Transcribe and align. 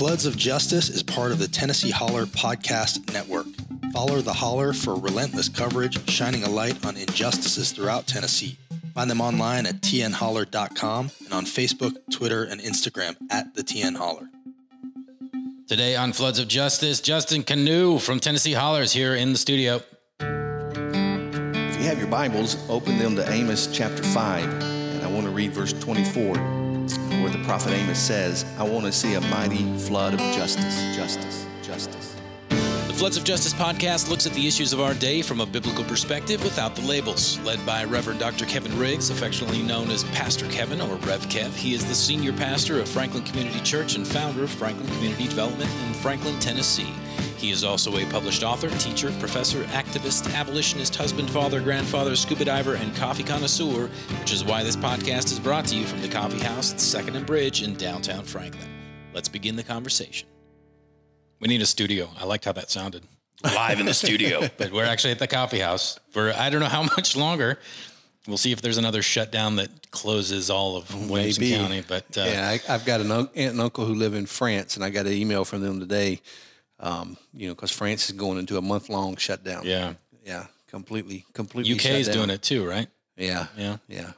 Floods 0.00 0.24
of 0.24 0.36
Justice 0.36 0.88
is 0.88 1.02
part 1.02 1.30
of 1.30 1.38
the 1.38 1.46
Tennessee 1.46 1.90
Holler 1.90 2.24
Podcast 2.24 3.12
Network. 3.12 3.46
Follow 3.92 4.20
the 4.22 4.32
Holler 4.32 4.72
for 4.72 4.94
relentless 4.94 5.48
coverage, 5.48 6.08
shining 6.08 6.42
a 6.42 6.48
light 6.48 6.86
on 6.86 6.96
injustices 6.96 7.72
throughout 7.72 8.06
Tennessee. 8.06 8.56
Find 8.94 9.10
them 9.10 9.20
online 9.20 9.66
at 9.66 9.82
tnholler.com 9.82 11.10
and 11.24 11.34
on 11.34 11.44
Facebook, 11.44 11.96
Twitter, 12.10 12.44
and 12.44 12.60
Instagram 12.60 13.16
at 13.30 13.54
the 13.54 13.62
TN 13.62 13.96
Holler. 13.96 14.28
Today 15.68 15.96
on 15.96 16.12
Floods 16.12 16.38
of 16.38 16.48
Justice, 16.48 17.00
Justin 17.00 17.42
Kanew 17.42 18.00
from 18.00 18.20
Tennessee 18.20 18.54
Hollers 18.54 18.92
here 18.92 19.14
in 19.14 19.32
the 19.32 19.38
studio. 19.38 19.82
If 20.18 21.76
you 21.76 21.84
have 21.84 21.98
your 21.98 22.08
Bibles, 22.08 22.56
open 22.68 22.98
them 22.98 23.16
to 23.16 23.30
Amos 23.30 23.68
chapter 23.72 24.02
5, 24.02 24.44
and 24.44 25.02
I 25.02 25.10
want 25.10 25.26
to 25.26 25.30
read 25.30 25.52
verse 25.52 25.72
24, 25.74 26.36
where 26.36 26.59
the 27.40 27.46
prophet 27.46 27.72
Amos 27.72 27.98
says, 27.98 28.44
I 28.58 28.64
want 28.64 28.84
to 28.86 28.92
see 28.92 29.14
a 29.14 29.20
mighty 29.22 29.64
flood 29.78 30.14
of 30.14 30.20
justice, 30.20 30.96
justice, 30.96 31.46
justice. 31.62 32.16
The 32.48 32.94
Floods 32.96 33.16
of 33.16 33.24
Justice 33.24 33.54
podcast 33.54 34.10
looks 34.10 34.26
at 34.26 34.34
the 34.34 34.46
issues 34.46 34.72
of 34.74 34.80
our 34.80 34.92
day 34.94 35.22
from 35.22 35.40
a 35.40 35.46
biblical 35.46 35.84
perspective 35.84 36.42
without 36.44 36.76
the 36.76 36.82
labels. 36.82 37.38
Led 37.40 37.64
by 37.64 37.84
Reverend 37.84 38.20
Dr. 38.20 38.44
Kevin 38.44 38.76
Riggs, 38.78 39.08
affectionately 39.08 39.62
known 39.62 39.90
as 39.90 40.04
Pastor 40.04 40.46
Kevin 40.48 40.80
or 40.82 40.96
Rev 40.96 41.26
Kev. 41.28 41.54
He 41.54 41.72
is 41.72 41.84
the 41.86 41.94
senior 41.94 42.32
pastor 42.32 42.78
of 42.78 42.88
Franklin 42.88 43.22
Community 43.24 43.60
Church 43.60 43.96
and 43.96 44.06
founder 44.06 44.44
of 44.44 44.50
Franklin 44.50 44.88
Community 44.88 45.26
Development 45.26 45.70
in 45.86 45.94
Franklin, 45.94 46.38
Tennessee. 46.40 46.92
He 47.36 47.50
is 47.50 47.64
also 47.64 47.96
a 47.96 48.04
published 48.06 48.42
author, 48.42 48.68
teacher, 48.78 49.12
professor, 49.18 49.62
activist, 49.64 50.32
abolitionist, 50.34 50.96
husband, 50.96 51.30
father, 51.30 51.60
grandfather, 51.60 52.16
scuba 52.16 52.44
diver, 52.44 52.74
and 52.74 52.94
coffee 52.96 53.22
connoisseur, 53.22 53.88
which 54.20 54.32
is 54.32 54.44
why 54.44 54.62
this 54.62 54.76
podcast 54.76 55.32
is 55.32 55.38
brought 55.38 55.64
to 55.66 55.76
you 55.76 55.84
from 55.84 56.02
the 56.02 56.08
coffee 56.08 56.40
house 56.40 56.72
at 56.72 56.78
2nd 56.78 57.16
and 57.16 57.26
Bridge 57.26 57.62
in 57.62 57.74
downtown 57.74 58.24
Franklin. 58.24 58.68
Let's 59.14 59.28
begin 59.28 59.56
the 59.56 59.62
conversation. 59.62 60.28
We 61.40 61.48
need 61.48 61.62
a 61.62 61.66
studio. 61.66 62.08
I 62.18 62.24
liked 62.24 62.44
how 62.44 62.52
that 62.52 62.70
sounded. 62.70 63.04
Live 63.42 63.80
in 63.80 63.86
the 63.86 63.94
studio, 63.94 64.48
but 64.58 64.70
we're 64.70 64.84
actually 64.84 65.12
at 65.12 65.18
the 65.18 65.26
coffee 65.26 65.58
house 65.58 65.98
for 66.10 66.32
I 66.32 66.50
don't 66.50 66.60
know 66.60 66.66
how 66.66 66.82
much 66.82 67.16
longer. 67.16 67.58
We'll 68.28 68.36
see 68.36 68.52
if 68.52 68.60
there's 68.60 68.76
another 68.76 69.00
shutdown 69.00 69.56
that 69.56 69.90
closes 69.90 70.50
all 70.50 70.76
of 70.76 71.10
Williamson 71.10 71.42
Maybe. 71.42 71.56
County. 71.56 71.82
But 71.86 72.18
uh, 72.18 72.24
yeah, 72.26 72.48
I, 72.48 72.74
I've 72.74 72.84
got 72.84 73.00
an 73.00 73.10
aunt 73.10 73.30
and 73.34 73.60
uncle 73.60 73.86
who 73.86 73.94
live 73.94 74.14
in 74.14 74.26
France, 74.26 74.76
and 74.76 74.84
I 74.84 74.90
got 74.90 75.06
an 75.06 75.12
email 75.12 75.44
from 75.44 75.62
them 75.62 75.80
today, 75.80 76.20
um, 76.80 77.16
you 77.32 77.46
know, 77.48 77.54
because 77.54 77.70
France 77.70 78.08
is 78.10 78.16
going 78.16 78.38
into 78.38 78.56
a 78.58 78.62
month 78.62 78.88
long 78.88 79.16
shutdown. 79.16 79.62
yeah, 79.64 79.94
Yeah, 80.24 80.46
completely, 80.68 81.24
completely. 81.34 81.72
UK 81.74 81.80
shut 81.80 81.92
is 81.92 82.06
down. 82.08 82.16
doing 82.16 82.30
it 82.30 82.42
too, 82.42 82.66
right? 82.66 82.88
Yeah, 83.16 83.46
Yeah. 83.56 83.76
yeah. 83.88 84.12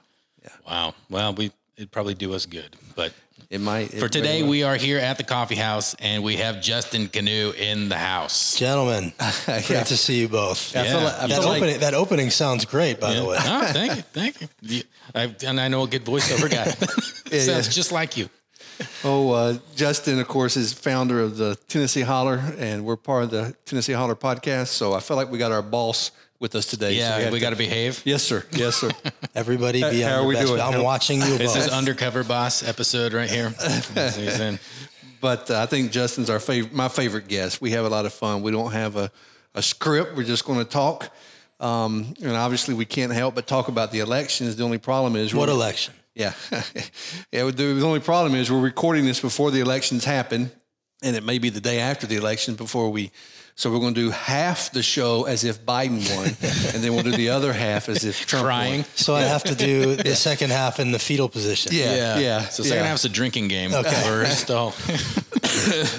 Wow. 0.66 0.94
Well, 1.10 1.34
we 1.34 1.50
it'd 1.76 1.90
probably 1.90 2.14
do 2.14 2.34
us 2.34 2.46
good. 2.46 2.76
But 2.94 3.12
It 3.50 3.60
might. 3.60 3.92
it 3.94 3.98
for 4.00 4.08
today, 4.08 4.38
very 4.40 4.48
we 4.50 4.62
are 4.62 4.76
here 4.76 4.98
at 4.98 5.16
the 5.16 5.24
coffee 5.24 5.54
house, 5.56 5.94
and 5.98 6.22
we 6.22 6.36
have 6.36 6.60
Justin 6.60 7.08
Kanew 7.08 7.54
in 7.54 7.88
the 7.88 7.96
house. 7.98 8.56
Gentlemen, 8.58 9.12
great 9.46 9.70
Yeah. 9.70 9.82
to 9.84 9.96
see 9.96 10.20
you 10.20 10.28
both. 10.28 10.76
I 10.76 10.84
feel 10.84 10.98
Yeah. 10.98 11.04
like, 11.04 11.14
I 11.14 11.26
That, 11.28 11.44
like 11.44 11.56
opening, 11.62 11.80
that 11.80 11.94
opening 11.94 12.30
sounds 12.30 12.64
great, 12.64 13.00
by 13.00 13.14
the 13.14 13.24
way. 13.24 13.36
Oh, 13.40 13.66
thank 13.72 13.96
you, 13.96 14.02
thank 14.12 14.40
you. 14.40 14.48
You- 14.62 14.82
I, 15.14 15.34
and 15.46 15.60
I 15.60 15.68
know 15.68 15.82
a 15.82 15.88
good 15.88 16.04
voiceover 16.04 16.50
guy. 16.50 16.64
Sounds 17.38 17.66
yeah. 17.66 17.72
just 17.72 17.92
like 17.92 18.16
you. 18.16 18.28
Oh, 19.04 19.32
uh, 19.32 19.58
Justin, 19.74 20.20
of 20.20 20.28
course, 20.28 20.56
is 20.56 20.72
founder 20.72 21.20
of 21.20 21.36
the 21.36 21.56
Tennessee 21.66 22.02
Holler, 22.02 22.40
and 22.58 22.84
we're 22.84 22.96
part 22.96 23.24
of 23.24 23.30
the 23.30 23.54
Tennessee 23.64 23.92
Holler 23.92 24.14
podcast. 24.14 24.68
So 24.68 24.92
I 24.92 25.00
feel 25.00 25.16
like 25.16 25.30
we 25.30 25.38
got 25.38 25.50
our 25.50 25.62
boss 25.62 26.12
with 26.38 26.54
us 26.54 26.66
today. 26.66 26.94
Yeah, 26.94 27.12
so 27.12 27.18
we, 27.18 27.32
have 27.32 27.40
got 27.40 27.50
to 27.50 27.56
behave. 27.56 28.02
Yes, 28.04 28.22
sir. 28.22 28.44
Yes, 28.52 28.76
sir. 28.76 28.90
Everybody 29.34 29.80
be 29.82 30.00
How 30.02 30.18
on 30.18 30.24
are 30.24 30.26
we 30.26 30.34
best. 30.34 30.46
doing? 30.48 30.60
I'm 30.60 30.82
watching 30.82 31.20
you 31.20 31.38
This 31.38 31.54
both. 31.54 31.66
is 31.66 31.72
undercover 31.72 32.24
boss 32.24 32.62
episode 32.66 33.12
right 33.12 33.30
here. 33.30 33.52
But 35.20 35.52
uh, 35.52 35.60
I 35.60 35.66
think 35.66 35.92
Justin's 35.92 36.28
our 36.28 36.40
favorite, 36.40 36.74
my 36.74 36.88
favorite 36.88 37.28
guest. 37.28 37.60
We 37.60 37.70
have 37.70 37.84
a 37.84 37.88
lot 37.88 38.06
of 38.06 38.12
fun. 38.12 38.42
We 38.42 38.50
don't 38.50 38.72
have 38.72 38.96
a, 38.96 39.08
a 39.54 39.62
script. 39.62 40.16
We're 40.16 40.24
just 40.24 40.44
going 40.44 40.58
to 40.58 40.64
talk. 40.64 41.10
Um, 41.60 42.12
and 42.20 42.32
obviously, 42.32 42.74
we 42.74 42.84
can't 42.84 43.12
help 43.12 43.36
but 43.36 43.46
talk 43.46 43.68
about 43.68 43.92
the 43.92 44.00
elections. 44.00 44.56
The 44.56 44.64
only 44.64 44.78
problem 44.78 45.14
is 45.14 45.32
what 45.32 45.48
election? 45.48 45.94
Yeah. 46.14 46.32
yeah. 47.32 47.44
The 47.44 47.50
the 47.52 47.82
only 47.86 48.00
problem 48.00 48.34
is 48.34 48.50
we're 48.50 48.60
recording 48.60 49.04
this 49.06 49.20
before 49.20 49.50
the 49.50 49.60
elections 49.60 50.04
happen, 50.04 50.50
and 51.02 51.16
it 51.16 51.24
may 51.24 51.38
be 51.38 51.48
the 51.48 51.60
day 51.60 51.80
after 51.80 52.06
the 52.06 52.16
election 52.16 52.54
before 52.54 52.90
we. 52.90 53.10
So 53.54 53.70
we're 53.70 53.80
going 53.80 53.92
to 53.94 54.00
do 54.00 54.10
half 54.10 54.72
the 54.72 54.82
show 54.82 55.24
as 55.24 55.44
if 55.44 55.60
Biden 55.66 56.00
won, 56.16 56.26
and 56.74 56.82
then 56.82 56.94
we'll 56.94 57.02
do 57.02 57.12
the 57.12 57.28
other 57.28 57.52
half 57.52 57.90
as 57.90 58.02
if 58.02 58.24
Trump 58.26 58.46
Crying. 58.46 58.80
won. 58.80 58.84
So 58.94 59.14
I 59.14 59.22
have 59.22 59.44
to 59.44 59.54
do 59.54 59.94
the 60.10 60.14
second 60.16 60.50
half 60.52 60.80
in 60.80 60.90
the 60.90 60.98
fetal 60.98 61.28
position. 61.28 61.70
Yeah, 61.74 62.18
yeah. 62.18 62.40
So 62.48 62.62
second 62.62 62.84
yeah. 62.84 62.88
half's 62.88 63.04
a 63.04 63.10
drinking 63.10 63.48
game. 63.48 63.74
Okay. 63.74 63.90
First, 64.04 64.50
oh, 64.50 64.72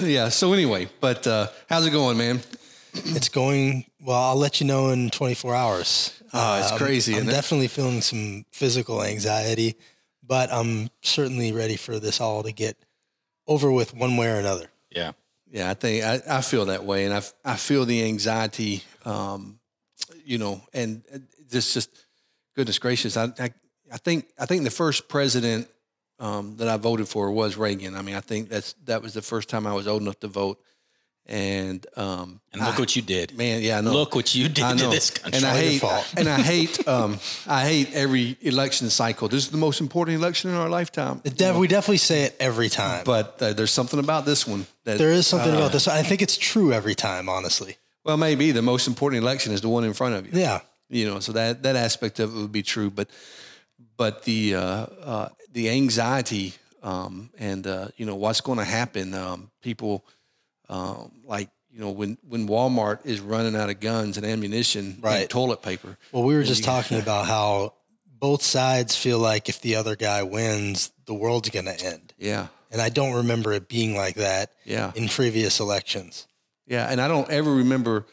Yeah. 0.06 0.30
So 0.30 0.52
anyway, 0.52 0.88
but 1.00 1.26
uh, 1.28 1.46
how's 1.68 1.86
it 1.86 1.90
going, 1.90 2.18
man? 2.18 2.40
It's 2.92 3.28
going 3.28 3.84
well. 4.00 4.18
I'll 4.20 4.36
let 4.36 4.60
you 4.60 4.66
know 4.66 4.90
in 4.90 5.10
24 5.10 5.54
hours. 5.54 6.22
Oh, 6.32 6.58
it's 6.58 6.70
I'm- 6.70 6.78
crazy, 6.78 7.12
I'm, 7.12 7.18
isn't 7.20 7.28
it? 7.28 7.32
definitely 7.32 7.68
feeling 7.68 8.00
some 8.00 8.44
physical 8.50 9.02
anxiety, 9.02 9.76
but 10.26 10.52
I'm 10.52 10.90
certainly 11.02 11.52
ready 11.52 11.76
for 11.76 11.98
this 11.98 12.20
all 12.20 12.42
to 12.42 12.52
get 12.52 12.76
over 13.46 13.70
with 13.70 13.94
one 13.94 14.16
way 14.16 14.30
or 14.30 14.36
another. 14.36 14.68
yeah. 14.90 15.12
Yeah, 15.50 15.70
I 15.70 15.74
think 15.74 16.02
I, 16.02 16.20
I 16.28 16.40
feel 16.40 16.64
that 16.64 16.84
way, 16.84 17.04
and 17.04 17.14
I, 17.14 17.22
I 17.44 17.54
feel 17.54 17.84
the 17.84 18.02
anxiety, 18.02 18.82
um, 19.04 19.60
you 20.24 20.36
know, 20.36 20.60
and 20.72 21.04
uh, 21.14 21.18
this 21.48 21.74
just 21.74 21.90
goodness 22.56 22.80
gracious. 22.80 23.16
I, 23.16 23.26
I 23.38 23.50
I 23.92 23.96
think 23.98 24.26
I 24.36 24.46
think 24.46 24.64
the 24.64 24.70
first 24.70 25.08
president 25.08 25.68
um, 26.18 26.56
that 26.56 26.66
I 26.66 26.76
voted 26.76 27.06
for 27.06 27.30
was 27.30 27.56
Reagan. 27.56 27.94
I 27.94 28.02
mean, 28.02 28.16
I 28.16 28.20
think 28.20 28.48
that's 28.48 28.74
that 28.86 29.00
was 29.00 29.14
the 29.14 29.22
first 29.22 29.48
time 29.48 29.64
I 29.64 29.74
was 29.74 29.86
old 29.86 30.02
enough 30.02 30.18
to 30.20 30.28
vote, 30.28 30.58
and 31.26 31.86
um, 31.96 32.40
And 32.52 32.62
look 32.62 32.78
what 32.78 32.94
you 32.96 33.02
did. 33.02 33.36
man, 33.36 33.62
yeah, 33.62 33.78
I 33.78 33.80
know. 33.80 33.92
Look 33.92 34.14
what 34.14 34.34
you 34.34 34.48
did 34.48 34.64
I 34.64 34.76
to 34.76 34.88
this 34.88 35.10
country. 35.10 35.38
and 35.38 35.46
I 35.46 35.56
hate 35.56 35.82
and 36.16 36.28
I 36.28 36.40
hate 36.52 36.86
um, 36.88 37.18
I 37.46 37.62
hate 37.64 37.94
every 37.94 38.36
election 38.42 38.90
cycle. 38.90 39.28
This 39.28 39.44
is 39.44 39.50
the 39.50 39.56
most 39.56 39.80
important 39.80 40.18
election 40.18 40.50
in 40.50 40.56
our 40.56 40.68
lifetime. 40.68 41.20
It 41.24 41.36
def- 41.36 41.56
we 41.56 41.66
definitely 41.68 41.98
say 41.98 42.24
it 42.24 42.36
every 42.38 42.68
time, 42.68 43.04
But 43.04 43.40
uh, 43.40 43.52
there's 43.54 43.72
something 43.72 43.98
about 44.00 44.24
this 44.26 44.46
one 44.46 44.66
that 44.84 44.98
there 44.98 45.12
is 45.12 45.26
something 45.26 45.52
uh, 45.54 45.56
about 45.58 45.72
this. 45.72 45.88
I 45.88 46.02
think 46.02 46.20
it's 46.20 46.36
true 46.36 46.72
every 46.72 46.94
time, 46.94 47.28
honestly. 47.28 47.76
Well, 48.04 48.18
maybe 48.18 48.52
the 48.52 48.60
most 48.62 48.86
important 48.86 49.22
election 49.22 49.52
is 49.54 49.60
the 49.62 49.70
one 49.70 49.84
in 49.84 49.94
front 49.94 50.14
of 50.14 50.26
you. 50.26 50.38
Yeah. 50.40 50.60
You 50.90 51.06
know, 51.06 51.20
so 51.20 51.32
that 51.32 51.62
that 51.62 51.76
aspect 51.76 52.20
of 52.20 52.36
it 52.36 52.38
would 52.38 52.52
be 52.52 52.62
true, 52.62 52.90
but 52.90 53.08
but 53.96 54.24
the 54.24 54.54
uh, 54.56 54.60
uh, 54.60 55.28
the 55.52 55.70
anxiety 55.70 56.52
um, 56.82 57.30
and 57.38 57.66
uh, 57.66 57.88
you 57.96 58.04
know 58.04 58.14
what's 58.16 58.42
going 58.42 58.58
to 58.58 58.64
happen. 58.64 59.14
Um, 59.14 59.50
people 59.62 60.04
um, 60.68 61.12
like 61.24 61.50
you 61.72 61.80
know 61.80 61.90
when 61.90 62.18
when 62.28 62.46
Walmart 62.48 63.00
is 63.04 63.20
running 63.20 63.56
out 63.56 63.70
of 63.70 63.80
guns 63.80 64.16
and 64.16 64.24
ammunition 64.26 64.94
and 64.94 65.02
Right. 65.04 65.28
toilet 65.28 65.62
paper. 65.62 65.96
Well, 66.12 66.22
we 66.24 66.34
were 66.34 66.42
just 66.44 66.64
talking 66.72 66.98
about 67.00 67.26
how 67.26 67.74
both 68.06 68.42
sides 68.42 68.96
feel 68.96 69.18
like 69.18 69.48
if 69.48 69.60
the 69.60 69.76
other 69.76 69.96
guy 69.96 70.22
wins, 70.22 70.90
the 71.06 71.14
world's 71.14 71.50
going 71.50 71.66
to 71.66 71.78
end. 71.84 72.14
Yeah, 72.16 72.46
And 72.70 72.80
I 72.80 72.88
don't 72.88 73.14
remember 73.16 73.52
it 73.52 73.68
being 73.68 73.94
like 73.94 74.14
that 74.14 74.52
yeah, 74.64 74.92
in 74.94 75.08
previous 75.08 75.60
elections. 75.60 76.26
yeah. 76.66 76.86
And 76.90 77.00
I 77.00 77.08
don't 77.08 77.28
ever 77.30 77.52
remember 77.56 78.06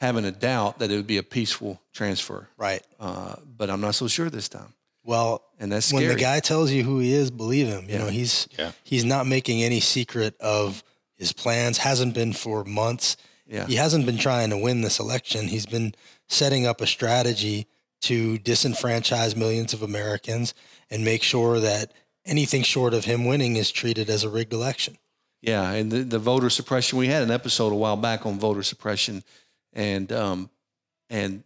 having 0.00 0.24
a 0.24 0.32
doubt 0.32 0.80
that 0.80 0.90
it 0.90 0.96
would 0.96 1.06
be 1.06 1.18
a 1.18 1.22
peaceful 1.22 1.80
transfer. 1.92 2.48
Right. 2.56 2.82
Uh, 2.98 3.36
but 3.56 3.70
I'm 3.70 3.80
not 3.80 3.94
so 3.94 4.08
sure 4.08 4.28
this 4.28 4.48
time, 4.48 4.72
Well, 5.04 5.42
and 5.60 5.70
that's 5.70 5.92
when 5.92 6.08
the 6.08 6.16
guy 6.16 6.40
tells 6.40 6.72
you 6.72 6.82
who 6.82 6.98
he 6.98 7.12
is, 7.12 7.30
believe 7.30 7.68
him. 7.68 7.84
You 7.84 7.92
Yeah. 7.92 7.98
know, 7.98 8.08
he's 8.08 8.48
Yeah. 8.58 8.72
he's 8.82 9.04
not 9.04 9.26
making 9.26 9.62
any 9.62 9.78
secret 9.80 10.34
of 10.40 10.82
his 11.24 11.32
plans. 11.32 11.78
Hasn't 11.78 12.14
been 12.14 12.34
for 12.34 12.64
months. 12.64 13.16
yeah, 13.46 13.66
He 13.66 13.76
hasn't 13.76 14.04
been 14.04 14.18
trying 14.18 14.50
to 14.50 14.58
win 14.58 14.82
this 14.82 15.00
election. 15.00 15.48
He's 15.48 15.64
been 15.66 15.94
setting 16.28 16.66
up 16.66 16.82
a 16.82 16.86
strategy 16.86 17.66
to 18.02 18.38
disenfranchise 18.40 19.34
millions 19.34 19.72
of 19.72 19.82
Americans 19.82 20.52
and 20.90 21.02
make 21.02 21.22
sure 21.22 21.60
that 21.60 21.92
anything 22.26 22.62
short 22.62 22.92
of 22.92 23.06
him 23.06 23.24
winning 23.24 23.56
is 23.56 23.70
treated 23.70 24.10
as 24.10 24.22
a 24.22 24.28
rigged 24.28 24.52
election. 24.52 24.98
Yeah, 25.40 25.70
and 25.72 25.90
the, 25.90 26.02
the 26.02 26.18
voter 26.18 26.50
suppression. 26.50 26.98
We 26.98 27.06
had 27.06 27.22
an 27.22 27.30
episode 27.30 27.72
a 27.72 27.76
while 27.76 27.96
back 27.96 28.26
on 28.26 28.38
voter 28.38 28.62
suppression, 28.62 29.22
and 29.72 30.10
um, 30.12 30.50
and 31.10 31.42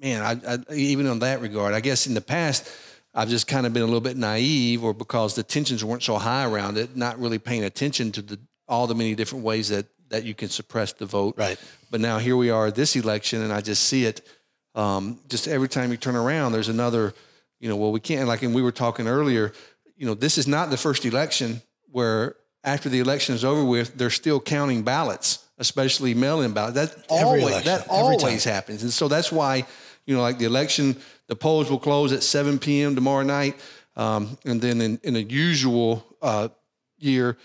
man, 0.00 0.22
I, 0.22 0.54
I 0.54 0.74
even 0.74 1.06
on 1.06 1.20
that 1.20 1.40
regard, 1.40 1.74
I 1.74 1.80
guess 1.80 2.06
in 2.06 2.14
the 2.14 2.20
past 2.20 2.70
I've 3.14 3.28
just 3.28 3.46
kind 3.46 3.66
of 3.66 3.72
been 3.72 3.82
a 3.82 3.86
little 3.86 4.00
bit 4.00 4.16
naive, 4.16 4.82
or 4.84 4.94
because 4.94 5.34
the 5.34 5.42
tensions 5.42 5.84
weren't 5.84 6.02
so 6.02 6.16
high 6.16 6.44
around 6.44 6.78
it, 6.78 6.96
not 6.96 7.18
really 7.18 7.38
paying 7.38 7.64
attention 7.64 8.10
to 8.12 8.22
the 8.22 8.38
all 8.68 8.86
the 8.86 8.94
many 8.94 9.14
different 9.14 9.44
ways 9.44 9.68
that 9.68 9.86
that 10.08 10.24
you 10.24 10.34
can 10.34 10.48
suppress 10.48 10.92
the 10.92 11.06
vote. 11.06 11.36
Right. 11.38 11.58
But 11.90 12.00
now 12.00 12.18
here 12.18 12.36
we 12.36 12.50
are 12.50 12.70
this 12.70 12.94
election, 12.96 13.42
and 13.42 13.52
I 13.52 13.60
just 13.60 13.84
see 13.84 14.04
it. 14.04 14.20
Um, 14.74 15.18
just 15.28 15.48
every 15.48 15.68
time 15.68 15.90
you 15.90 15.96
turn 15.96 16.16
around, 16.16 16.52
there's 16.52 16.68
another. 16.68 17.14
You 17.60 17.68
know, 17.68 17.76
well, 17.76 17.92
we 17.92 18.00
can't 18.00 18.26
like, 18.26 18.42
and 18.42 18.54
we 18.54 18.62
were 18.62 18.72
talking 18.72 19.06
earlier. 19.06 19.52
You 19.96 20.06
know, 20.06 20.14
this 20.14 20.36
is 20.36 20.48
not 20.48 20.70
the 20.70 20.76
first 20.76 21.04
election 21.04 21.62
where 21.90 22.34
after 22.64 22.88
the 22.88 22.98
election 22.98 23.34
is 23.36 23.44
over 23.44 23.64
with, 23.64 23.96
they're 23.96 24.10
still 24.10 24.40
counting 24.40 24.82
ballots, 24.82 25.46
especially 25.58 26.12
mail-in 26.12 26.52
ballots. 26.52 26.74
That 26.74 26.90
Every 27.08 27.22
always 27.24 27.42
election, 27.44 27.72
that 27.72 27.86
always 27.88 28.44
time. 28.44 28.52
happens, 28.52 28.82
and 28.82 28.92
so 28.92 29.06
that's 29.08 29.30
why 29.30 29.64
you 30.06 30.14
know, 30.16 30.22
like 30.22 30.38
the 30.38 30.44
election, 30.44 30.96
the 31.28 31.36
polls 31.36 31.70
will 31.70 31.78
close 31.78 32.12
at 32.12 32.22
7 32.22 32.58
p.m. 32.58 32.94
tomorrow 32.94 33.22
night, 33.22 33.60
um, 33.96 34.36
and 34.44 34.60
then 34.60 34.80
in, 34.80 35.00
in 35.02 35.16
a 35.16 35.20
usual 35.20 36.04
uh, 36.20 36.48
year 36.98 37.36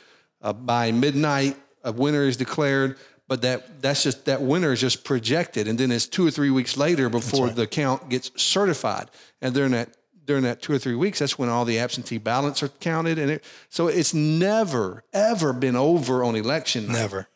uh, 0.47 0.53
by 0.53 0.93
midnight, 0.93 1.57
a 1.83 1.91
winner 1.91 2.23
is 2.23 2.37
declared. 2.37 2.97
But 3.27 3.41
that 3.41 3.81
that's 3.81 4.03
just 4.03 4.23
that 4.25 4.41
winner 4.41 4.71
is 4.71 4.79
just 4.79 5.03
projected, 5.03 5.67
and 5.67 5.77
then 5.77 5.91
it's 5.91 6.07
two 6.07 6.25
or 6.25 6.31
three 6.31 6.49
weeks 6.49 6.77
later 6.77 7.09
before 7.09 7.47
right. 7.47 7.55
the 7.55 7.67
count 7.67 8.07
gets 8.07 8.31
certified. 8.41 9.11
And 9.41 9.53
during 9.53 9.71
that 9.71 9.97
during 10.23 10.43
that 10.43 10.61
two 10.61 10.71
or 10.71 10.79
three 10.79 10.95
weeks, 10.95 11.19
that's 11.19 11.37
when 11.37 11.49
all 11.49 11.65
the 11.65 11.77
absentee 11.77 12.19
ballots 12.19 12.63
are 12.63 12.69
counted, 12.69 13.19
and 13.19 13.29
it, 13.29 13.43
so 13.67 13.87
it's 13.87 14.13
never 14.13 15.03
ever 15.11 15.51
been 15.51 15.75
over 15.75 16.23
on 16.23 16.37
election 16.37 16.87
night. 16.87 16.93
Never. 16.93 17.27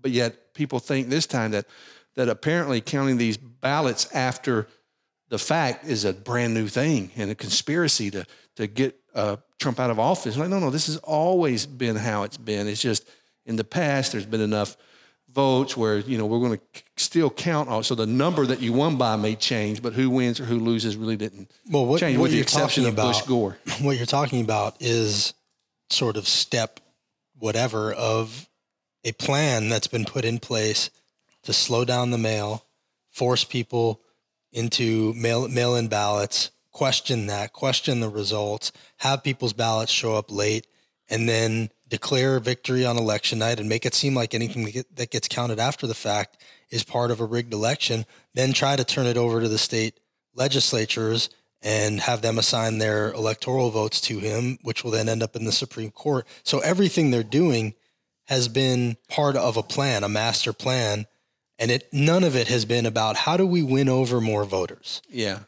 But 0.00 0.12
yet 0.12 0.54
people 0.54 0.78
think 0.78 1.08
this 1.08 1.26
time 1.26 1.50
that 1.50 1.66
that 2.14 2.28
apparently 2.28 2.80
counting 2.80 3.16
these 3.16 3.36
ballots 3.36 4.08
after 4.14 4.68
the 5.30 5.38
fact 5.38 5.84
is 5.84 6.04
a 6.04 6.12
brand 6.12 6.54
new 6.54 6.68
thing 6.68 7.10
and 7.16 7.28
a 7.28 7.34
conspiracy 7.34 8.12
to 8.12 8.24
to 8.56 8.66
get 8.66 8.98
uh, 9.14 9.36
Trump 9.58 9.80
out 9.80 9.90
of 9.90 9.98
office. 9.98 10.36
Like, 10.36 10.48
no, 10.48 10.58
no, 10.58 10.70
this 10.70 10.86
has 10.86 10.96
always 10.98 11.66
been 11.66 11.96
how 11.96 12.22
it's 12.22 12.36
been. 12.36 12.68
It's 12.68 12.80
just 12.80 13.08
in 13.46 13.56
the 13.56 13.64
past 13.64 14.12
there's 14.12 14.26
been 14.26 14.40
enough 14.40 14.76
votes 15.32 15.76
where 15.76 15.98
you 15.98 16.18
know 16.18 16.26
we're 16.26 16.40
going 16.40 16.58
to 16.58 16.82
still 16.96 17.30
count 17.30 17.68
on. 17.68 17.84
So 17.84 17.94
the 17.94 18.06
number 18.06 18.46
that 18.46 18.60
you 18.60 18.72
won 18.72 18.96
by 18.96 19.16
may 19.16 19.36
change, 19.36 19.82
but 19.82 19.92
who 19.92 20.10
wins 20.10 20.40
or 20.40 20.44
who 20.44 20.58
loses 20.58 20.96
really 20.96 21.16
didn't 21.16 21.50
Well, 21.70 21.86
what, 21.86 22.00
change, 22.00 22.18
what 22.18 22.24
with 22.24 22.30
the 22.32 22.38
you're 22.38 22.42
exception 22.42 22.84
talking 22.84 22.98
of 22.98 23.06
Bush 23.06 23.18
about, 23.18 23.28
Gore. 23.28 23.58
what 23.80 23.96
you're 23.96 24.06
talking 24.06 24.40
about 24.40 24.76
is 24.80 25.34
sort 25.88 26.16
of 26.16 26.26
step 26.26 26.80
whatever 27.38 27.92
of 27.92 28.48
a 29.04 29.12
plan 29.12 29.68
that's 29.68 29.86
been 29.86 30.04
put 30.04 30.24
in 30.24 30.38
place 30.38 30.90
to 31.44 31.52
slow 31.52 31.84
down 31.84 32.10
the 32.10 32.18
mail, 32.18 32.66
force 33.10 33.44
people 33.44 34.00
into 34.52 35.14
mail 35.14 35.48
mail 35.48 35.76
in 35.76 35.88
ballots, 35.88 36.50
question 36.72 37.26
that, 37.26 37.52
question 37.52 38.00
the 38.00 38.08
results, 38.08 38.72
have 38.98 39.22
people's 39.22 39.52
ballots 39.52 39.92
show 39.92 40.14
up 40.14 40.30
late, 40.30 40.66
and 41.08 41.28
then 41.28 41.70
declare 41.88 42.38
victory 42.38 42.86
on 42.86 42.96
election 42.96 43.38
night 43.40 43.58
and 43.58 43.68
make 43.68 43.84
it 43.84 43.94
seem 43.94 44.14
like 44.14 44.32
anything 44.32 44.84
that, 44.94 45.10
gets 45.10 45.28
counted 45.28 45.58
after 45.58 45.86
the 45.86 45.94
fact 45.94 46.42
is 46.70 46.84
part 46.84 47.10
of 47.10 47.20
a 47.20 47.24
rigged 47.24 47.52
election. 47.52 48.06
Then 48.34 48.52
try 48.52 48.76
to 48.76 48.84
turn 48.84 49.06
it 49.06 49.16
over 49.16 49.40
to 49.40 49.48
the 49.48 49.58
state 49.58 49.98
legislatures 50.34 51.28
and 51.62 52.00
have 52.00 52.22
them 52.22 52.38
assign 52.38 52.78
their 52.78 53.12
electoral 53.12 53.70
votes 53.70 54.00
to 54.02 54.18
him, 54.18 54.56
which 54.62 54.82
will 54.82 54.92
then 54.92 55.08
end 55.08 55.22
up 55.22 55.36
in 55.36 55.44
the 55.44 55.52
Supreme 55.52 55.90
Court. 55.90 56.26
So 56.44 56.60
everything 56.60 57.10
they're 57.10 57.22
doing 57.22 57.74
has 58.26 58.46
been 58.48 58.96
part 59.08 59.36
of 59.36 59.56
a 59.56 59.62
plan, 59.62 60.04
a 60.04 60.08
master 60.08 60.52
plan, 60.52 61.06
and 61.58 61.70
it 61.70 61.92
none 61.92 62.24
of 62.24 62.36
it 62.36 62.48
has 62.48 62.64
been 62.64 62.86
about 62.86 63.16
how 63.16 63.36
do 63.36 63.44
we 63.44 63.62
win 63.62 63.88
over 63.88 64.20
more 64.20 64.44
voters. 64.44 65.02
Yeah. 65.10 65.40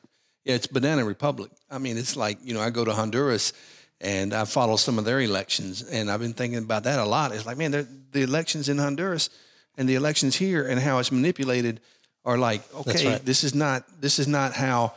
Yeah, 0.44 0.54
it's 0.54 0.66
banana 0.66 1.04
republic. 1.04 1.50
I 1.70 1.78
mean, 1.78 1.96
it's 1.96 2.16
like, 2.16 2.38
you 2.42 2.54
know, 2.54 2.60
I 2.60 2.70
go 2.70 2.84
to 2.84 2.92
Honduras 2.92 3.52
and 4.00 4.34
I 4.34 4.44
follow 4.44 4.76
some 4.76 4.98
of 4.98 5.04
their 5.04 5.20
elections 5.20 5.82
and 5.82 6.10
I've 6.10 6.20
been 6.20 6.32
thinking 6.32 6.58
about 6.58 6.84
that 6.84 6.98
a 6.98 7.04
lot. 7.04 7.32
It's 7.32 7.46
like, 7.46 7.56
man, 7.56 7.70
the 8.10 8.22
elections 8.22 8.68
in 8.68 8.78
Honduras 8.78 9.30
and 9.76 9.88
the 9.88 9.94
elections 9.94 10.36
here 10.36 10.66
and 10.66 10.80
how 10.80 10.98
it's 10.98 11.12
manipulated 11.12 11.80
are 12.24 12.38
like, 12.38 12.62
okay, 12.74 13.12
right. 13.12 13.24
this 13.24 13.44
is 13.44 13.54
not 13.54 13.84
this 14.00 14.18
is 14.18 14.28
not 14.28 14.52
how 14.52 14.94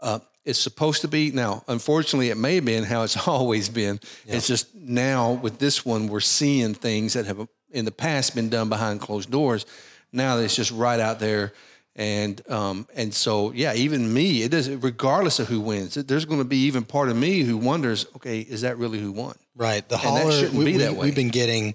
uh, 0.00 0.18
it's 0.44 0.58
supposed 0.58 1.02
to 1.02 1.08
be. 1.08 1.30
Now, 1.30 1.62
unfortunately, 1.68 2.30
it 2.30 2.36
may 2.36 2.56
have 2.56 2.64
been 2.64 2.84
how 2.84 3.02
it's 3.02 3.28
always 3.28 3.68
been. 3.68 4.00
It's 4.26 4.46
just 4.46 4.74
now 4.74 5.32
with 5.32 5.58
this 5.58 5.84
one, 5.84 6.08
we're 6.08 6.20
seeing 6.20 6.74
things 6.74 7.14
that 7.14 7.26
have 7.26 7.46
in 7.70 7.84
the 7.84 7.92
past 7.92 8.34
been 8.34 8.48
done 8.48 8.68
behind 8.68 9.00
closed 9.00 9.30
doors. 9.30 9.66
Now 10.12 10.38
it's 10.38 10.56
just 10.56 10.70
right 10.70 11.00
out 11.00 11.20
there, 11.20 11.52
and 11.98 12.48
um, 12.48 12.86
and 12.94 13.12
so 13.12 13.52
yeah, 13.52 13.74
even 13.74 14.14
me, 14.14 14.42
it 14.44 14.52
doesn't. 14.52 14.80
Regardless 14.80 15.40
of 15.40 15.48
who 15.48 15.60
wins, 15.60 15.94
there's 15.94 16.24
going 16.24 16.38
to 16.38 16.44
be 16.44 16.58
even 16.58 16.84
part 16.84 17.08
of 17.08 17.16
me 17.16 17.40
who 17.40 17.56
wonders, 17.56 18.06
okay, 18.16 18.38
is 18.38 18.60
that 18.60 18.78
really 18.78 19.00
who 19.00 19.10
won? 19.10 19.34
Right. 19.56 19.86
The 19.86 19.96
that 19.96 20.04
holler 20.04 20.30
shouldn't 20.30 20.54
we, 20.54 20.64
be 20.64 20.72
we, 20.72 20.78
that 20.78 20.92
way. 20.92 21.06
We've 21.06 21.16
been 21.16 21.30
getting 21.30 21.74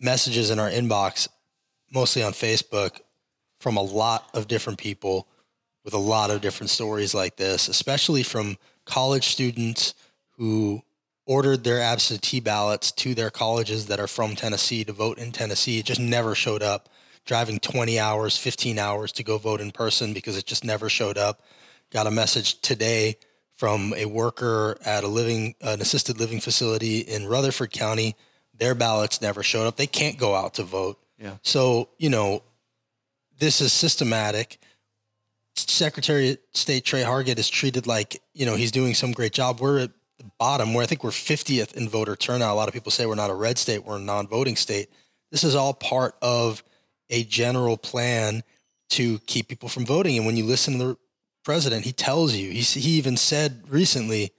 messages 0.00 0.50
in 0.50 0.58
our 0.58 0.68
inbox, 0.68 1.28
mostly 1.94 2.24
on 2.24 2.32
Facebook, 2.32 3.00
from 3.60 3.76
a 3.76 3.82
lot 3.82 4.28
of 4.34 4.48
different 4.48 4.80
people 4.80 5.28
with 5.84 5.94
a 5.94 5.98
lot 5.98 6.30
of 6.30 6.40
different 6.40 6.70
stories 6.70 7.14
like 7.14 7.36
this, 7.36 7.68
especially 7.68 8.24
from 8.24 8.58
college 8.84 9.28
students 9.28 9.94
who 10.36 10.82
ordered 11.26 11.62
their 11.62 11.80
absentee 11.80 12.40
ballots 12.40 12.90
to 12.90 13.14
their 13.14 13.30
colleges 13.30 13.86
that 13.86 14.00
are 14.00 14.08
from 14.08 14.34
Tennessee 14.34 14.82
to 14.82 14.92
vote 14.92 15.18
in 15.18 15.30
Tennessee. 15.30 15.78
It 15.78 15.86
just 15.86 16.00
never 16.00 16.34
showed 16.34 16.62
up. 16.62 16.88
Driving 17.24 17.60
20 17.60 17.98
hours, 18.00 18.36
15 18.36 18.78
hours 18.78 19.12
to 19.12 19.22
go 19.22 19.38
vote 19.38 19.60
in 19.60 19.70
person 19.70 20.12
because 20.12 20.36
it 20.36 20.46
just 20.46 20.64
never 20.64 20.88
showed 20.88 21.16
up. 21.16 21.42
Got 21.90 22.06
a 22.06 22.10
message 22.10 22.60
today 22.60 23.16
from 23.56 23.94
a 23.96 24.06
worker 24.06 24.76
at 24.84 25.04
a 25.04 25.08
living 25.08 25.54
an 25.60 25.80
assisted 25.80 26.18
living 26.18 26.40
facility 26.40 26.98
in 27.00 27.26
Rutherford 27.26 27.70
County. 27.70 28.16
Their 28.58 28.74
ballots 28.74 29.20
never 29.20 29.42
showed 29.42 29.66
up. 29.66 29.76
They 29.76 29.86
can't 29.86 30.18
go 30.18 30.34
out 30.34 30.54
to 30.54 30.64
vote. 30.64 30.98
Yeah. 31.18 31.36
So, 31.42 31.90
you 31.98 32.10
know, 32.10 32.42
this 33.38 33.60
is 33.60 33.72
systematic. 33.72 34.58
Secretary 35.54 36.30
of 36.30 36.38
State 36.54 36.84
Tre 36.84 37.02
Hargett 37.02 37.38
is 37.38 37.48
treated 37.48 37.86
like, 37.86 38.20
you 38.34 38.46
know, 38.46 38.56
he's 38.56 38.72
doing 38.72 38.94
some 38.94 39.12
great 39.12 39.32
job. 39.32 39.60
We're 39.60 39.80
at 39.80 39.90
the 40.18 40.24
bottom 40.38 40.74
where 40.74 40.82
I 40.82 40.86
think 40.86 41.04
we're 41.04 41.10
50th 41.10 41.74
in 41.74 41.88
voter 41.88 42.16
turnout. 42.16 42.52
A 42.52 42.54
lot 42.54 42.68
of 42.68 42.74
people 42.74 42.90
say 42.90 43.06
we're 43.06 43.14
not 43.14 43.30
a 43.30 43.34
red 43.34 43.58
state, 43.58 43.84
we're 43.84 43.96
a 43.96 44.00
non 44.00 44.26
voting 44.26 44.56
state. 44.56 44.88
This 45.30 45.44
is 45.44 45.54
all 45.54 45.74
part 45.74 46.14
of 46.22 46.62
a 47.12 47.22
general 47.24 47.76
plan 47.76 48.42
to 48.88 49.20
keep 49.20 49.46
people 49.46 49.68
from 49.68 49.86
voting. 49.86 50.16
And 50.16 50.26
when 50.26 50.36
you 50.36 50.44
listen 50.44 50.78
to 50.78 50.84
the 50.84 50.96
president, 51.44 51.84
he 51.84 51.92
tells 51.92 52.34
you, 52.34 52.50
he, 52.50 52.60
he 52.60 52.90
even 52.92 53.16
said 53.16 53.62
recently 53.68 54.32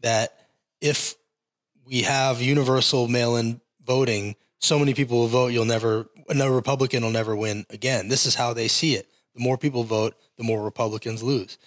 that 0.00 0.48
if 0.80 1.14
we 1.86 2.02
have 2.02 2.40
universal 2.40 3.06
mail 3.06 3.36
in 3.36 3.60
voting, 3.84 4.34
so 4.58 4.78
many 4.78 4.94
people 4.94 5.18
will 5.18 5.28
vote, 5.28 5.48
you'll 5.48 5.64
never, 5.66 6.08
no 6.34 6.48
Republican 6.48 7.04
will 7.04 7.10
never 7.10 7.36
win 7.36 7.66
again. 7.70 8.08
This 8.08 8.26
is 8.26 8.34
how 8.34 8.54
they 8.54 8.68
see 8.68 8.94
it. 8.94 9.06
The 9.34 9.42
more 9.42 9.58
people 9.58 9.84
vote, 9.84 10.16
the 10.36 10.44
more 10.44 10.62
Republicans 10.62 11.22
lose. 11.22 11.58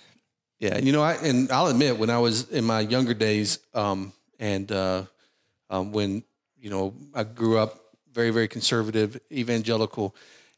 Yeah, 0.59 0.79
you 0.79 0.91
know, 0.91 1.03
I 1.03 1.13
and 1.13 1.51
I'll 1.51 1.67
admit 1.67 1.99
when 1.99 2.09
I 2.09 2.17
was 2.17 2.49
in 2.49 2.65
my 2.65 2.79
younger 2.79 3.13
days, 3.13 3.59
um, 3.75 4.11
and 4.39 4.71
uh, 4.71 5.03
um, 5.69 5.91
when 5.91 6.23
you 6.59 6.71
know 6.71 6.95
I 7.13 7.25
grew 7.25 7.59
up 7.59 7.87
very, 8.17 8.31
very 8.31 8.47
conservative, 8.47 9.19
evangelical, 9.31 10.15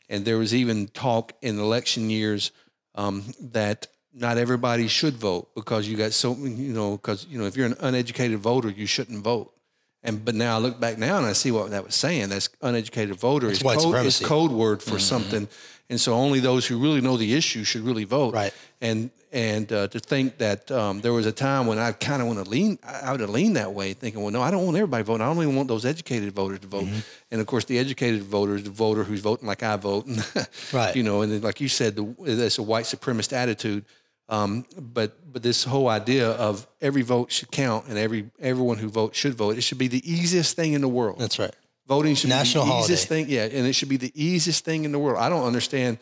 and 0.09 0.25
there 0.25 0.37
was 0.37 0.53
even 0.53 0.87
talk 0.87 1.33
in 1.41 1.59
election 1.59 2.09
years 2.09 2.51
um, 2.95 3.23
that 3.39 3.87
not 4.13 4.37
everybody 4.37 4.87
should 4.87 5.13
vote 5.13 5.49
because 5.55 5.87
you 5.87 5.95
got 5.95 6.11
so 6.11 6.35
you 6.35 6.73
know 6.73 6.97
because 6.97 7.27
you 7.29 7.37
know 7.39 7.45
if 7.45 7.55
you're 7.55 7.67
an 7.67 7.77
uneducated 7.79 8.39
voter, 8.39 8.69
you 8.69 8.85
shouldn't 8.85 9.23
vote. 9.23 9.53
And 10.01 10.23
but 10.23 10.33
now 10.33 10.55
I 10.55 10.59
look 10.59 10.79
back 10.79 10.97
now 10.97 11.17
and 11.17 11.25
I 11.25 11.33
see 11.33 11.51
what 11.51 11.71
that 11.71 11.85
was 11.85 11.95
saying. 11.95 12.29
That's 12.29 12.49
uneducated 12.61 13.15
voter 13.15 13.47
is 13.49 13.61
code, 13.61 14.05
is 14.05 14.19
code 14.19 14.51
word 14.51 14.81
for 14.81 14.97
something, 14.97 15.47
and 15.89 15.99
so 15.99 16.13
only 16.13 16.39
those 16.39 16.67
who 16.67 16.77
really 16.77 17.01
know 17.01 17.17
the 17.17 17.33
issue 17.33 17.63
should 17.63 17.81
really 17.81 18.03
vote. 18.03 18.33
Right. 18.33 18.53
And 18.81 19.11
and 19.31 19.71
uh, 19.71 19.87
to 19.89 19.99
think 19.99 20.39
that 20.39 20.71
um, 20.71 21.01
there 21.01 21.13
was 21.13 21.27
a 21.27 21.31
time 21.31 21.67
when 21.67 21.77
I 21.77 21.91
kind 21.91 22.19
of 22.21 22.27
want 22.27 22.43
to 22.43 22.49
lean, 22.49 22.79
I 22.83 23.11
would 23.11 23.19
have 23.19 23.29
leaned 23.29 23.57
that 23.57 23.73
way, 23.73 23.93
thinking, 23.93 24.23
well, 24.23 24.31
no, 24.31 24.41
I 24.41 24.49
don't 24.49 24.65
want 24.65 24.75
everybody 24.75 25.03
voting. 25.03 25.21
I 25.21 25.29
only 25.29 25.45
want 25.45 25.67
those 25.67 25.85
educated 25.85 26.33
voters 26.33 26.59
to 26.61 26.67
vote. 26.67 26.87
And 27.29 27.39
of 27.39 27.45
course, 27.45 27.65
the 27.65 27.77
educated 27.77 28.23
voter 28.23 28.55
is 28.55 28.63
the 28.63 28.71
voter 28.71 29.03
who's 29.03 29.19
voting 29.19 29.47
like 29.47 29.61
I 29.61 29.75
vote, 29.75 30.07
Right. 30.73 30.95
You 30.95 31.03
know, 31.03 31.21
and 31.21 31.31
then, 31.31 31.41
like 31.41 31.61
you 31.61 31.67
said, 31.67 31.95
the, 31.95 32.15
it's 32.23 32.57
a 32.57 32.63
white 32.63 32.85
supremacist 32.85 33.33
attitude. 33.33 33.85
Um, 34.29 34.65
but 34.77 35.31
but 35.31 35.41
this 35.41 35.63
whole 35.63 35.89
idea 35.89 36.29
of 36.29 36.67
every 36.81 37.01
vote 37.01 37.31
should 37.31 37.51
count 37.51 37.87
and 37.87 37.97
every 37.97 38.29
everyone 38.39 38.77
who 38.77 38.87
votes 38.87 39.17
should 39.17 39.33
vote. 39.33 39.57
It 39.57 39.61
should 39.61 39.79
be 39.79 39.87
the 39.87 40.11
easiest 40.11 40.55
thing 40.55 40.73
in 40.73 40.81
the 40.81 40.87
world. 40.87 41.19
That's 41.19 41.39
right. 41.39 41.53
Voting 41.89 42.13
should 42.13 42.29
National 42.29 42.65
be 42.65 42.69
the 42.69 42.77
easiest 42.77 43.07
thing. 43.07 43.25
Yeah, 43.27 43.45
and 43.45 43.65
it 43.65 43.73
should 43.73 43.89
be 43.89 43.97
the 43.97 44.11
easiest 44.13 44.63
thing 44.63 44.85
in 44.85 44.91
the 44.91 44.99
world. 44.99 45.17
I 45.17 45.27
don't 45.27 45.43
understand. 45.43 45.97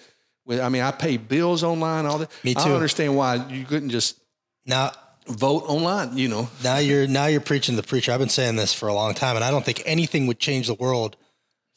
I 0.49 0.67
mean, 0.67 0.81
I 0.81 0.91
pay 0.91 1.15
bills 1.15 1.63
online, 1.63 2.05
all 2.05 2.17
that. 2.19 2.29
Me 2.43 2.53
too. 2.53 2.59
I 2.59 2.65
don't 2.65 2.75
understand 2.75 3.15
why 3.15 3.35
you 3.47 3.63
couldn't 3.63 3.89
just 3.89 4.19
Now, 4.65 4.91
vote 5.27 5.63
online. 5.67 6.17
You 6.17 6.27
know, 6.27 6.49
now 6.61 6.77
you're 6.77 7.07
now 7.07 7.27
you're 7.27 7.41
preaching 7.41 7.75
to 7.75 7.81
the 7.81 7.87
preacher. 7.87 8.11
I've 8.11 8.19
been 8.19 8.27
saying 8.27 8.57
this 8.57 8.73
for 8.73 8.89
a 8.89 8.93
long 8.93 9.13
time, 9.13 9.37
and 9.37 9.45
I 9.45 9.49
don't 9.49 9.63
think 9.63 9.81
anything 9.85 10.27
would 10.27 10.39
change 10.39 10.67
the 10.67 10.73
world 10.73 11.15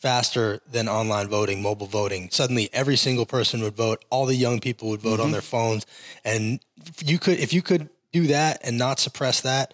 faster 0.01 0.61
than 0.69 0.89
online 0.89 1.29
voting, 1.29 1.63
mobile 1.63 1.87
voting. 1.87 2.31
Suddenly, 2.33 2.69
every 2.73 2.97
single 2.97 3.27
person 3.27 3.63
would 3.63 3.77
vote. 3.77 4.05
All 4.11 4.27
the 4.27 4.35
young 4.35 4.59
people 4.59 4.89
would 4.89 5.01
vote 5.01 5.21
on 5.21 5.27
mm-hmm. 5.27 5.33
their 5.33 5.41
phones, 5.41 5.87
and 6.25 6.59
you 7.05 7.21
could 7.21 7.39
if 7.39 7.53
you 7.53 7.63
could 7.63 7.89
do 8.13 8.27
that 8.27 8.61
and 8.65 8.77
not 8.77 8.99
suppress 8.99 9.41
that, 9.43 9.73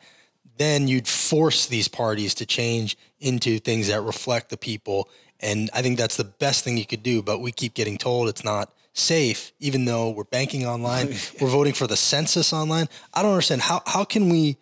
then 0.59 0.89
you'd 0.89 1.09
force 1.09 1.67
these 1.67 1.89
parties 1.89 2.35
to 2.35 2.47
change 2.47 2.97
into 3.21 3.59
things 3.59 3.89
that 3.89 4.01
reflect 4.03 4.51
the 4.51 4.57
people. 4.57 5.09
And 5.41 5.69
I 5.75 5.83
think 5.83 5.99
that's 5.99 6.17
the 6.17 6.25
best 6.25 6.65
thing 6.65 6.77
you 6.79 6.87
could 6.87 7.03
do. 7.03 7.23
But 7.23 7.41
we 7.41 7.53
keep 7.53 7.75
getting 7.75 7.99
told 7.99 8.29
it's 8.29 8.45
not 8.45 8.73
safe, 8.95 9.53
even 9.61 9.85
though 9.85 10.11
we're 10.11 10.25
banking 10.25 10.67
online, 10.67 11.09
we're 11.41 11.49
voting 11.49 11.75
for 11.75 11.87
the 11.87 11.97
census 11.97 12.53
online. 12.53 12.89
I 13.13 13.23
don't 13.23 13.33
understand 13.33 13.61
how 13.63 13.83
how 13.87 14.05
can 14.05 14.29
we 14.31 14.57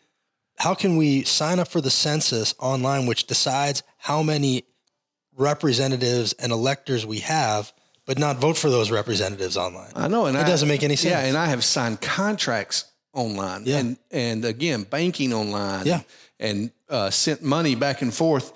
how 0.59 0.75
can 0.75 0.97
we 0.97 1.23
sign 1.25 1.59
up 1.59 1.69
for 1.69 1.81
the 1.81 1.91
census 1.91 2.55
online, 2.59 3.07
which 3.07 3.27
decides 3.27 3.83
how 3.99 4.23
many 4.23 4.65
representatives 5.37 6.33
and 6.35 6.53
electors 6.53 7.05
we 7.07 7.19
have, 7.21 7.73
but 8.07 8.19
not 8.19 8.37
vote 8.39 8.57
for 8.57 8.71
those 8.71 8.91
representatives 8.91 9.57
online? 9.57 9.91
I 9.95 10.09
know, 10.09 10.27
and 10.27 10.37
It 10.37 10.41
I- 10.41 10.49
doesn't 10.49 10.69
make 10.69 10.83
any 10.83 10.97
sense. 10.97 11.11
Yeah, 11.11 11.21
and 11.21 11.37
I 11.37 11.47
have 11.47 11.65
signed 11.65 12.01
contracts 12.01 12.85
online. 13.14 13.62
Yeah. 13.64 13.78
and 13.78 13.97
and 14.11 14.44
again, 14.44 14.83
banking 14.85 15.33
online. 15.33 15.87
Yeah. 15.87 16.00
and 16.40 16.71
uh, 16.88 17.11
sent 17.11 17.42
money 17.42 17.75
back 17.75 18.02
and 18.02 18.12
forth 18.12 18.52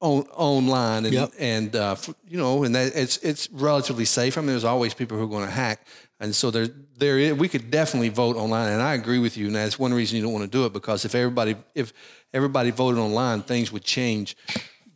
on 0.00 0.22
online 0.34 1.04
and 1.06 1.14
Yep. 1.14 1.32
and 1.38 1.74
uh, 1.76 1.92
f- 1.92 2.10
you 2.28 2.38
know 2.38 2.64
and 2.64 2.74
that 2.74 2.94
it's 2.94 3.16
it's 3.18 3.48
relatively 3.50 4.04
safe. 4.04 4.36
I 4.38 4.40
mean, 4.40 4.48
there's 4.48 4.64
always 4.64 4.94
people 4.94 5.16
who 5.18 5.24
are 5.24 5.28
going 5.28 5.44
to 5.46 5.50
hack, 5.50 5.86
and 6.20 6.34
so 6.34 6.50
there 6.50 6.68
there 6.98 7.18
is, 7.18 7.32
we 7.34 7.48
could 7.48 7.70
definitely 7.70 8.08
vote 8.10 8.36
online. 8.36 8.72
And 8.72 8.80
I 8.82 8.94
agree 8.94 9.18
with 9.18 9.36
you, 9.36 9.46
and 9.46 9.56
that's 9.56 9.78
one 9.78 9.92
reason 9.94 10.16
you 10.16 10.22
don't 10.22 10.32
want 10.32 10.44
to 10.50 10.58
do 10.58 10.64
it 10.66 10.72
because 10.72 11.04
if 11.04 11.14
everybody 11.14 11.56
if 11.74 11.92
everybody 12.32 12.70
voted 12.70 12.98
online, 13.00 13.42
things 13.42 13.72
would 13.72 13.84
change 13.84 14.36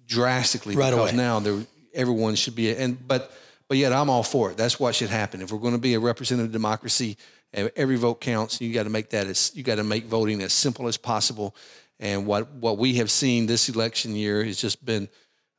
drastically 0.07 0.77
Right 0.77 0.91
because 0.91 1.11
away. 1.13 1.17
now 1.23 1.41
there 1.41 1.59
everyone 1.95 2.35
should 2.37 2.55
be 2.55 2.75
and 2.75 2.97
but 3.07 3.33
but 3.69 3.77
yet 3.79 3.93
I'm 3.93 4.11
all 4.11 4.23
for 4.25 4.51
it. 4.51 4.57
That's 4.57 4.79
what 4.81 4.95
should 4.95 5.11
happen. 5.11 5.41
If 5.43 5.53
we're 5.53 5.59
going 5.61 5.75
to 5.75 5.81
be 5.81 5.95
a 5.95 6.01
representative 6.01 6.53
democracy, 6.53 7.17
eh, 7.55 7.69
every 7.77 7.97
vote 7.97 8.21
counts. 8.21 8.61
You 8.61 8.73
got 8.73 8.85
to 8.85 8.91
make 8.91 9.11
that 9.11 9.27
as 9.27 9.53
you 9.55 9.63
got 9.63 9.77
to 9.77 9.85
make 9.85 10.07
voting 10.07 10.43
as 10.43 10.53
simple 10.53 10.89
as 10.89 10.97
possible. 10.97 11.55
And 11.99 12.27
what 12.27 12.51
what 12.55 12.79
we 12.79 12.95
have 12.95 13.11
seen 13.11 13.47
this 13.47 13.69
election 13.69 14.15
year 14.17 14.43
has 14.45 14.57
just 14.61 14.85
been 14.85 15.09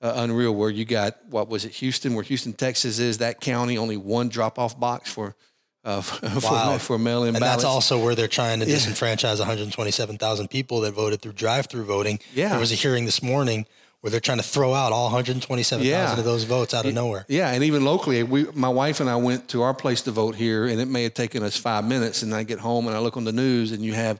uh, 0.01 0.13
unreal. 0.15 0.53
Where 0.55 0.69
you 0.69 0.85
got 0.85 1.17
what 1.29 1.47
was 1.49 1.65
it 1.65 1.73
Houston, 1.73 2.15
where 2.15 2.23
Houston, 2.23 2.53
Texas 2.53 2.99
is 2.99 3.19
that 3.19 3.39
county 3.41 3.77
only 3.77 3.97
one 3.97 4.29
drop 4.29 4.57
off 4.57 4.79
box 4.79 5.11
for 5.11 5.35
uh, 5.83 6.01
for, 6.01 6.47
Wow. 6.51 6.77
for 6.77 6.97
mail 6.97 7.23
in 7.23 7.29
And 7.35 7.39
ballots. 7.39 7.63
that's 7.63 7.65
also 7.65 8.03
where 8.03 8.15
they're 8.15 8.27
trying 8.27 8.59
to 8.59 8.65
disenfranchise 8.65 9.39
127,000 9.39 10.47
people 10.47 10.81
that 10.81 10.91
voted 10.93 11.21
through 11.21 11.33
drive-through 11.33 11.85
voting. 11.85 12.19
Yeah. 12.35 12.49
There 12.49 12.59
was 12.59 12.71
a 12.71 12.75
hearing 12.75 13.05
this 13.05 13.21
morning 13.23 13.65
where 14.01 14.09
they're 14.11 14.19
trying 14.19 14.39
to 14.39 14.43
throw 14.43 14.73
out 14.73 14.91
all 14.91 15.05
127,000 15.05 15.87
Yeah. 15.87 16.17
of 16.17 16.23
those 16.25 16.43
votes 16.43 16.73
out 16.73 16.85
of 16.85 16.93
nowhere. 16.93 17.23
Yeah, 17.27 17.51
and 17.51 17.63
even 17.63 17.85
locally, 17.85 18.23
we, 18.23 18.45
my 18.53 18.69
wife 18.69 18.99
and 18.99 19.09
I 19.09 19.15
went 19.15 19.47
to 19.49 19.61
our 19.61 19.73
place 19.75 20.01
to 20.03 20.11
vote 20.11 20.35
here, 20.35 20.65
and 20.65 20.81
it 20.81 20.87
may 20.87 21.03
have 21.03 21.13
taken 21.13 21.43
us 21.43 21.55
five 21.55 21.85
minutes. 21.85 22.23
And 22.23 22.33
I 22.33 22.43
get 22.43 22.59
home 22.59 22.87
and 22.87 22.95
I 22.95 22.99
look 22.99 23.15
on 23.15 23.23
the 23.25 23.31
news, 23.31 23.71
and 23.71 23.83
you 23.85 23.93
have 23.93 24.19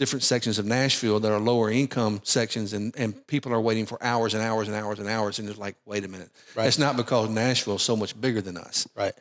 different 0.00 0.22
sections 0.24 0.58
of 0.58 0.66
Nashville 0.66 1.20
that 1.20 1.30
are 1.30 1.38
lower 1.38 1.70
income 1.70 2.20
sections, 2.24 2.72
and, 2.72 2.92
and 2.96 3.24
people 3.28 3.52
are 3.52 3.60
waiting 3.60 3.86
for 3.86 4.02
hours 4.02 4.34
and 4.34 4.42
hours 4.42 4.66
and 4.66 4.76
hours 4.76 4.98
and 4.98 5.08
hours. 5.08 5.38
And 5.38 5.48
it's 5.48 5.58
like, 5.58 5.76
wait 5.86 6.04
a 6.04 6.08
minute, 6.08 6.30
Right. 6.56 6.66
it's 6.66 6.78
not 6.78 6.96
because 6.96 7.28
Nashville 7.28 7.76
is 7.76 7.82
so 7.82 7.96
much 7.96 8.18
bigger 8.20 8.40
than 8.40 8.56
us. 8.56 8.88
Right. 8.96 9.12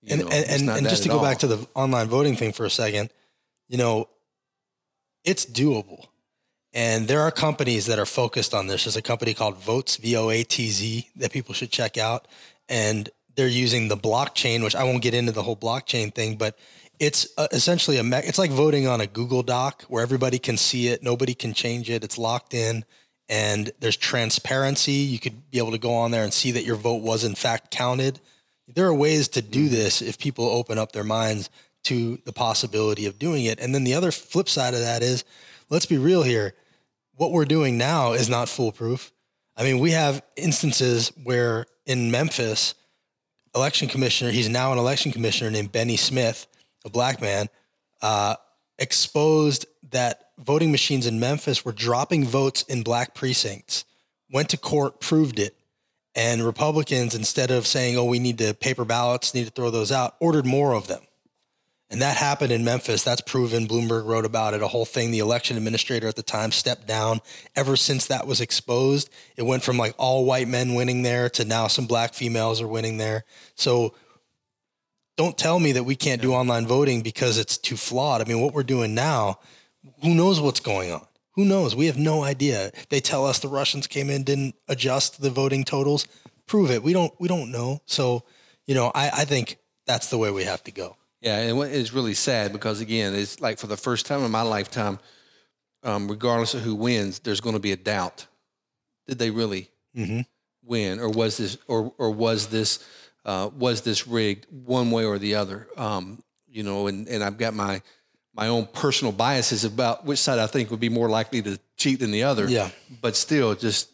You 0.00 0.14
and 0.14 0.20
know, 0.22 0.28
and, 0.28 0.68
and, 0.68 0.70
and 0.78 0.88
just 0.88 1.04
to 1.04 1.08
go 1.08 1.18
all. 1.18 1.22
back 1.22 1.38
to 1.40 1.46
the 1.46 1.68
online 1.74 2.08
voting 2.08 2.34
thing 2.34 2.52
for 2.52 2.64
a 2.66 2.70
second, 2.70 3.10
you 3.68 3.76
know, 3.78 4.08
it's 5.22 5.46
doable. 5.46 6.06
And 6.74 7.06
there 7.06 7.20
are 7.20 7.30
companies 7.30 7.86
that 7.86 7.98
are 7.98 8.06
focused 8.06 8.54
on 8.54 8.66
this. 8.66 8.84
There's 8.84 8.96
a 8.96 9.02
company 9.02 9.34
called 9.34 9.60
Voatz, 9.60 9.98
V 9.98 10.16
O 10.16 10.30
A 10.30 10.42
T 10.42 10.70
Z, 10.70 11.08
that 11.16 11.32
people 11.32 11.54
should 11.54 11.70
check 11.70 11.98
out. 11.98 12.26
And 12.68 13.10
they're 13.34 13.48
using 13.48 13.88
the 13.88 13.96
blockchain, 13.96 14.62
which 14.62 14.74
I 14.74 14.84
won't 14.84 15.02
get 15.02 15.14
into 15.14 15.32
the 15.32 15.42
whole 15.42 15.56
blockchain 15.56 16.14
thing, 16.14 16.36
but 16.36 16.58
it's 16.98 17.26
uh, 17.36 17.48
essentially 17.50 17.96
a, 17.96 18.02
me- 18.02 18.18
it's 18.18 18.38
like 18.38 18.50
voting 18.50 18.86
on 18.86 19.00
a 19.00 19.06
Google 19.06 19.42
Doc 19.42 19.82
where 19.88 20.02
everybody 20.02 20.38
can 20.38 20.56
see 20.56 20.88
it, 20.88 21.02
nobody 21.02 21.34
can 21.34 21.52
change 21.54 21.90
it, 21.90 22.04
it's 22.04 22.18
locked 22.18 22.54
in, 22.54 22.84
and 23.28 23.72
there's 23.80 23.96
transparency. 23.96 24.92
You 24.92 25.18
could 25.18 25.50
be 25.50 25.58
able 25.58 25.72
to 25.72 25.78
go 25.78 25.94
on 25.94 26.10
there 26.10 26.22
and 26.22 26.32
see 26.32 26.52
that 26.52 26.64
your 26.64 26.76
vote 26.76 27.02
was 27.02 27.24
in 27.24 27.34
fact 27.34 27.70
counted 27.70 28.20
there 28.74 28.86
are 28.86 28.94
ways 28.94 29.28
to 29.28 29.42
do 29.42 29.68
this 29.68 30.02
if 30.02 30.18
people 30.18 30.46
open 30.46 30.78
up 30.78 30.92
their 30.92 31.04
minds 31.04 31.50
to 31.84 32.18
the 32.24 32.32
possibility 32.32 33.06
of 33.06 33.18
doing 33.18 33.44
it. 33.44 33.58
And 33.60 33.74
then 33.74 33.84
the 33.84 33.94
other 33.94 34.12
flip 34.12 34.48
side 34.48 34.74
of 34.74 34.80
that 34.80 35.02
is, 35.02 35.24
let's 35.68 35.86
be 35.86 35.98
real 35.98 36.22
here. 36.22 36.54
What 37.22 37.30
we're 37.30 37.44
doing 37.44 37.78
now 37.78 38.14
is 38.14 38.28
not 38.28 38.48
foolproof. 38.48 39.12
I 39.56 39.62
mean, 39.62 39.78
we 39.78 39.92
have 39.92 40.24
instances 40.34 41.12
where 41.22 41.66
in 41.86 42.10
Memphis, 42.10 42.74
election 43.54 43.86
commissioner, 43.86 44.32
he's 44.32 44.48
now 44.48 44.72
an 44.72 44.78
election 44.78 45.12
commissioner 45.12 45.48
named 45.48 45.70
Bennie 45.70 45.96
Smith, 45.96 46.48
a 46.84 46.90
black 46.90 47.20
man, 47.20 47.48
uh, 48.00 48.34
exposed 48.76 49.66
that 49.92 50.30
voting 50.40 50.72
machines 50.72 51.06
in 51.06 51.20
Memphis 51.20 51.64
were 51.64 51.70
dropping 51.70 52.24
votes 52.24 52.64
in 52.64 52.82
black 52.82 53.14
precincts, 53.14 53.84
went 54.32 54.48
to 54.48 54.56
court, 54.56 55.00
proved 55.00 55.38
it. 55.38 55.54
And 56.16 56.44
Republicans, 56.44 57.14
instead 57.14 57.52
of 57.52 57.68
saying, 57.68 57.96
oh, 57.96 58.04
we 58.04 58.18
need 58.18 58.38
to 58.38 58.52
paper 58.52 58.84
ballots, 58.84 59.32
need 59.32 59.44
to 59.44 59.52
throw 59.52 59.70
those 59.70 59.92
out, 59.92 60.16
ordered 60.18 60.44
more 60.44 60.74
of 60.74 60.88
them. 60.88 61.02
And 61.92 62.00
that 62.00 62.16
happened 62.16 62.52
in 62.52 62.64
Memphis. 62.64 63.02
That's 63.02 63.20
proven. 63.20 63.68
Bloomberg 63.68 64.06
wrote 64.06 64.24
about 64.24 64.54
it, 64.54 64.62
a 64.62 64.68
whole 64.68 64.86
thing. 64.86 65.10
The 65.10 65.18
election 65.18 65.58
administrator 65.58 66.08
at 66.08 66.16
the 66.16 66.22
time 66.22 66.50
stepped 66.50 66.86
down. 66.86 67.20
Ever 67.54 67.76
since 67.76 68.06
that 68.06 68.26
was 68.26 68.40
exposed, 68.40 69.10
it 69.36 69.42
went 69.42 69.62
from 69.62 69.76
like 69.76 69.94
all 69.98 70.24
white 70.24 70.48
men 70.48 70.72
winning 70.72 71.02
there 71.02 71.28
to 71.28 71.44
now 71.44 71.66
some 71.66 71.84
black 71.84 72.14
females 72.14 72.62
are 72.62 72.66
winning 72.66 72.96
there. 72.96 73.24
So 73.56 73.94
don't 75.18 75.36
tell 75.36 75.60
me 75.60 75.72
that 75.72 75.84
we 75.84 75.94
can't 75.94 76.22
do 76.22 76.32
online 76.32 76.66
voting 76.66 77.02
because 77.02 77.36
it's 77.36 77.58
too 77.58 77.76
flawed. 77.76 78.22
I 78.22 78.24
mean, 78.24 78.40
what 78.40 78.54
we're 78.54 78.62
doing 78.62 78.94
now, 78.94 79.38
who 80.02 80.14
knows 80.14 80.40
what's 80.40 80.60
going 80.60 80.90
on? 80.92 81.06
Who 81.32 81.44
knows? 81.44 81.76
We 81.76 81.86
have 81.86 81.98
no 81.98 82.24
idea. 82.24 82.72
They 82.88 83.00
tell 83.00 83.26
us 83.26 83.38
the 83.38 83.48
Russians 83.48 83.86
came 83.86 84.08
in, 84.08 84.22
didn't 84.22 84.54
adjust 84.66 85.20
the 85.20 85.30
voting 85.30 85.62
totals. 85.62 86.06
Prove 86.46 86.70
it. 86.70 86.82
We 86.82 86.94
don't. 86.94 87.12
We 87.20 87.28
don't 87.28 87.52
know. 87.52 87.80
So, 87.84 88.24
you 88.66 88.74
know, 88.74 88.90
I, 88.94 89.10
I 89.10 89.24
think 89.26 89.58
that's 89.86 90.08
the 90.08 90.18
way 90.18 90.30
we 90.30 90.44
have 90.44 90.64
to 90.64 90.72
go. 90.72 90.96
Yeah, 91.22 91.38
and 91.38 91.56
what 91.56 91.70
is 91.70 91.92
really 91.94 92.14
sad 92.14 92.52
because 92.52 92.80
again, 92.80 93.14
it's 93.14 93.40
like 93.40 93.58
for 93.58 93.68
the 93.68 93.76
first 93.76 94.06
time 94.06 94.22
in 94.24 94.30
my 94.30 94.42
lifetime, 94.42 94.98
um, 95.84 96.08
regardless 96.08 96.52
of 96.54 96.62
who 96.62 96.74
wins, 96.74 97.20
there's 97.20 97.40
going 97.40 97.54
to 97.54 97.60
be 97.60 97.72
a 97.72 97.76
doubt. 97.76 98.26
Did 99.06 99.18
they 99.18 99.30
really 99.30 99.70
Mhm. 99.96 100.26
win, 100.64 100.98
or 101.00 101.08
was 101.08 101.36
this, 101.36 101.56
or 101.68 101.92
or 101.98 102.10
was 102.10 102.48
this, 102.48 102.80
uh, 103.24 103.50
was 103.56 103.82
this 103.82 104.06
rigged 104.06 104.46
one 104.50 104.90
way 104.90 105.04
or 105.04 105.18
the 105.18 105.34
other? 105.36 105.68
Um, 105.76 106.22
you 106.48 106.62
know, 106.64 106.86
and 106.88 107.08
and 107.08 107.22
I've 107.22 107.38
got 107.38 107.54
my 107.54 107.82
my 108.34 108.48
own 108.48 108.66
personal 108.66 109.12
biases 109.12 109.62
about 109.64 110.04
which 110.06 110.18
side 110.18 110.38
I 110.38 110.46
think 110.46 110.70
would 110.70 110.80
be 110.80 110.88
more 110.88 111.08
likely 111.08 111.42
to 111.42 111.58
cheat 111.76 112.00
than 112.00 112.10
the 112.10 112.22
other. 112.24 112.48
Yeah. 112.48 112.70
but 113.00 113.14
still, 113.16 113.54
just 113.54 113.88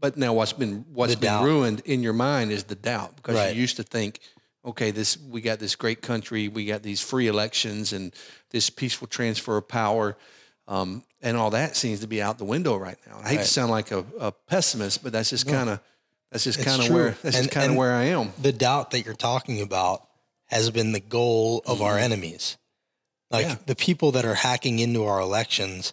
but 0.00 0.16
now 0.16 0.32
what's 0.32 0.52
been 0.52 0.84
what's 0.92 1.14
The 1.14 1.20
been 1.20 1.26
doubt. 1.30 1.44
ruined 1.44 1.80
in 1.84 2.02
your 2.02 2.12
mind 2.12 2.50
is 2.52 2.64
the 2.64 2.74
doubt 2.74 3.16
because 3.16 3.36
Right. 3.36 3.54
you 3.54 3.60
used 3.60 3.76
to 3.76 3.82
think, 3.82 4.20
okay, 4.66 4.90
this 4.90 5.16
we 5.18 5.40
got 5.40 5.58
this 5.58 5.76
great 5.76 6.02
country, 6.02 6.48
we 6.48 6.66
got 6.66 6.82
these 6.82 7.00
free 7.00 7.28
elections 7.28 7.92
and 7.92 8.12
this 8.50 8.68
peaceful 8.68 9.06
transfer 9.06 9.56
of 9.56 9.68
power, 9.68 10.16
um, 10.68 11.02
and 11.22 11.36
all 11.36 11.50
that 11.50 11.76
seems 11.76 12.00
to 12.00 12.06
be 12.08 12.20
out 12.20 12.38
the 12.38 12.44
window 12.44 12.76
right 12.76 12.98
now. 13.06 13.18
I 13.22 13.28
hate 13.30 13.36
Right. 13.36 13.42
to 13.44 13.48
sound 13.50 13.70
like 13.70 13.90
a, 13.92 14.04
a 14.18 14.32
pessimist, 14.32 15.02
but 15.02 15.12
that's 15.12 15.30
just 15.30 15.46
kind 15.46 15.70
of 15.70 15.80
that's 16.32 16.44
just 16.44 16.60
kind 16.62 16.82
of 16.82 16.90
where 16.90 17.10
that's 17.22 17.36
And- 17.36 17.44
just 17.46 17.50
kind 17.52 17.70
of 17.70 17.76
where 17.76 17.94
I 17.94 18.04
am. 18.06 18.32
The 18.42 18.52
doubt 18.52 18.90
that 18.90 19.04
you're 19.04 19.14
talking 19.14 19.60
about 19.62 20.02
has 20.46 20.70
been 20.70 20.92
the 20.92 21.00
goal 21.00 21.62
of 21.66 21.80
our 21.82 21.96
enemies. 21.98 22.56
Like 23.30 23.46
Yeah. 23.46 23.56
the 23.66 23.74
people 23.76 24.12
that 24.12 24.24
are 24.24 24.34
hacking 24.34 24.78
into 24.80 25.04
our 25.04 25.20
elections, 25.20 25.92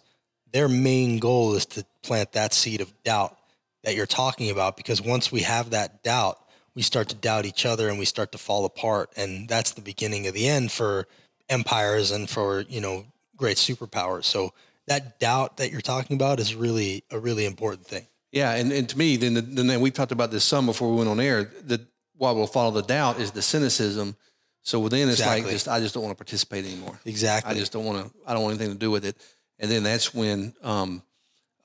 their 0.52 0.68
main 0.68 1.18
goal 1.18 1.54
is 1.54 1.66
to 1.66 1.84
plant 2.02 2.32
that 2.32 2.52
seed 2.52 2.80
of 2.80 2.92
doubt 3.04 3.36
that 3.82 3.94
you're 3.96 4.06
talking 4.06 4.50
about. 4.50 4.76
Because 4.76 5.00
once 5.00 5.30
we 5.32 5.40
have 5.42 5.70
that 5.70 6.02
doubt, 6.04 6.38
we 6.74 6.82
start 6.82 7.08
to 7.08 7.14
doubt 7.14 7.46
each 7.46 7.66
other 7.66 7.88
and 7.88 7.98
we 7.98 8.04
start 8.04 8.32
to 8.32 8.38
fall 8.38 8.64
apart. 8.64 9.10
And 9.16 9.48
that's 9.48 9.72
the 9.72 9.80
beginning 9.80 10.26
of 10.26 10.34
the 10.34 10.48
end 10.48 10.72
for 10.72 11.06
empires 11.48 12.10
and 12.10 12.28
for, 12.28 12.62
you 12.62 12.80
know, 12.80 13.04
great 13.36 13.56
superpowers. 13.56 14.24
So 14.24 14.52
that 14.86 15.18
doubt 15.18 15.58
that 15.58 15.70
you're 15.70 15.80
talking 15.80 16.16
about 16.16 16.40
is 16.40 16.54
really 16.54 17.04
a 17.10 17.18
really 17.18 17.46
important 17.46 17.86
thing. 17.86 18.06
Yeah, 18.32 18.54
and, 18.54 18.72
and 18.72 18.88
to 18.88 18.98
me, 18.98 19.16
then 19.16 19.34
the, 19.34 19.42
then 19.42 19.80
we 19.80 19.92
talked 19.92 20.10
about 20.10 20.32
this 20.32 20.44
some 20.44 20.66
before 20.66 20.90
we 20.90 20.96
went 20.96 21.08
on 21.08 21.20
air. 21.20 21.44
That 21.66 21.82
what 22.16 22.34
will 22.34 22.48
follow 22.48 22.72
the 22.72 22.82
doubt 22.82 23.20
is 23.20 23.30
the 23.30 23.42
cynicism. 23.42 24.16
So 24.62 24.80
within 24.80 25.08
it's 25.08 25.24
like 25.24 25.44
just 25.44 25.68
I 25.68 25.78
just 25.78 25.94
don't 25.94 26.02
want 26.02 26.16
to 26.16 26.24
participate 26.24 26.64
anymore. 26.64 26.98
Exactly. 27.04 27.52
I 27.52 27.54
just 27.54 27.72
don't 27.72 27.84
want 27.84 28.04
to. 28.04 28.12
I 28.26 28.34
don't 28.34 28.42
want 28.42 28.56
anything 28.56 28.72
to 28.72 28.78
do 28.78 28.90
with 28.90 29.04
it. 29.04 29.16
And 29.60 29.70
then 29.70 29.84
that's 29.84 30.12
when, 30.12 30.52
um, 30.62 31.02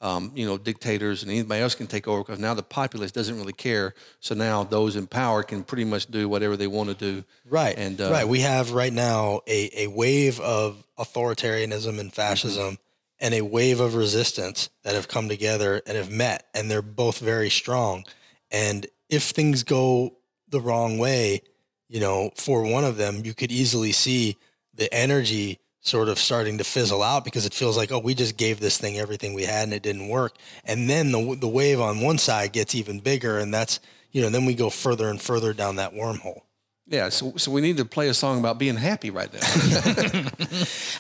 um, 0.02 0.32
you 0.34 0.46
know, 0.46 0.58
dictators 0.58 1.24
and 1.24 1.32
anybody 1.32 1.62
else 1.62 1.76
can 1.76 1.88
take 1.88 2.08
over 2.08 2.24
because 2.24 2.40
now 2.40 2.54
the 2.54 2.64
populace 2.64 3.12
doesn't 3.12 3.38
really 3.38 3.54
care. 3.54 3.94
So 4.20 4.34
now 4.34 4.64
those 4.64 4.96
in 4.96 5.08
power 5.08 5.44
can 5.44 5.64
pretty 5.64 5.84
much 5.84 6.08
do 6.08 6.30
whatever 6.30 6.56
they 6.56 6.68
want 6.68 6.90
to 6.90 6.96
do. 6.96 7.24
Right. 7.46 7.78
And, 7.78 8.00
uh, 8.00 8.10
right. 8.12 8.28
We 8.28 8.40
have 8.40 8.72
right 8.72 8.94
now 8.94 9.42
a, 9.46 9.84
a 9.84 9.88
wave 9.88 10.40
of 10.40 10.84
authoritarianism 10.98 12.00
and 12.00 12.14
fascism 12.14 12.78
and 13.20 13.34
a 13.34 13.42
wave 13.42 13.82
of 13.82 13.96
resistance 13.96 14.70
that 14.84 14.96
have 14.96 15.10
come 15.10 15.28
together 15.28 15.82
and 15.86 15.98
have 15.98 16.10
met, 16.10 16.48
and 16.54 16.72
they're 16.72 16.82
both 16.82 17.20
very 17.20 17.50
strong. 17.50 18.06
And 18.50 18.88
if 19.10 19.24
things 19.24 19.64
go 19.64 20.16
the 20.48 20.62
wrong 20.62 20.98
way, 20.98 21.42
you 21.90 22.00
know, 22.00 22.32
for 22.36 22.64
one 22.64 22.86
of 22.86 22.98
them, 22.98 23.26
you 23.26 23.34
could 23.34 23.52
easily 23.52 23.92
see 23.92 24.38
the 24.74 24.94
energy 24.94 25.60
sort 25.90 26.08
of 26.10 26.18
starting 26.20 26.58
to 26.60 26.64
fizzle 26.64 27.02
out 27.04 27.26
because 27.26 27.46
it 27.46 27.54
feels 27.54 27.76
like, 27.76 27.92
oh, 27.92 28.00
we 28.00 28.14
just 28.14 28.38
gave 28.38 28.60
this 28.60 28.78
thing 28.78 28.98
everything 29.00 29.34
we 29.34 29.44
had 29.44 29.64
and 29.64 29.74
it 29.74 29.84
didn't 29.84 30.08
work. 30.08 30.36
And 30.66 30.90
then 30.90 31.12
the 31.12 31.36
the 31.36 31.48
wave 31.48 31.82
on 31.82 32.02
one 32.02 32.18
side 32.18 32.54
gets 32.54 32.76
even 32.76 33.00
bigger, 33.00 33.40
and 33.40 33.54
that's 33.54 33.80
you 34.12 34.22
know, 34.22 34.30
then 34.30 34.46
we 34.46 34.54
go 34.56 34.70
further 34.70 35.10
and 35.10 35.22
further 35.22 35.54
down 35.54 35.76
that 35.78 35.94
wormhole. 35.94 36.42
Yeah. 36.88 37.10
So 37.10 37.34
so 37.38 37.52
we 37.52 37.62
need 37.62 37.78
to 37.78 37.86
play 37.86 38.08
a 38.10 38.14
song 38.14 38.40
about 38.40 38.58
being 38.58 38.76
happy 38.76 39.10
right 39.12 39.32
now. 39.32 39.40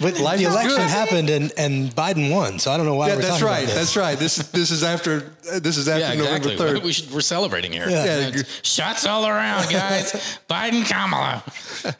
But 0.02 0.18
Life 0.20 0.40
the 0.40 0.46
election 0.46 0.78
good. 0.78 0.90
happened 0.90 1.30
and, 1.30 1.52
and 1.58 1.90
Biden 1.94 2.32
won, 2.32 2.58
so 2.58 2.72
I 2.72 2.78
don't 2.78 2.86
know 2.86 2.96
why 2.96 3.10
yeah, 3.10 3.16
we're 3.16 3.22
that's 3.22 3.40
talking 3.40 3.48
right. 3.48 3.64
about 3.64 3.76
this. 3.76 3.76
That's 3.76 3.98
right. 3.98 4.18
This 4.18 4.38
is 4.38 4.52
this 4.52 4.72
is 4.72 4.84
after 4.84 5.20
this 5.60 5.76
is 5.76 5.90
after 5.90 6.00
Yeah, 6.00 6.14
November 6.14 6.50
exactly. 6.52 6.56
third. 6.58 6.84
We 6.84 6.94
should, 6.94 7.12
we're 7.12 7.20
celebrating 7.22 7.74
here. 7.74 7.90
Yeah. 7.90 8.30
Yeah, 8.30 8.44
Shots 8.62 9.06
all 9.06 9.28
around, 9.28 9.70
guys. 9.70 10.14
Biden, 10.50 10.86
Kamala. 10.88 11.44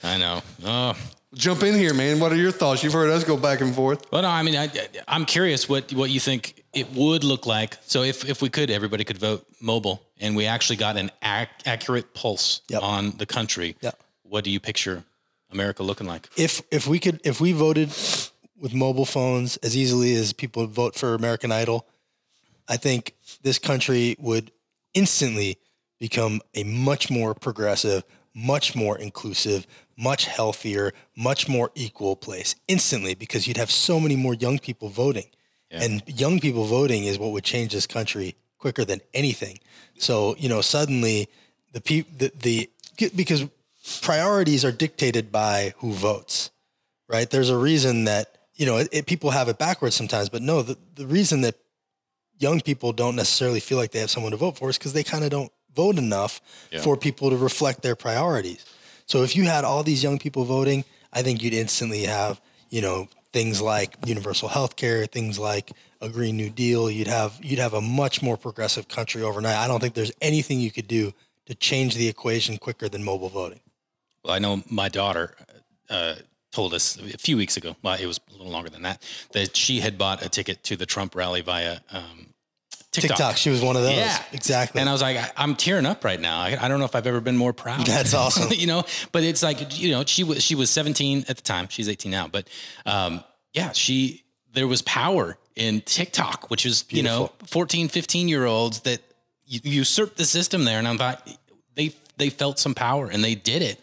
I 0.04 0.18
know. 0.18 0.42
Oh. 0.64 0.94
Jump 1.36 1.62
in 1.62 1.76
here, 1.76 1.94
man. 1.94 2.20
What 2.20 2.32
are 2.32 2.36
your 2.38 2.52
thoughts? 2.52 2.84
You've 2.84 2.94
heard 2.94 3.12
us 3.12 3.24
go 3.24 3.38
back 3.38 3.62
and 3.62 3.74
forth. 3.74 4.12
Well, 4.12 4.24
no, 4.24 4.30
I 4.30 4.42
mean, 4.42 4.56
I, 4.56 4.70
I'm 5.08 5.26
curious 5.26 5.70
what 5.70 5.94
what 5.94 6.10
you 6.10 6.20
think 6.20 6.64
it 6.74 6.92
would 6.94 7.24
look 7.24 7.46
like 7.46 7.78
so 7.86 8.02
if 8.04 8.28
if 8.28 8.42
we 8.42 8.50
could 8.50 8.70
everybody 8.72 9.04
could 9.04 9.18
vote 9.18 9.46
mobile 9.62 10.02
and 10.20 10.36
we 10.36 10.46
actually 10.46 10.76
got 10.76 10.98
an 10.98 11.12
ac- 11.24 11.50
accurate 11.66 12.14
pulse 12.14 12.62
Yep. 12.70 12.84
on 12.84 13.12
the 13.18 13.26
country 13.26 13.76
Yep. 13.82 14.00
what 14.22 14.44
do 14.44 14.52
you 14.52 14.60
picture 14.60 15.04
america 15.52 15.82
looking 15.82 16.06
like 16.06 16.30
if 16.38 16.62
if 16.70 16.86
we 16.86 17.00
could 17.00 17.20
if 17.24 17.42
we 17.42 17.54
voted 17.54 17.90
with 18.60 18.72
mobile 18.74 19.06
phones 19.06 19.58
as 19.58 19.76
easily 19.76 20.14
as 20.16 20.32
people 20.32 20.68
vote 20.68 20.94
for 20.96 21.16
American 21.16 21.52
Idol, 21.52 21.88
I 22.68 22.78
think 22.78 23.16
this 23.42 23.58
country 23.58 24.16
would 24.20 24.52
instantly 24.94 25.58
become 26.00 26.42
a 26.54 26.64
much 26.66 27.10
more 27.10 27.34
progressive, 27.34 28.04
much 28.36 28.76
more 28.76 28.98
inclusive, 28.98 29.66
much 29.98 30.26
healthier, 30.26 30.94
much 31.16 31.48
more 31.50 31.72
equal 31.76 32.16
place 32.16 32.56
instantly 32.68 33.16
because 33.16 33.48
you'd 33.48 33.58
have 33.58 33.72
so 33.72 34.00
many 34.00 34.16
more 34.16 34.34
young 34.34 34.60
people 34.60 34.90
voting. 34.90 35.26
And 35.72 36.02
young 36.08 36.40
people 36.40 36.64
voting 36.66 37.04
is 37.04 37.20
what 37.20 37.32
would 37.32 37.44
change 37.44 37.74
this 37.74 37.86
country 37.86 38.36
quicker 38.58 38.84
than 38.86 39.02
anything. 39.14 39.60
So, 39.98 40.36
you 40.38 40.50
know, 40.50 40.62
suddenly 40.62 41.28
the 41.74 41.82
people 41.82 42.12
the, 42.18 42.32
the 42.42 42.70
because 43.16 43.46
priorities 44.02 44.66
are 44.66 44.72
dictated 44.72 45.32
by 45.32 45.74
who 45.78 45.94
votes 45.94 46.52
right? 47.08 47.30
There's 47.32 47.50
a 47.50 47.58
reason 47.58 48.04
that 48.04 48.38
you 48.54 48.66
know 48.68 48.78
it, 48.78 48.88
it- 48.92 49.06
people 49.08 49.32
have 49.32 49.50
it 49.50 49.58
backwards 49.58 49.96
sometimes, 49.96 50.30
but 50.30 50.42
no, 50.44 50.62
the, 50.62 50.78
the 50.96 51.08
reason 51.08 51.42
that 51.42 51.56
young 52.38 52.62
people 52.62 52.94
don't 52.94 53.16
necessarily 53.16 53.60
feel 53.60 53.78
like 53.80 53.92
they 53.92 54.00
have 54.00 54.12
someone 54.12 54.32
to 54.32 54.38
vote 54.38 54.58
for 54.58 54.70
is 54.70 54.78
because 54.78 54.94
they 54.94 55.04
kind 55.04 55.24
of 55.24 55.30
don't 55.32 55.52
vote 55.76 55.98
enough 55.98 56.42
Yeah. 56.72 56.82
for 56.82 56.98
people 56.98 57.30
to 57.30 57.38
reflect 57.38 57.82
their 57.82 57.96
priorities. 57.96 58.66
So 59.06 59.24
if 59.24 59.36
you 59.36 59.44
had 59.46 59.64
all 59.64 59.84
these 59.84 60.04
young 60.04 60.20
people 60.20 60.44
voting, 60.46 60.84
I 61.14 61.22
think 61.24 61.42
you'd 61.44 61.54
instantly 61.54 62.04
have 62.04 62.40
you 62.70 62.82
know 62.82 63.08
things 63.34 63.62
like 63.62 63.96
universal 64.06 64.48
health 64.50 64.76
care, 64.76 65.06
things 65.06 65.38
like 65.40 65.72
a 66.02 66.10
Green 66.10 66.38
New 66.38 66.50
Deal. 66.50 66.90
You'd 66.90 67.08
have 67.08 67.40
you'd 67.42 67.60
have 67.60 67.74
a 67.74 67.82
much 67.82 68.22
more 68.22 68.38
progressive 68.38 68.88
country 68.88 69.22
overnight. 69.24 69.56
I 69.58 69.68
don't 69.68 69.80
think 69.80 69.94
there's 69.96 70.12
anything 70.22 70.60
you 70.60 70.72
could 70.72 70.88
do 70.88 71.14
to 71.46 71.56
change 71.56 71.96
the 71.96 72.08
equation 72.08 72.58
quicker 72.58 72.88
than 72.90 73.04
mobile 73.04 73.30
voting. 73.30 73.60
Well, 74.24 74.34
I 74.34 74.40
know 74.40 74.64
my 74.70 74.90
daughter 74.90 75.36
uh, 75.90 76.16
told 76.52 76.74
us 76.74 76.98
a 76.98 77.18
few 77.18 77.38
weeks 77.38 77.58
ago. 77.58 77.76
Well, 77.82 77.96
it 78.00 78.06
was 78.06 78.20
a 78.30 78.32
little 78.34 78.52
longer 78.52 78.70
than 78.70 78.84
that. 78.84 79.02
That 79.32 79.56
she 79.58 79.80
had 79.80 79.98
bought 79.98 80.24
a 80.24 80.30
ticket 80.30 80.64
to 80.66 80.76
the 80.76 80.86
Trump 80.86 81.16
rally 81.16 81.42
via 81.42 81.80
um, 81.92 82.29
TikTok. 82.92 83.18
TikTok, 83.18 83.38
she 83.38 83.50
was 83.52 83.62
one 83.62 83.76
of 83.76 83.84
those. 83.84 83.96
Yeah. 83.96 84.22
exactly. 84.32 84.82
And 84.82 84.90
I 84.90 84.94
was 84.94 85.02
like, 85.02 85.18
I, 85.18 85.32
I'm 85.38 85.56
tearing 85.56 85.86
up 85.86 86.04
right 86.04 86.20
now. 86.20 86.40
I, 86.40 86.58
I 86.60 86.68
don't 86.68 86.80
know 86.80 86.86
if 86.86 86.96
I've 86.96 87.06
ever 87.06 87.22
been 87.22 87.38
more 87.38 87.54
proud. 87.54 87.86
That's 87.86 88.16
awesome. 88.16 88.52
you 88.56 88.66
know, 88.66 88.84
but 89.12 89.24
it's 89.24 89.44
like, 89.44 89.80
you 89.80 89.92
know, 89.92 90.04
she 90.06 90.24
was, 90.24 90.44
she 90.44 90.56
was 90.56 90.72
17 90.72 91.26
at 91.28 91.36
the 91.36 91.42
time. 91.44 91.68
She's 91.70 91.88
18 91.88 92.12
now, 92.12 92.28
but, 92.28 92.48
um, 92.86 93.24
yeah, 93.54 93.74
she, 93.74 94.24
there 94.54 94.68
was 94.68 94.82
power 94.82 95.38
in 95.56 95.82
TikTok, 95.82 96.50
which 96.50 96.66
is, 96.66 96.86
you 96.90 97.04
know, 97.04 97.32
14, 97.46 97.90
15 97.90 98.28
year 98.28 98.46
olds 98.46 98.82
that 98.82 99.02
usurped 99.46 100.18
the 100.18 100.26
system 100.26 100.66
there. 100.66 100.80
And 100.80 100.88
I 100.88 100.98
thought 100.98 101.30
they, 101.76 101.94
they 102.18 102.30
felt 102.30 102.58
some 102.58 102.74
power 102.74 103.08
and 103.08 103.24
they 103.24 103.36
did 103.36 103.62
it. 103.62 103.80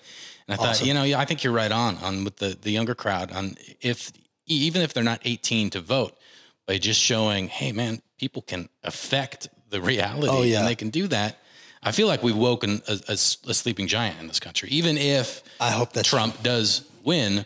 And 0.49 0.55
I 0.55 0.57
thought, 0.57 0.71
Awesome. 0.71 0.87
you 0.89 0.95
know, 0.95 1.05
yeah, 1.05 1.21
I 1.21 1.25
think 1.25 1.45
you're 1.45 1.53
right 1.53 1.71
on, 1.71 1.97
on 1.99 2.25
with 2.25 2.37
the, 2.37 2.57
the 2.61 2.71
younger 2.71 2.95
crowd 2.95 3.31
on 3.31 3.57
if, 3.81 4.13
even 4.47 4.83
if 4.83 4.95
they're 4.95 5.05
not 5.05 5.21
18 5.25 5.71
to 5.71 5.81
vote, 5.81 6.17
by 6.67 6.79
just 6.79 7.01
showing, 7.01 7.47
hey 7.49 7.73
man, 7.73 8.03
people 8.19 8.43
can 8.43 8.69
affect 8.83 9.49
the 9.71 9.81
reality 9.81 10.29
Oh, 10.31 10.43
yeah. 10.43 10.59
and 10.61 10.69
they 10.69 10.75
can 10.75 10.91
do 10.91 11.07
that. 11.09 11.39
I 11.83 11.93
feel 11.93 12.09
like 12.09 12.23
we've 12.23 12.37
woken 12.37 12.83
a 12.89 13.17
sleeping 13.17 13.87
giant 13.87 14.19
in 14.21 14.27
this 14.27 14.41
country. 14.41 14.69
Even 14.71 14.99
if 14.99 15.43
I 15.61 15.71
hope 15.71 15.93
that 15.93 16.05
Trump 16.05 16.43
does 16.43 16.85
win, 17.05 17.45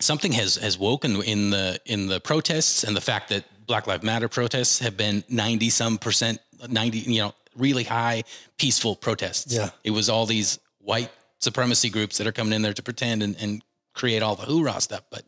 something 0.00 0.32
has 0.32 0.56
has 0.56 0.78
woken 0.78 1.22
in 1.22 1.50
the 1.50 1.78
in 1.86 2.08
the 2.08 2.20
protests 2.20 2.82
and 2.84 2.96
the 2.96 3.00
fact 3.00 3.28
that 3.28 3.44
Black 3.66 3.86
Lives 3.86 4.02
Matter 4.02 4.28
protests 4.28 4.80
have 4.80 4.96
been 4.96 5.22
ninety 5.28 5.70
some 5.70 5.96
percent, 5.98 6.40
ninety 6.68 6.98
you 6.98 7.20
know 7.22 7.34
really 7.56 7.84
high 7.84 8.24
peaceful 8.58 8.96
protests. 8.96 9.54
Yeah. 9.54 9.70
it 9.84 9.90
was 9.92 10.08
all 10.08 10.26
these 10.26 10.58
white 10.80 11.10
supremacy 11.38 11.88
groups 11.90 12.18
that 12.18 12.26
are 12.26 12.32
coming 12.32 12.52
in 12.52 12.62
there 12.62 12.74
to 12.74 12.82
pretend 12.82 13.22
and, 13.22 13.36
and 13.40 13.62
create 13.94 14.22
all 14.22 14.34
the 14.34 14.44
hoorah 14.46 14.80
stuff, 14.80 15.02
but. 15.10 15.22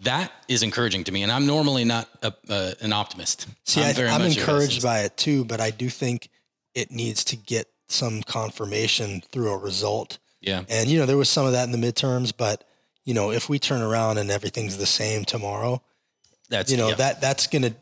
That 0.00 0.32
is 0.48 0.62
encouraging 0.62 1.04
to 1.04 1.12
me, 1.12 1.22
and 1.22 1.32
I'm 1.32 1.46
normally 1.46 1.84
not 1.84 2.08
a, 2.22 2.34
uh, 2.48 2.72
an 2.80 2.92
optimist. 2.92 3.46
See, 3.64 3.82
I, 3.82 3.92
very 3.92 4.10
I'm 4.10 4.22
encouraged 4.22 4.82
by 4.82 5.00
it 5.00 5.16
too, 5.16 5.44
but 5.44 5.60
I 5.60 5.70
do 5.70 5.88
think 5.88 6.28
it 6.74 6.90
needs 6.90 7.24
to 7.24 7.36
get 7.36 7.68
some 7.88 8.22
confirmation 8.22 9.22
through 9.32 9.50
a 9.50 9.58
result. 9.58 10.18
Yeah, 10.40 10.64
And 10.68 10.88
you 10.88 10.98
know, 10.98 11.06
there 11.06 11.16
was 11.16 11.30
some 11.30 11.46
of 11.46 11.52
that 11.52 11.64
in 11.64 11.78
the 11.78 11.92
midterms, 11.92 12.32
but 12.36 12.64
you 13.04 13.14
know, 13.14 13.30
if 13.30 13.48
we 13.48 13.58
turn 13.58 13.80
around 13.80 14.18
and 14.18 14.30
everything's 14.30 14.76
the 14.76 14.86
same 14.86 15.24
tomorrow, 15.24 15.82
that's 16.50 16.70
you 16.70 16.76
know 16.76 16.90
yeah. 16.90 16.94
that 16.96 17.20
that's 17.20 17.46
going 17.46 17.62
to 17.62 17.74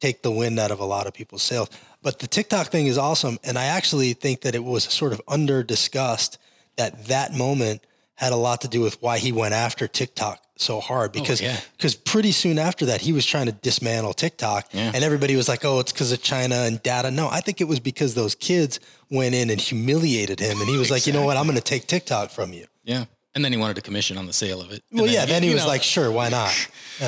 take 0.00 0.22
the 0.22 0.30
wind 0.30 0.58
out 0.58 0.70
of 0.70 0.80
a 0.80 0.84
lot 0.84 1.06
of 1.06 1.14
people's 1.14 1.42
sails. 1.42 1.70
But 2.02 2.18
the 2.18 2.26
TikTok 2.26 2.68
thing 2.68 2.86
is 2.86 2.98
awesome, 2.98 3.38
and 3.42 3.58
I 3.58 3.64
actually 3.64 4.12
think 4.12 4.42
that 4.42 4.54
it 4.54 4.62
was 4.62 4.84
sort 4.84 5.12
of 5.12 5.20
under 5.26 5.62
discussed 5.62 6.38
that 6.76 7.06
that 7.06 7.34
moment 7.34 7.82
had 8.14 8.32
a 8.32 8.36
lot 8.36 8.60
to 8.60 8.68
do 8.68 8.80
with 8.80 9.00
why 9.02 9.18
he 9.18 9.32
went 9.32 9.54
after 9.54 9.88
TikTok 9.88 10.42
so 10.60 10.80
hard 10.80 11.12
because 11.12 11.40
Oh, 11.40 11.44
yeah. 11.46 11.60
because 11.76 11.94
pretty 11.94 12.32
soon 12.32 12.58
after 12.58 12.86
that 12.86 13.00
he 13.00 13.12
was 13.12 13.24
trying 13.24 13.46
to 13.46 13.52
dismantle 13.52 14.12
TikTok 14.14 14.68
Yeah. 14.72 14.92
and 14.94 15.04
everybody 15.04 15.36
was 15.36 15.48
like 15.48 15.64
oh 15.64 15.78
it's 15.80 15.92
because 15.92 16.12
of 16.12 16.20
China 16.22 16.56
and 16.56 16.82
data 16.82 17.10
no 17.10 17.28
I 17.28 17.40
think 17.40 17.60
it 17.60 17.64
was 17.68 17.80
because 17.80 18.14
those 18.14 18.34
kids 18.34 18.80
went 19.10 19.34
in 19.34 19.50
and 19.50 19.60
humiliated 19.60 20.40
him 20.40 20.60
and 20.60 20.68
he 20.68 20.76
was 20.76 20.90
like 20.90 21.06
you 21.06 21.12
know 21.12 21.24
what 21.24 21.36
I'm 21.36 21.44
going 21.44 21.56
to 21.56 21.62
take 21.62 21.86
TikTok 21.86 22.30
from 22.30 22.52
you 22.52 22.66
Yeah. 22.84 23.04
And 23.34 23.44
then 23.44 23.52
he 23.52 23.58
wanted 23.58 23.78
a 23.78 23.82
commission 23.82 24.18
on 24.18 24.26
the 24.26 24.32
sale 24.32 24.60
of 24.60 24.72
it. 24.72 24.82
And 24.90 25.00
well 25.00 25.08
yeah 25.10 25.26
then 25.26 25.42
he 25.42 25.52
was 25.54 25.62
know, 25.62 25.68
like 25.68 25.82
sure 25.82 26.10
why 26.10 26.28
not 26.28 26.52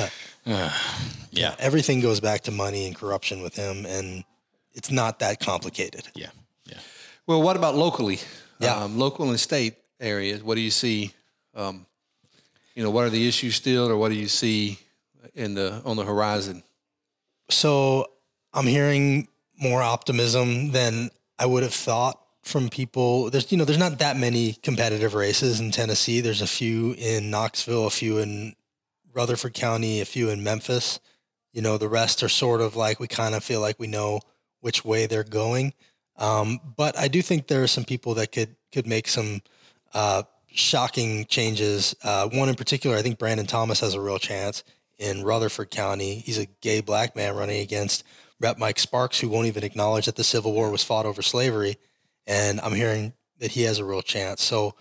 yeah 0.45 0.73
yeah, 1.33 1.55
everything 1.59 2.01
goes 2.01 2.19
back 2.19 2.41
to 2.41 2.51
money 2.51 2.87
and 2.87 2.95
corruption 2.95 3.41
with 3.43 3.55
him, 3.55 3.85
and 3.85 4.23
it's 4.73 4.89
not 4.91 5.19
that 5.19 5.39
complicated. 5.39 6.07
yeah, 6.15 6.29
yeah. 6.65 6.79
Well, 7.27 7.41
what 7.41 7.55
about 7.55 7.75
locally? 7.75 8.19
Yeah. 8.59 8.75
Um, 8.75 8.97
local 8.97 9.29
and 9.29 9.39
state 9.39 9.75
areas. 9.99 10.41
What 10.43 10.55
do 10.55 10.61
you 10.61 10.71
see? 10.71 11.13
Um, 11.55 11.85
you 12.75 12.83
know, 12.83 12.89
what 12.89 13.05
are 13.05 13.09
the 13.09 13.27
issues 13.27 13.55
still, 13.55 13.89
or 13.89 13.97
what 13.97 14.09
do 14.09 14.15
you 14.15 14.27
see 14.27 14.79
in 15.35 15.53
the 15.53 15.81
on 15.85 15.97
the 15.97 16.05
horizon? 16.05 16.63
So 17.49 18.07
I'm 18.53 18.67
hearing 18.67 19.27
more 19.59 19.81
optimism 19.81 20.71
than 20.71 21.09
I 21.37 21.45
would 21.45 21.63
have 21.63 21.73
thought 21.73 22.19
from 22.43 22.69
people. 22.69 23.29
There's 23.29 23.51
you 23.51 23.57
know 23.57 23.65
there's 23.65 23.77
not 23.77 23.99
that 23.99 24.17
many 24.17 24.53
competitive 24.53 25.13
races 25.13 25.59
in 25.59 25.71
Tennessee. 25.71 26.21
There's 26.21 26.41
a 26.41 26.47
few 26.47 26.93
in 26.97 27.29
Knoxville, 27.29 27.87
a 27.87 27.91
few 27.91 28.17
in 28.17 28.55
Rutherford 29.13 29.53
County, 29.53 30.01
a 30.01 30.05
few 30.05 30.29
in 30.29 30.43
Memphis. 30.43 30.99
You 31.53 31.61
know 31.61 31.77
the 31.77 31.89
rest 31.89 32.23
are 32.23 32.29
sort 32.29 32.61
of 32.61 32.75
like 32.75 32.99
we 32.99 33.07
kind 33.07 33.35
of 33.35 33.43
feel 33.43 33.61
like 33.61 33.79
we 33.79 33.87
know 33.87 34.21
which 34.61 34.85
way 34.85 35.05
they're 35.05 35.23
going. 35.23 35.73
Um, 36.17 36.59
but 36.77 36.97
I 36.97 37.07
do 37.07 37.21
think 37.21 37.47
there 37.47 37.63
are 37.63 37.67
some 37.67 37.85
people 37.85 38.15
that 38.15 38.31
could 38.31 38.55
could 38.71 38.87
make 38.87 39.07
some 39.07 39.41
uh, 39.93 40.23
shocking 40.53 41.25
changes. 41.25 41.95
Uh, 42.03 42.27
one 42.29 42.49
in 42.49 42.55
particular, 42.55 42.97
I 42.97 43.01
think 43.01 43.19
Brandon 43.19 43.45
Thomas 43.45 43.79
has 43.79 43.93
a 43.93 44.01
real 44.01 44.19
chance 44.19 44.63
in 44.97 45.23
Rutherford 45.23 45.71
County. 45.71 46.15
He's 46.15 46.37
a 46.37 46.47
gay 46.61 46.81
black 46.81 47.15
man 47.15 47.35
running 47.35 47.61
against 47.61 48.03
Rep 48.39 48.57
Mike 48.57 48.79
Sparks, 48.79 49.19
who 49.19 49.29
won't 49.29 49.47
even 49.47 49.63
acknowledge 49.63 50.05
that 50.05 50.15
the 50.15 50.23
Civil 50.23 50.53
War 50.53 50.69
was 50.69 50.83
fought 50.83 51.05
over 51.05 51.21
slavery. 51.21 51.77
And 52.27 52.59
I'm 52.61 52.73
hearing 52.73 53.13
that 53.39 53.51
he 53.51 53.63
has 53.63 53.79
a 53.79 53.85
real 53.85 54.01
chance. 54.01 54.43
So, 54.43 54.75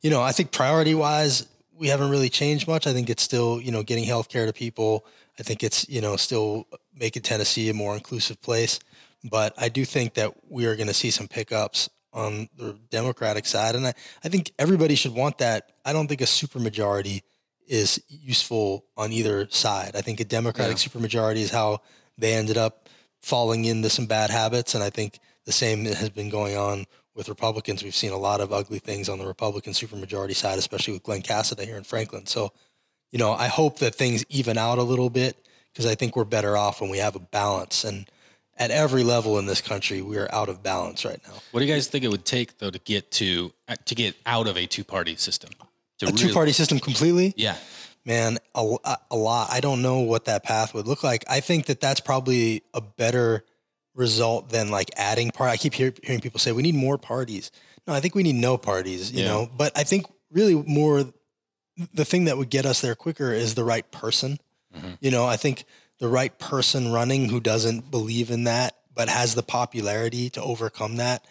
you 0.00 0.10
know, 0.10 0.22
I 0.22 0.32
think 0.32 0.52
priority 0.52 0.94
wise, 0.94 1.46
we 1.74 1.88
haven't 1.88 2.10
really 2.10 2.28
changed 2.28 2.66
much. 2.68 2.86
I 2.86 2.92
think 2.92 3.10
it's 3.10 3.22
still, 3.22 3.60
you 3.60 3.70
know, 3.70 3.82
getting 3.82 4.04
health 4.04 4.28
care 4.28 4.46
to 4.46 4.52
people. 4.52 5.06
I 5.38 5.42
think 5.42 5.62
it's, 5.62 5.88
you 5.88 6.00
know, 6.00 6.16
still 6.16 6.66
making 6.94 7.22
Tennessee 7.22 7.68
a 7.68 7.74
more 7.74 7.94
inclusive 7.94 8.40
place. 8.40 8.80
But 9.24 9.52
I 9.58 9.68
do 9.68 9.84
think 9.84 10.14
that 10.14 10.32
we 10.48 10.66
are 10.66 10.76
going 10.76 10.86
to 10.86 10.94
see 10.94 11.10
some 11.10 11.28
pickups 11.28 11.90
on 12.16 12.48
the 12.56 12.76
Democratic 12.90 13.46
side. 13.46 13.76
And 13.76 13.86
I, 13.86 13.92
I 14.24 14.28
think 14.28 14.50
everybody 14.58 14.94
should 14.94 15.14
want 15.14 15.38
that. 15.38 15.70
I 15.84 15.92
don't 15.92 16.08
think 16.08 16.22
a 16.22 16.24
supermajority 16.24 17.22
is 17.68 18.02
useful 18.08 18.86
on 18.96 19.12
either 19.12 19.46
side. 19.50 19.92
I 19.94 20.00
think 20.00 20.18
a 20.18 20.24
Democratic 20.24 20.78
supermajority 20.78 21.38
is 21.38 21.50
how 21.50 21.82
they 22.16 22.32
ended 22.32 22.56
up 22.56 22.88
falling 23.20 23.66
into 23.66 23.90
some 23.90 24.06
bad 24.06 24.30
habits. 24.30 24.74
And 24.74 24.82
I 24.82 24.88
think 24.88 25.18
the 25.44 25.52
same 25.52 25.84
has 25.84 26.08
been 26.08 26.30
going 26.30 26.56
on 26.56 26.86
with 27.14 27.28
Republicans. 27.28 27.84
We've 27.84 27.94
seen 27.94 28.12
a 28.12 28.18
lot 28.18 28.40
of 28.40 28.52
ugly 28.52 28.78
things 28.78 29.08
on 29.08 29.18
the 29.18 29.26
Republican 29.26 29.74
supermajority 29.74 30.34
side, 30.34 30.58
especially 30.58 30.94
with 30.94 31.02
Glen 31.02 31.22
Casada 31.22 31.64
here 31.64 31.76
in 31.76 31.84
Franklin. 31.84 32.26
So, 32.26 32.52
you 33.10 33.18
know, 33.18 33.32
I 33.32 33.48
hope 33.48 33.78
that 33.80 33.94
things 33.94 34.24
even 34.30 34.56
out 34.56 34.78
a 34.78 34.82
little 34.82 35.10
bit 35.10 35.36
because 35.72 35.86
I 35.86 35.94
think 35.94 36.16
we're 36.16 36.24
better 36.24 36.56
off 36.56 36.80
when 36.80 36.88
we 36.88 36.98
have 36.98 37.14
a 37.14 37.20
balance. 37.20 37.84
And 37.84 38.08
at 38.56 38.70
every 38.70 39.02
level 39.04 39.38
in 39.38 39.46
this 39.46 39.60
country, 39.60 40.00
we 40.02 40.16
are 40.16 40.28
out 40.32 40.48
of 40.48 40.62
balance 40.62 41.04
right 41.04 41.20
now. 41.26 41.34
What 41.50 41.60
do 41.60 41.66
you 41.66 41.72
guys 41.72 41.88
think 41.88 42.04
it 42.04 42.08
would 42.08 42.24
take 42.24 42.58
though 42.58 42.70
to 42.70 42.78
get 42.78 43.10
to 43.12 43.52
uh, 43.68 43.76
to 43.84 43.94
get 43.94 44.16
out 44.24 44.46
of 44.48 44.56
a 44.56 44.66
two 44.66 44.84
party 44.84 45.16
system? 45.16 45.50
To 45.98 46.06
A 46.08 46.12
two 46.12 46.32
party 46.32 46.52
system 46.52 46.78
completely? 46.78 47.32
Yeah. 47.36 47.56
Man, 48.04 48.38
a, 48.54 48.76
a 49.10 49.16
lot. 49.16 49.48
I 49.50 49.60
don't 49.60 49.82
know 49.82 50.00
what 50.00 50.26
that 50.26 50.44
path 50.44 50.74
would 50.74 50.86
look 50.86 51.02
like. 51.02 51.24
I 51.28 51.40
think 51.40 51.66
that 51.66 51.80
that's 51.80 52.00
probably 52.00 52.62
a 52.72 52.80
better 52.80 53.44
result 53.94 54.50
than 54.50 54.70
like 54.70 54.90
adding 54.96 55.30
part. 55.30 55.50
I 55.50 55.56
keep 55.56 55.74
hear, 55.74 55.92
hearing 56.02 56.20
people 56.20 56.38
say 56.38 56.52
we 56.52 56.62
need 56.62 56.74
more 56.76 56.98
parties. 56.98 57.50
No, 57.86 57.94
I 57.94 58.00
think 58.00 58.14
we 58.14 58.22
need 58.22 58.36
no 58.36 58.58
parties, 58.58 59.10
you 59.10 59.22
Yeah. 59.22 59.28
know, 59.28 59.50
but 59.56 59.72
I 59.76 59.82
think 59.84 60.06
really 60.30 60.54
more 60.54 61.04
the 61.94 62.04
thing 62.04 62.26
that 62.26 62.36
would 62.38 62.50
get 62.50 62.64
us 62.66 62.80
there 62.80 62.94
quicker 62.94 63.32
is 63.32 63.54
the 63.54 63.64
right 63.64 63.90
person. 63.90 64.38
Mhm. 64.76 64.98
You 65.00 65.10
know, 65.10 65.24
I 65.26 65.36
think 65.36 65.64
the 65.98 66.08
right 66.08 66.36
person 66.38 66.92
running 66.92 67.28
who 67.28 67.40
doesn't 67.40 67.90
believe 67.90 68.30
in 68.30 68.44
that, 68.44 68.76
but 68.94 69.08
has 69.08 69.34
the 69.34 69.42
popularity 69.42 70.30
to 70.30 70.42
overcome 70.42 70.96
that. 70.96 71.24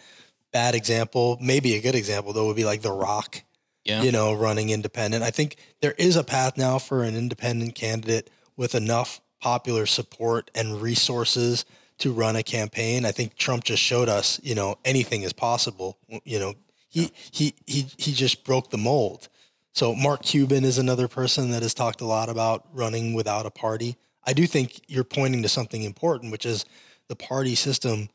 Bad 0.52 0.74
example, 0.74 1.38
maybe 1.40 1.74
a 1.74 1.80
good 1.80 1.94
example 1.94 2.32
though 2.32 2.46
would 2.46 2.56
be 2.56 2.64
like 2.64 2.82
The 2.82 2.92
Rock, 2.92 3.42
Yeah. 3.84 4.02
you 4.02 4.12
know, 4.12 4.32
running 4.32 4.70
independent. 4.70 5.22
I 5.22 5.30
think 5.30 5.56
there 5.80 5.94
is 5.98 6.16
a 6.16 6.24
path 6.24 6.56
now 6.56 6.78
for 6.78 7.02
an 7.04 7.16
independent 7.16 7.74
candidate 7.74 8.30
with 8.56 8.74
enough 8.74 9.20
popular 9.40 9.86
support 9.86 10.50
and 10.54 10.80
resources 10.80 11.64
to 11.98 12.12
run 12.12 12.36
a 12.36 12.42
campaign. 12.42 13.04
I 13.04 13.12
think 13.12 13.36
Trump 13.36 13.64
just 13.64 13.82
showed 13.82 14.08
us, 14.08 14.40
you 14.42 14.54
know, 14.54 14.76
anything 14.84 15.22
is 15.22 15.32
possible. 15.32 15.98
You 16.24 16.38
know, 16.38 16.54
he 16.88 17.12
he 17.30 17.54
he 17.66 17.86
he 17.96 18.12
just 18.12 18.44
broke 18.44 18.70
the 18.70 18.78
mold. 18.78 19.28
So 19.74 19.94
Mark 19.94 20.22
Cuban 20.22 20.64
is 20.64 20.78
another 20.78 21.06
person 21.08 21.50
that 21.50 21.62
has 21.62 21.74
talked 21.74 22.00
a 22.00 22.06
lot 22.06 22.28
about 22.30 22.66
running 22.72 23.12
without 23.14 23.44
a 23.46 23.50
party. 23.50 23.96
I 24.26 24.32
do 24.32 24.46
think 24.46 24.80
you're 24.88 25.04
pointing 25.04 25.42
to 25.42 25.48
something 25.48 25.82
important, 25.82 26.32
which 26.32 26.44
is 26.46 26.64
the 27.08 27.16
party 27.16 27.54
system 27.54 28.08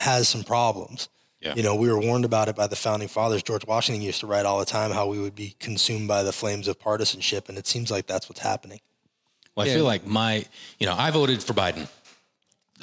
has 0.00 0.28
some 0.28 0.44
problems. 0.44 1.08
Yeah. 1.40 1.54
You 1.54 1.62
know, 1.62 1.74
we 1.74 1.88
were 1.90 1.98
warned 1.98 2.26
about 2.26 2.48
it 2.48 2.56
by 2.56 2.66
the 2.66 2.76
founding 2.76 3.08
fathers. 3.08 3.42
George 3.42 3.66
Washington 3.66 4.02
used 4.02 4.20
to 4.20 4.26
write 4.26 4.44
all 4.44 4.58
the 4.58 4.66
time 4.66 4.90
how 4.90 5.06
we 5.06 5.18
would 5.18 5.34
be 5.34 5.56
consumed 5.58 6.06
by 6.06 6.22
the 6.22 6.32
flames 6.32 6.68
of 6.68 6.78
partisanship, 6.78 7.48
and 7.48 7.56
it 7.56 7.66
seems 7.66 7.90
like 7.90 8.06
that's 8.06 8.28
what's 8.28 8.40
happening. 8.40 8.80
Well, 9.56 9.64
I 9.64 9.68
Yeah. 9.70 9.76
feel 9.76 9.84
like 9.86 10.06
my, 10.06 10.44
you 10.78 10.86
know, 10.86 10.94
I 10.96 11.10
voted 11.10 11.42
for 11.42 11.54
Biden. 11.54 11.88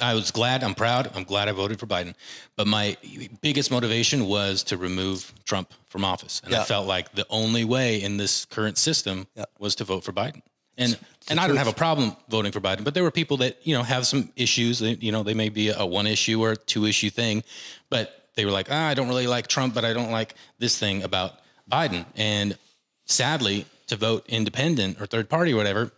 I 0.00 0.14
was 0.14 0.30
glad. 0.30 0.62
I'm 0.62 0.74
proud. 0.74 1.10
I'm 1.14 1.24
glad 1.24 1.48
I 1.48 1.52
voted 1.52 1.78
for 1.80 1.86
Biden. 1.86 2.14
But 2.56 2.66
my 2.66 2.96
biggest 3.40 3.70
motivation 3.70 4.26
was 4.26 4.62
to 4.64 4.76
remove 4.76 5.32
Trump 5.44 5.72
from 5.88 6.04
office, 6.04 6.40
and 6.44 6.54
I 6.54 6.64
felt 6.64 6.86
like 6.86 7.14
the 7.14 7.26
only 7.30 7.64
way 7.64 8.00
in 8.02 8.16
this 8.16 8.44
current 8.44 8.78
system 8.78 9.26
Yeah. 9.36 9.44
was 9.58 9.74
to 9.76 9.84
vote 9.84 10.04
for 10.04 10.12
Biden. 10.12 10.42
And 10.78 10.98
and 11.30 11.38
I 11.38 11.46
don't 11.46 11.56
have 11.58 11.68
a 11.68 11.72
problem 11.74 12.16
voting 12.30 12.52
for 12.52 12.60
Biden, 12.60 12.84
but 12.84 12.94
there 12.94 13.02
were 13.02 13.10
people 13.10 13.36
that 13.38 13.58
you 13.64 13.74
know 13.76 13.82
have 13.82 14.06
some 14.06 14.32
issues. 14.36 14.78
That, 14.78 15.02
you 15.02 15.12
know, 15.12 15.22
they 15.22 15.34
may 15.34 15.48
be 15.50 15.68
a 15.68 15.84
one 15.84 16.06
issue 16.06 16.42
or 16.42 16.54
two 16.56 16.86
issue 16.86 17.10
thing, 17.10 17.42
but 17.90 18.28
they 18.36 18.44
were 18.44 18.50
like, 18.52 18.68
ah, 18.70 18.86
I 18.88 18.94
don't 18.94 19.08
really 19.08 19.26
like 19.26 19.48
Trump, 19.48 19.74
but 19.74 19.84
I 19.84 19.92
don't 19.92 20.10
like 20.12 20.34
this 20.58 20.78
thing 20.78 21.02
about 21.02 21.34
Biden. 21.70 22.06
And 22.16 22.56
sadly, 23.04 23.66
to 23.88 23.96
vote 23.96 24.24
independent 24.28 25.00
or 25.00 25.06
third 25.06 25.28
party 25.28 25.52
or 25.52 25.56
whatever, 25.56 25.90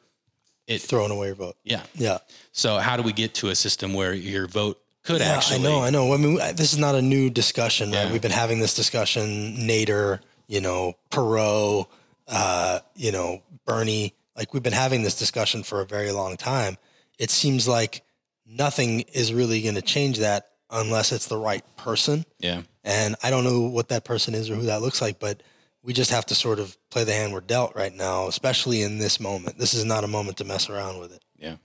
it's 0.67 0.87
Throwing 0.87 1.11
away 1.11 1.27
your 1.29 1.37
vote. 1.37 1.57
yeah, 1.65 1.83
Yeah. 1.95 2.19
so 2.53 2.79
how 2.79 2.97
do 2.97 3.03
we 3.03 3.13
get 3.13 3.35
to 3.35 3.49
a 3.49 3.55
system 3.55 3.93
where 3.93 4.15
your 4.15 4.47
vote 4.47 4.81
could 5.05 5.21
Yeah, 5.21 5.37
actually? 5.37 5.59
I 5.59 5.63
know, 5.63 5.83
I 5.83 5.91
know. 5.91 6.15
I 6.15 6.17
mean, 6.17 6.37
this 6.55 6.73
is 6.73 6.79
not 6.79 6.95
a 6.95 7.03
new 7.03 7.29
discussion, 7.29 7.91
right? 7.91 8.05
Yeah. 8.07 8.13
We've 8.13 8.23
been 8.23 8.31
having 8.31 8.61
this 8.61 8.75
discussion. 8.75 9.57
Nader, 9.59 10.21
you 10.47 10.61
know, 10.61 10.95
Perot, 11.11 11.87
uh, 12.29 12.79
you 12.95 13.13
know, 13.13 13.43
Bernie. 13.67 14.15
Like 14.37 14.55
we've 14.55 14.63
been 14.63 14.73
having 14.73 15.03
this 15.03 15.19
discussion 15.19 15.63
for 15.63 15.81
a 15.81 15.87
very 15.87 16.13
long 16.13 16.37
time. 16.37 16.77
It 17.19 17.31
seems 17.31 17.69
like 17.69 18.03
nothing 18.47 19.01
is 19.13 19.33
really 19.33 19.63
going 19.63 19.75
to 19.75 19.83
change 19.83 20.19
that 20.19 20.47
unless 20.71 21.13
it's 21.13 21.27
the 21.27 21.37
right 21.37 21.65
person. 21.77 22.25
Yeah, 22.39 22.63
And 22.85 23.17
I 23.23 23.31
don't 23.31 23.45
know 23.45 23.63
what 23.63 23.89
that 23.89 24.05
person 24.05 24.35
is 24.35 24.51
or 24.51 24.55
who 24.55 24.67
that 24.67 24.83
looks 24.83 25.03
like, 25.03 25.19
but 25.19 25.43
we 25.83 25.93
just 25.93 26.11
have 26.11 26.27
to 26.27 26.35
sort 26.35 26.59
of 26.59 26.77
play 26.91 27.05
the 27.05 27.13
hand 27.13 27.33
we're 27.33 27.41
dealt 27.41 27.75
right 27.75 27.93
now, 27.93 28.29
especially 28.29 28.83
in 28.83 28.99
this 28.99 29.19
moment. 29.19 29.59
This 29.59 29.75
is 29.75 29.85
not 29.85 30.05
a 30.05 30.09
moment 30.09 30.37
to 30.39 30.45
mess 30.45 30.69
around 30.69 30.99
with 30.99 31.13
it. 31.13 31.23
yeah, 31.39 31.57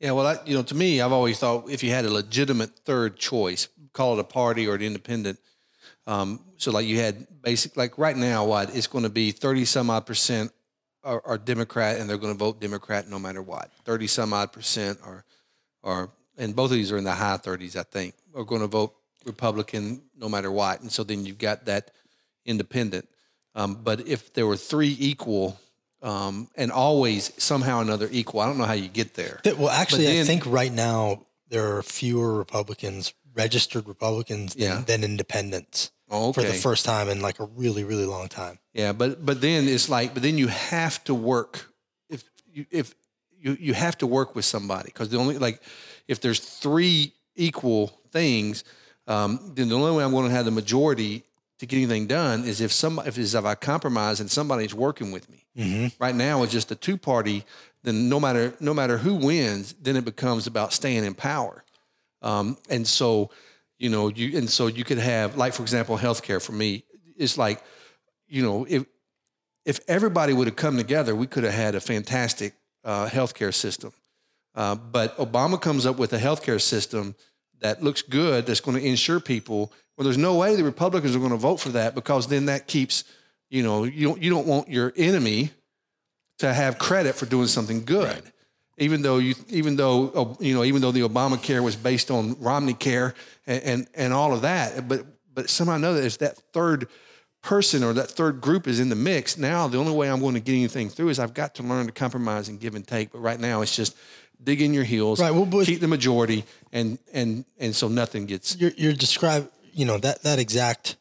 Yeah, 0.00 0.12
well, 0.12 0.26
I, 0.26 0.38
you 0.44 0.54
know, 0.54 0.62
to 0.64 0.74
me, 0.74 1.00
I've 1.00 1.12
always 1.12 1.38
thought 1.38 1.70
if 1.70 1.82
you 1.82 1.90
had 1.90 2.04
a 2.04 2.10
legitimate 2.10 2.70
third 2.84 3.16
choice, 3.16 3.68
call 3.92 4.14
it 4.14 4.20
a 4.20 4.24
party 4.24 4.66
or 4.66 4.74
an 4.74 4.82
independent. 4.82 5.38
Um, 6.06 6.40
so, 6.56 6.72
like 6.72 6.86
you 6.86 6.98
had 6.98 7.26
basic, 7.42 7.76
like 7.76 7.96
right 7.98 8.16
now, 8.16 8.44
what 8.44 8.74
it's 8.74 8.88
going 8.88 9.04
to 9.04 9.10
be 9.10 9.30
thirty 9.30 9.64
some 9.64 9.88
odd 9.88 10.06
percent 10.06 10.50
are, 11.04 11.22
are 11.24 11.38
Democrat, 11.38 11.98
and 11.98 12.08
they're 12.08 12.18
going 12.18 12.32
to 12.32 12.38
vote 12.38 12.60
Democrat 12.60 13.08
no 13.08 13.18
matter 13.18 13.42
what. 13.42 13.70
Thirty 13.84 14.06
some 14.06 14.32
odd 14.32 14.52
percent 14.52 14.98
are, 15.04 15.24
are, 15.82 16.10
and 16.38 16.54
both 16.54 16.70
of 16.70 16.76
these 16.76 16.92
are 16.92 16.98
in 16.98 17.04
the 17.04 17.12
high 17.12 17.36
thirties, 17.36 17.76
I 17.76 17.82
think, 17.82 18.14
are 18.34 18.44
going 18.44 18.60
to 18.60 18.66
vote 18.66 18.94
Republican 19.24 20.02
no 20.16 20.28
matter 20.28 20.50
what. 20.50 20.80
And 20.80 20.90
so 20.90 21.04
then 21.04 21.24
you've 21.26 21.38
got 21.38 21.66
that 21.66 21.90
independent. 22.44 23.08
Um, 23.54 23.74
but 23.82 24.08
if 24.08 24.32
there 24.32 24.46
were 24.46 24.56
three 24.56 24.96
equal, 24.98 25.58
um, 26.02 26.48
and 26.56 26.72
always 26.72 27.32
somehow 27.36 27.78
or 27.78 27.82
another 27.82 28.08
equal, 28.10 28.40
I 28.40 28.46
don't 28.46 28.58
know 28.58 28.64
how 28.64 28.72
you 28.72 28.88
get 28.88 29.14
there. 29.14 29.40
Well, 29.44 29.68
actually, 29.68 30.20
I 30.20 30.24
think 30.24 30.46
right 30.46 30.72
now 30.72 31.26
there 31.48 31.76
are 31.76 31.82
fewer 31.82 32.32
Republicans, 32.34 33.12
registered 33.34 33.86
Republicans, 33.86 34.54
than, 34.54 34.62
Yeah. 34.62 34.80
than 34.80 35.04
independents 35.04 35.90
Oh, 36.14 36.32
for 36.32 36.42
the 36.42 36.52
first 36.52 36.84
time 36.84 37.08
in 37.08 37.20
like 37.20 37.40
a 37.40 37.46
really, 37.46 37.84
really 37.84 38.04
long 38.04 38.28
time. 38.28 38.58
Yeah, 38.74 38.92
but 38.92 39.24
but 39.24 39.40
then 39.40 39.66
it's 39.66 39.88
like, 39.88 40.12
but 40.12 40.22
then 40.22 40.36
you 40.36 40.48
have 40.48 41.02
to 41.04 41.14
work 41.14 41.72
if 42.10 42.22
you 42.52 42.66
if 42.70 42.94
you 43.38 43.56
you 43.58 43.74
have 43.74 43.96
to 43.98 44.06
work 44.06 44.34
with 44.34 44.44
somebody 44.44 44.86
because 44.86 45.08
the 45.08 45.16
only 45.16 45.38
like 45.38 45.60
if 46.08 46.20
there's 46.20 46.38
three 46.38 47.14
equal 47.34 47.98
things, 48.10 48.62
um, 49.06 49.52
then 49.54 49.68
the 49.68 49.74
only 49.74 49.96
way 49.96 50.04
I'm 50.04 50.12
going 50.12 50.28
to 50.28 50.34
have 50.34 50.44
the 50.44 50.50
majority 50.50 51.24
to 51.58 51.66
get 51.66 51.76
anything 51.78 52.06
done 52.06 52.44
is 52.44 52.60
if 52.60 52.72
some 52.72 53.00
if 53.06 53.16
is 53.16 53.34
if 53.34 53.44
I 53.44 53.54
compromise 53.54 54.20
and 54.20 54.30
somebody's 54.30 54.74
working 54.74 55.12
with 55.12 55.30
me. 55.30 55.46
Right 55.98 56.14
now 56.14 56.42
it's 56.42 56.52
just 56.52 56.70
a 56.70 56.74
two 56.74 56.98
party. 56.98 57.44
Then 57.84 58.08
no 58.08 58.20
matter 58.20 58.52
no 58.60 58.74
matter 58.74 58.98
who 58.98 59.14
wins, 59.14 59.74
then 59.80 59.96
it 59.96 60.04
becomes 60.04 60.46
about 60.46 60.72
staying 60.72 61.04
in 61.04 61.14
power. 61.14 61.64
Um, 62.20 62.56
and 62.70 62.86
so, 62.86 63.30
you 63.82 63.88
know, 63.88 64.06
you 64.06 64.38
and 64.38 64.48
so 64.48 64.68
you 64.68 64.84
could 64.84 64.98
have 64.98 65.36
like 65.36 65.54
for 65.54 65.62
example, 65.62 65.98
healthcare 65.98 66.40
for 66.40 66.52
me, 66.52 66.84
it's 67.16 67.36
like, 67.36 67.60
you 68.28 68.40
know, 68.40 68.64
if 68.68 68.84
if 69.64 69.80
everybody 69.88 70.32
would 70.32 70.46
have 70.46 70.54
come 70.54 70.76
together, 70.76 71.16
we 71.16 71.26
could 71.26 71.42
have 71.42 71.52
had 71.52 71.74
a 71.74 71.80
fantastic 71.80 72.54
uh, 72.84 73.08
healthcare 73.08 73.52
system. 73.52 73.92
Uh, 74.54 74.76
but 74.76 75.16
Obama 75.18 75.60
comes 75.60 75.84
up 75.84 75.98
with 75.98 76.12
a 76.12 76.18
healthcare 76.18 76.60
system 76.60 77.16
that 77.60 77.82
looks 77.82 78.02
good, 78.02 78.46
that's 78.46 78.60
going 78.60 78.76
to 78.76 78.86
insure 78.86 79.18
people. 79.18 79.72
Well, 79.96 80.04
there's 80.04 80.18
no 80.18 80.36
way 80.36 80.54
the 80.54 80.62
Republicans 80.62 81.16
are 81.16 81.18
going 81.18 81.30
to 81.32 81.36
vote 81.36 81.58
for 81.58 81.70
that 81.70 81.96
because 81.96 82.28
then 82.28 82.46
that 82.46 82.68
keeps, 82.68 83.02
you 83.50 83.64
know, 83.64 83.82
you 83.82 84.06
don't 84.06 84.22
you 84.22 84.30
don't 84.30 84.46
want 84.46 84.68
your 84.68 84.92
enemy 84.96 85.50
to 86.38 86.54
have 86.54 86.78
credit 86.78 87.16
for 87.16 87.26
doing 87.26 87.48
something 87.48 87.84
good. 87.84 88.22
Even 88.78 89.02
though 89.02 89.18
you, 89.18 89.34
even 89.48 89.76
though 89.76 90.08
uh, 90.10 90.34
you 90.42 90.54
know, 90.54 90.64
even 90.64 90.80
though 90.80 90.92
the 90.92 91.02
Obamacare 91.02 91.62
was 91.62 91.76
based 91.76 92.10
on 92.10 92.40
Romney 92.40 92.74
Care 92.74 93.14
and, 93.46 93.62
and 93.62 93.86
and 93.94 94.12
all 94.12 94.32
of 94.32 94.42
that, 94.42 94.88
but 94.88 95.04
but 95.34 95.50
somehow 95.50 95.74
or 95.74 95.76
another, 95.76 96.00
if 96.02 96.18
that 96.18 96.36
third 96.52 96.88
person 97.42 97.82
or 97.82 97.92
that 97.92 98.10
third 98.10 98.40
group 98.40 98.66
is 98.66 98.80
in 98.80 98.88
the 98.88 98.94
mix, 98.94 99.36
now 99.36 99.68
the 99.68 99.78
only 99.78 99.92
way 99.92 100.10
I'm 100.10 100.20
going 100.20 100.34
to 100.34 100.40
get 100.40 100.52
anything 100.52 100.88
through 100.88 101.10
is 101.10 101.18
I've 101.18 101.34
got 101.34 101.54
to 101.56 101.62
learn 101.62 101.86
to 101.86 101.92
compromise 101.92 102.48
and 102.48 102.58
give 102.60 102.74
and 102.74 102.86
take. 102.86 103.12
But 103.12 103.18
right 103.20 103.38
now, 103.38 103.62
it's 103.62 103.74
just 103.76 103.96
dig 104.42 104.60
in 104.62 104.72
your 104.74 104.84
heels, 104.84 105.20
Right, 105.20 105.30
well, 105.32 105.46
but- 105.46 105.66
keep 105.66 105.80
the 105.80 105.88
majority, 105.88 106.44
and 106.72 106.98
and 107.12 107.44
and 107.58 107.74
so 107.76 107.88
nothing 107.88 108.26
gets. 108.26 108.56
You're, 108.56 108.72
you're 108.76 108.92
describe, 108.92 109.50
you 109.72 109.84
know, 109.84 109.98
that, 109.98 110.22
that 110.22 110.38
exact 110.38 110.96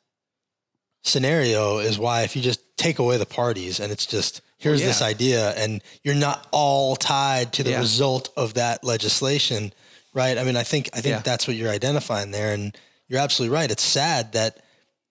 scenario 1.04 1.80
is 1.80 1.98
why 1.98 2.22
if 2.24 2.36
you 2.36 2.42
just 2.42 2.62
take 2.78 3.00
away 3.00 3.18
the 3.18 3.26
parties 3.26 3.80
and 3.80 3.92
it's 3.92 4.06
just, 4.06 4.42
here's 4.62 4.80
oh, 4.80 4.84
yeah. 4.84 4.88
this 4.90 5.02
idea 5.02 5.52
and 5.58 5.82
you're 6.04 6.16
not 6.16 6.48
all 6.52 6.96
tied 6.96 7.52
to 7.54 7.64
the 7.64 7.72
Yeah. 7.72 7.80
result 7.80 8.30
of 8.38 8.54
that 8.54 8.84
legislation, 8.84 9.74
right? 10.14 10.38
I 10.38 10.44
mean, 10.44 10.56
I 10.56 10.64
think, 10.64 10.90
I 10.94 11.02
think 11.02 11.16
Yeah. 11.16 11.22
that's 11.24 11.48
what 11.48 11.56
you're 11.58 11.72
identifying 11.72 12.30
there. 12.32 12.54
And 12.54 12.78
you're 13.08 13.20
absolutely 13.20 13.56
right. 13.56 13.72
It's 13.72 13.84
sad 13.84 14.34
that 14.34 14.60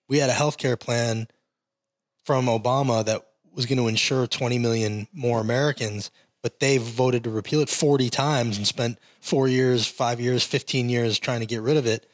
we 0.07 0.19
had 0.19 0.29
a 0.29 0.33
healthcare 0.33 0.79
plan 0.79 1.27
from 2.23 2.45
Obama 2.45 3.03
that 3.05 3.21
was 3.53 3.65
going 3.65 3.77
to 3.77 3.87
insure 3.87 4.25
20 4.25 4.57
million 4.57 5.07
more 5.11 5.41
Americans, 5.41 6.11
but 6.41 6.61
they 6.61 6.77
voted 6.77 7.25
to 7.25 7.29
repeal 7.29 7.59
it 7.59 7.69
40 7.69 8.09
times 8.09 8.57
and 8.57 8.65
spent 8.65 8.97
four 9.19 9.47
years, 9.49 9.85
five 9.85 10.21
years, 10.21 10.43
15 10.45 10.89
years 10.89 11.19
trying 11.19 11.41
to 11.41 11.45
get 11.45 11.61
rid 11.61 11.75
of 11.77 11.85
it 11.85 12.09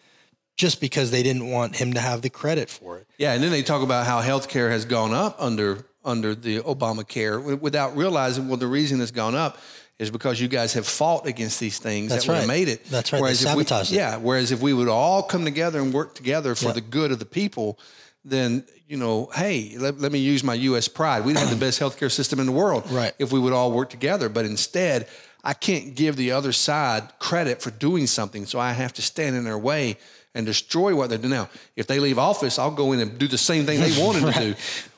just 0.57 0.81
because 0.81 1.11
they 1.11 1.21
didn't 1.21 1.51
want 1.51 1.75
him 1.75 1.93
to 1.93 1.99
have 1.99 2.23
the 2.23 2.31
credit 2.31 2.67
for 2.67 2.97
it. 2.97 3.07
Yeah, 3.19 3.33
and 3.33 3.43
then 3.43 3.51
they 3.51 3.61
talk 3.61 3.83
about 3.83 4.07
how 4.07 4.21
healthcare 4.23 4.71
has 4.71 4.85
gone 4.85 5.13
up 5.13 5.35
under 5.39 5.85
under 6.07 6.33
the 6.33 6.59
Obamacare 6.61 7.37
wi- 7.37 7.59
without 7.61 7.95
realizing 7.95 8.47
well 8.47 8.57
the 8.57 8.67
reason 8.67 8.99
it's 9.01 9.11
gone 9.11 9.35
up 9.35 9.57
is 9.99 10.09
because 10.11 10.39
you 10.39 10.47
guys 10.47 10.73
have 10.73 10.87
fought 10.87 11.25
against 11.27 11.59
these 11.59 11.79
things 11.79 12.09
That's 12.11 12.25
that 12.25 12.31
right. 12.39 12.47
made 12.47 12.67
it. 12.69 12.85
That's 12.85 13.11
right. 13.11 13.21
They 13.23 13.31
if 13.49 13.55
we, 13.55 13.63
it. 13.63 13.91
Yeah. 13.91 14.17
Whereas 14.17 14.51
if 14.51 14.61
we 14.61 14.71
would 14.73 14.87
all 14.87 15.23
come 15.23 15.43
together 15.43 15.79
and 15.81 15.91
work 15.91 16.13
together 16.15 16.53
for 16.55 16.67
Yeah. 16.67 16.73
the 16.73 16.81
good 16.81 17.11
of 17.11 17.17
the 17.19 17.25
people, 17.25 17.79
then 18.23 18.63
you 18.87 18.95
know, 18.95 19.29
hey, 19.35 19.75
let, 19.77 19.99
let 19.99 20.11
me 20.13 20.19
use 20.19 20.43
my 20.43 20.53
U.S. 20.53 20.87
pride. 20.87 21.25
We'd 21.25 21.35
have 21.37 21.49
the 21.49 21.55
best 21.57 21.79
healthcare 21.79 22.11
system 22.11 22.39
in 22.39 22.45
the 22.45 22.51
world 22.53 22.89
Right. 22.89 23.13
if 23.19 23.33
we 23.33 23.39
would 23.39 23.51
all 23.53 23.71
work 23.71 23.89
together. 23.89 24.29
But 24.29 24.45
instead, 24.45 25.07
I 25.43 25.53
can't 25.53 25.93
give 25.95 26.15
the 26.15 26.31
other 26.31 26.51
side 26.53 27.03
credit 27.19 27.61
for 27.61 27.69
doing 27.71 28.07
something, 28.07 28.45
so 28.45 28.59
I 28.59 28.71
have 28.71 28.93
to 28.93 29.01
stand 29.01 29.35
in 29.35 29.43
their 29.43 29.57
way 29.57 29.97
and 30.33 30.45
destroy 30.45 30.95
what 30.95 31.09
they're 31.09 31.17
doing. 31.17 31.31
Now, 31.31 31.49
if 31.75 31.87
they 31.87 31.99
leave 31.99 32.17
office, 32.19 32.57
I'll 32.59 32.71
go 32.71 32.93
in 32.93 32.99
and 33.01 33.17
do 33.17 33.27
the 33.27 33.37
same 33.37 33.65
thing 33.65 33.81
they 33.81 34.01
wanted 34.01 34.31
to 34.33 34.39
do. 34.39 34.55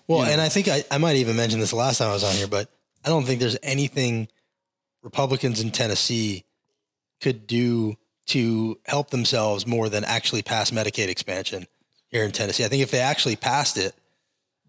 Well, 0.10 0.24
and 0.24 0.42
I 0.42 0.50
think 0.50 0.68
I, 0.68 0.84
I 0.90 0.98
might 0.98 1.18
even 1.18 1.36
mention 1.36 1.60
this 1.60 1.72
last 1.72 2.00
time 2.00 2.10
I 2.10 2.14
was 2.14 2.24
on 2.24 2.34
here, 2.34 2.48
but 2.48 2.68
I 3.06 3.10
don't 3.10 3.26
think 3.26 3.40
there's 3.40 3.58
anything 3.62 4.28
Republicans 5.04 5.62
in 5.62 5.70
Tennessee 5.70 6.46
could 7.22 7.46
do 7.46 7.96
to 8.26 8.80
help 8.86 9.12
themselves 9.12 9.68
more 9.68 9.88
than 9.88 10.04
actually 10.04 10.42
pass 10.42 10.72
Medicaid 10.72 11.10
expansion 11.10 11.68
here 12.08 12.24
in 12.24 12.32
Tennessee. 12.32 12.66
I 12.66 12.70
think 12.70 12.82
if 12.82 12.90
they 12.90 13.02
actually 13.02 13.36
passed 13.36 13.78
it, 13.78 13.94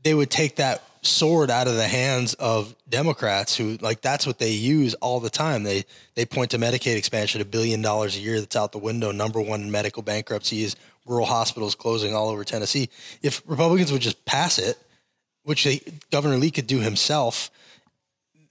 they 0.03 0.13
would 0.13 0.31
take 0.31 0.57
that 0.57 0.83
sword 1.03 1.51
out 1.51 1.67
of 1.67 1.77
the 1.77 1.89
hands 1.89 2.35
of 2.35 2.77
Democrats 2.91 3.57
who 3.57 3.79
like 3.81 4.03
that's 4.03 4.27
what 4.27 4.39
they 4.39 4.51
use 4.51 4.93
all 4.95 5.21
the 5.21 5.31
time. 5.31 5.63
They 5.63 5.87
they 6.17 6.27
point 6.27 6.51
to 6.51 6.59
Medicaid 6.59 6.97
expansion, 6.97 7.41
a 7.41 7.47
billion 7.47 7.81
dollars 7.81 8.15
a 8.15 8.21
year 8.21 8.41
that's 8.41 8.57
out 8.57 8.73
the 8.73 8.79
window. 8.79 9.11
Number 9.11 9.41
one 9.41 9.63
in 9.63 9.71
medical 9.71 10.03
bankruptcies, 10.03 10.77
rural 11.07 11.25
hospitals 11.25 11.75
closing 11.75 12.15
all 12.15 12.29
over 12.29 12.45
Tennessee. 12.45 12.91
If 13.23 13.43
Republicans 13.47 13.91
would 13.91 14.03
just 14.03 14.23
pass 14.27 14.59
it, 14.59 14.77
which 15.45 15.65
they, 15.65 15.81
Governor 16.11 16.37
Lee 16.37 16.51
could 16.51 16.67
do 16.67 16.81
himself, 16.81 17.51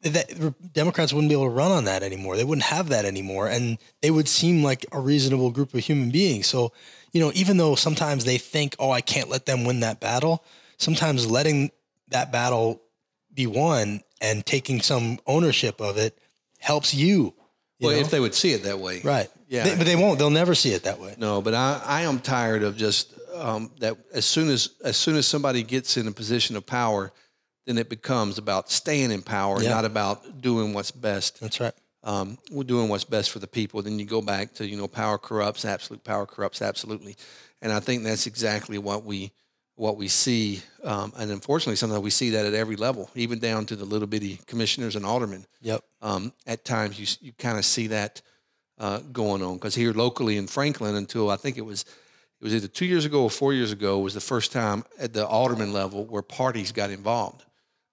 that 0.02 0.74
Democrats 0.74 1.12
wouldn't 1.12 1.30
be 1.30 1.34
able 1.34 1.46
to 1.46 1.50
run 1.50 1.72
on 1.72 1.84
that 1.86 2.04
anymore. 2.04 2.38
They 2.38 2.46
wouldn't 2.46 2.66
have 2.66 2.90
that 2.90 3.06
anymore, 3.06 3.48
and 3.48 3.78
they 4.02 4.12
would 4.12 4.28
seem 4.28 4.64
like 4.64 4.86
a 4.92 5.00
reasonable 5.00 5.52
group 5.52 5.74
of 5.74 5.82
human 5.82 6.10
beings. 6.10 6.48
So, 6.48 6.72
you 7.12 7.20
know, 7.20 7.32
even 7.36 7.58
though 7.58 7.76
sometimes 7.76 8.24
they 8.24 8.38
think, 8.38 8.76
"Oh, 8.80 8.92
I 8.92 9.02
can't 9.02 9.30
let 9.30 9.46
them 9.46 9.66
win 9.66 9.82
that 9.82 10.00
battle," 10.00 10.44
sometimes 10.78 11.30
letting 11.30 11.72
that 12.08 12.32
battle 12.32 12.82
be 13.34 13.46
won 13.46 14.02
and 14.22 14.46
taking 14.46 14.82
some 14.82 15.20
ownership 15.28 15.82
of 15.82 15.98
it 15.98 16.18
helps 16.60 16.94
you. 16.94 17.34
you 17.78 17.88
well, 17.88 17.92
know? 17.92 18.00
if 18.00 18.10
they 18.10 18.20
would 18.20 18.36
see 18.36 18.54
it 18.54 18.64
that 18.64 18.80
way, 18.80 19.02
right? 19.04 19.30
Yeah, 19.50 19.64
they, 19.66 19.76
but 19.76 19.86
they 19.86 19.96
won't. 19.96 20.18
They'll 20.18 20.30
never 20.30 20.56
see 20.56 20.72
it 20.74 20.84
that 20.84 21.00
way. 21.00 21.16
No, 21.18 21.42
but 21.42 21.54
I, 21.54 21.82
I 21.86 22.02
am 22.04 22.20
tired 22.20 22.64
of 22.64 22.78
just 22.78 23.14
um, 23.36 23.72
that. 23.80 23.98
As 24.14 24.26
soon 24.26 24.50
as 24.50 24.70
as 24.84 24.98
soon 24.98 25.16
as 25.16 25.28
somebody 25.28 25.64
gets 25.64 25.98
in 25.98 26.08
a 26.08 26.12
position 26.12 26.56
of 26.56 26.66
power, 26.66 27.12
then 27.66 27.78
it 27.78 27.90
becomes 27.90 28.38
about 28.38 28.70
staying 28.72 29.12
in 29.12 29.22
power, 29.22 29.62
Yeah. 29.62 29.70
not 29.70 29.86
about 29.86 30.42
doing 30.42 30.74
what's 30.74 30.92
best. 30.92 31.40
That's 31.40 31.60
right. 31.60 31.74
Um, 32.04 32.38
we're 32.50 32.64
doing 32.64 32.88
what's 32.90 33.04
best 33.04 33.30
for 33.32 33.40
the 33.40 33.48
people. 33.48 33.82
Then 33.82 34.00
you 34.00 34.06
go 34.06 34.22
back 34.22 34.54
to 34.56 34.68
you 34.68 34.78
know 34.78 34.88
power 34.88 35.18
corrupts, 35.18 35.66
absolute 35.66 36.04
power 36.04 36.26
corrupts, 36.26 36.62
absolutely. 36.62 37.16
And 37.62 37.72
I 37.72 37.80
think 37.80 38.04
that's 38.04 38.26
exactly 38.28 38.78
what 38.78 39.04
we 39.04 39.32
what 39.76 39.98
we 39.98 40.08
see. 40.08 40.62
Um, 40.84 41.14
and 41.18 41.32
unfortunately, 41.32 41.76
sometimes 41.76 42.02
we 42.02 42.10
see 42.10 42.32
that 42.32 42.46
at 42.46 42.54
every 42.54 42.76
level, 42.76 43.10
even 43.16 43.40
down 43.40 43.66
to 43.68 43.76
the 43.76 43.86
little 43.86 44.08
bitty 44.08 44.40
commissioners 44.46 44.96
and 44.96 45.06
aldermen. 45.06 45.46
Yep. 45.62 45.84
Um, 46.02 46.34
at 46.48 46.64
times, 46.66 47.00
you 47.00 47.08
you 47.22 47.34
kind 47.34 47.58
of 47.58 47.66
see 47.66 47.88
that 47.88 48.22
uh, 48.78 49.00
going 49.12 49.42
on 49.44 49.56
because 49.56 49.76
here 49.76 49.94
locally 49.94 50.38
in 50.38 50.48
Franklin, 50.48 50.96
until 50.96 51.30
I 51.30 51.36
think 51.36 51.58
it 51.58 51.66
was 51.66 51.86
it 52.40 52.44
was 52.44 52.56
either 52.56 52.68
two 52.68 52.86
years 52.86 53.06
ago 53.06 53.24
or 53.24 53.30
four 53.30 53.54
years 53.54 53.72
ago, 53.72 54.00
was 54.00 54.14
the 54.14 54.22
first 54.22 54.52
time 54.52 54.84
at 54.98 55.14
the 55.14 55.28
alderman 55.28 55.74
level 55.74 56.06
where 56.06 56.22
parties 56.22 56.72
got 56.72 56.90
involved. 56.90 57.44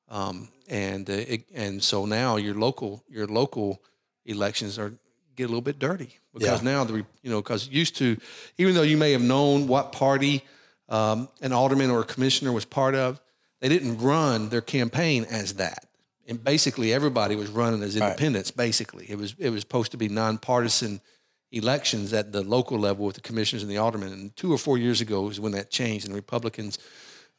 Um, 0.09 0.49
and 0.69 1.09
uh, 1.11 1.15
it, 1.15 1.45
and 1.55 1.83
so 1.83 2.07
now 2.07 2.37
your 2.37 2.55
local 2.55 3.03
your 3.09 3.27
local 3.27 3.83
elections 4.25 4.79
are 4.79 4.93
get 5.35 5.45
a 5.45 5.49
little 5.49 5.61
bit 5.61 5.79
dirty 5.79 6.11
because 6.33 6.63
Yeah. 6.63 6.73
now 6.73 6.85
the 6.85 6.95
you 7.23 7.31
know 7.31 7.43
because 7.43 7.69
used 7.69 7.97
to 7.97 8.17
even 8.59 8.75
though 8.75 8.83
you 8.83 8.97
may 8.97 9.13
have 9.13 9.23
known 9.23 9.67
what 9.67 9.93
party 9.93 10.43
um, 10.89 11.29
an 11.43 11.53
alderman 11.53 11.91
or 11.91 12.01
a 12.01 12.05
commissioner 12.05 12.53
was 12.53 12.65
part 12.65 12.95
of, 12.95 13.21
they 13.61 13.69
didn't 13.69 13.99
run 13.99 14.49
their 14.49 14.61
campaign 14.61 15.25
as 15.29 15.55
that. 15.55 15.85
And 16.29 16.43
basically, 16.43 16.93
everybody 16.93 17.35
was 17.37 17.49
running 17.51 17.83
as 17.83 17.97
independents. 17.97 18.51
Basically, 18.53 19.07
it 19.09 19.19
was 19.19 19.35
it 19.39 19.51
was 19.51 19.61
supposed 19.61 19.91
to 19.93 19.97
be 19.97 20.09
nonpartisan 20.09 21.01
elections 21.57 22.13
at 22.13 22.33
the 22.33 22.43
local 22.43 22.79
level 22.79 23.07
with 23.07 23.15
the 23.15 23.21
commissioners 23.21 23.63
and 23.63 23.71
the 23.71 23.79
aldermen. 23.79 24.13
And 24.13 24.37
two 24.37 24.53
or 24.53 24.59
four 24.59 24.79
years 24.79 25.01
ago 25.01 25.29
is 25.29 25.41
when 25.41 25.53
that 25.53 25.71
changed, 25.71 26.05
and 26.05 26.13
the 26.13 26.17
Republicans 26.17 26.79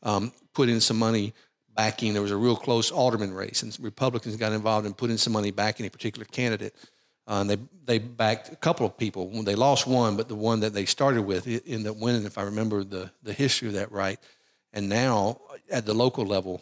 um, 0.04 0.32
put 0.54 0.70
in 0.70 0.80
some 0.82 0.98
money 0.98 1.34
backing. 1.76 2.14
There 2.14 2.22
was 2.22 2.32
a 2.32 2.38
real 2.38 2.56
close 2.56 2.92
alderman 2.92 3.34
race, 3.34 3.64
and 3.64 3.78
Republicans 3.80 4.36
got 4.36 4.52
involved 4.52 4.86
and 4.86 4.98
put 4.98 5.10
in 5.10 5.18
some 5.18 5.34
money 5.34 5.52
backing 5.52 5.86
a 5.86 5.90
particular 5.90 6.26
candidate. 6.26 6.76
Uh, 7.28 7.42
and 7.42 7.50
they 7.50 7.58
they 7.86 8.00
backed 8.00 8.52
a 8.52 8.56
couple 8.56 8.86
of 8.86 8.98
people. 8.98 9.30
They 9.44 9.56
lost 9.56 9.86
one, 9.86 10.16
but 10.16 10.28
the 10.28 10.36
one 10.36 10.62
that 10.62 10.74
they 10.74 10.86
started 10.86 11.24
with 11.24 11.46
it 11.48 11.64
ended 11.68 11.88
up 11.88 11.98
winning, 11.98 12.26
if 12.26 12.38
I 12.38 12.44
remember 12.44 12.84
the 12.84 13.12
the 13.24 13.34
history 13.34 13.68
of 13.68 13.74
that 13.76 13.92
right. 13.92 14.20
And 14.74 14.90
now 14.90 15.42
at 15.72 15.86
the 15.86 15.94
local 15.94 16.26
level, 16.26 16.62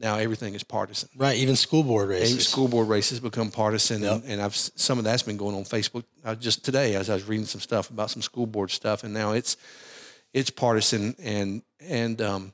now 0.00 0.16
everything 0.16 0.54
is 0.54 0.62
partisan. 0.62 1.08
Right. 1.16 1.36
Even 1.38 1.56
school 1.56 1.82
board 1.82 2.08
races. 2.08 2.46
school 2.48 2.68
board 2.68 2.88
races 2.88 3.20
become 3.20 3.50
partisan, 3.50 4.02
Yep. 4.02 4.12
and, 4.12 4.24
and 4.24 4.42
I've 4.42 4.54
some 4.56 4.98
of 4.98 5.04
that's 5.04 5.22
been 5.24 5.36
going 5.36 5.56
on 5.56 5.64
Facebook 5.64 6.04
uh, 6.24 6.34
just 6.34 6.64
today 6.64 6.94
as 6.94 7.10
I 7.10 7.14
was 7.14 7.24
reading 7.24 7.46
some 7.46 7.60
stuff 7.60 7.90
about 7.90 8.10
some 8.10 8.22
school 8.22 8.46
board 8.46 8.70
stuff, 8.70 9.04
and 9.04 9.12
now 9.12 9.32
it's 9.32 9.56
it's 10.32 10.50
partisan, 10.50 11.14
and 11.18 11.62
and 11.80 12.20
um, 12.22 12.52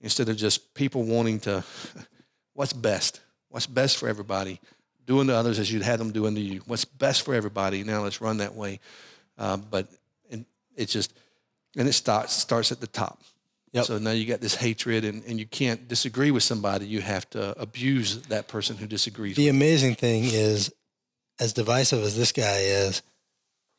instead 0.00 0.28
of 0.28 0.36
just 0.36 0.74
people 0.74 1.02
wanting 1.02 1.40
to, 1.40 1.64
what's 2.54 2.72
best, 2.72 3.20
what's 3.48 3.66
best 3.66 3.96
for 3.96 4.08
everybody, 4.08 4.60
doing 5.06 5.26
to 5.28 5.34
others 5.34 5.58
as 5.58 5.72
you'd 5.72 5.82
have 5.82 5.98
them 5.98 6.12
doing 6.12 6.34
to 6.34 6.40
you, 6.40 6.60
what's 6.66 6.84
best 6.84 7.22
for 7.22 7.34
everybody. 7.34 7.82
Now 7.82 8.02
let's 8.02 8.20
run 8.20 8.36
that 8.38 8.54
way, 8.54 8.78
uh, 9.38 9.56
but 9.56 9.88
and 10.30 10.44
it's 10.76 10.92
just 10.92 11.12
and 11.76 11.88
it 11.88 11.92
starts 11.94 12.32
starts 12.34 12.70
at 12.70 12.80
the 12.80 12.86
top. 12.86 13.20
Yep. 13.74 13.84
So 13.86 13.98
now 13.98 14.12
you 14.12 14.24
got 14.24 14.40
this 14.40 14.54
hatred, 14.54 15.04
and, 15.04 15.24
and 15.24 15.38
you 15.38 15.46
can't 15.46 15.88
disagree 15.88 16.30
with 16.30 16.44
somebody. 16.44 16.86
You 16.86 17.00
have 17.00 17.28
to 17.30 17.60
abuse 17.60 18.22
that 18.28 18.46
person 18.46 18.76
who 18.76 18.86
disagrees. 18.86 19.34
The 19.34 19.48
amazing 19.48 19.96
thing 19.96 20.24
is, 20.24 20.72
as 21.40 21.52
divisive 21.52 22.00
as 22.04 22.16
this 22.16 22.30
guy 22.30 22.58
is, 22.58 23.02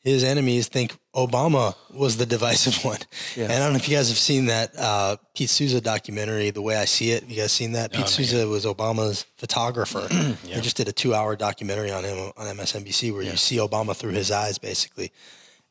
his 0.00 0.22
enemies 0.22 0.68
think 0.68 0.94
Obama 1.14 1.74
was 1.94 2.18
the 2.18 2.26
divisive 2.36 2.84
one. 2.84 2.98
Yeah. 3.34 3.44
And 3.44 3.54
I 3.54 3.58
don't 3.58 3.72
know 3.72 3.78
if 3.78 3.88
you 3.88 3.96
guys 3.96 4.10
have 4.10 4.18
seen 4.18 4.46
that 4.46 4.70
uh, 4.78 5.16
Pete 5.34 5.48
Souza 5.48 5.80
documentary, 5.80 6.50
The 6.50 6.60
Way 6.60 6.76
I 6.76 6.84
See 6.84 7.10
It. 7.12 7.26
You 7.26 7.36
guys 7.36 7.52
seen 7.52 7.72
that? 7.72 7.90
Pete 7.90 8.06
Souza 8.06 8.46
was 8.46 8.66
Obama's 8.66 9.24
photographer. 9.38 10.06
yeah. 10.10 10.56
They 10.56 10.60
just 10.60 10.76
did 10.76 10.88
a 10.88 10.92
two-hour 10.92 11.36
documentary 11.36 11.90
on 11.90 12.04
him 12.04 12.32
on 12.36 12.46
MSNBC 12.56 13.14
where 13.14 13.22
you 13.22 13.36
see 13.36 13.56
Obama 13.56 13.96
through 13.96 14.12
his 14.12 14.30
eyes, 14.30 14.58
basically. 14.58 15.10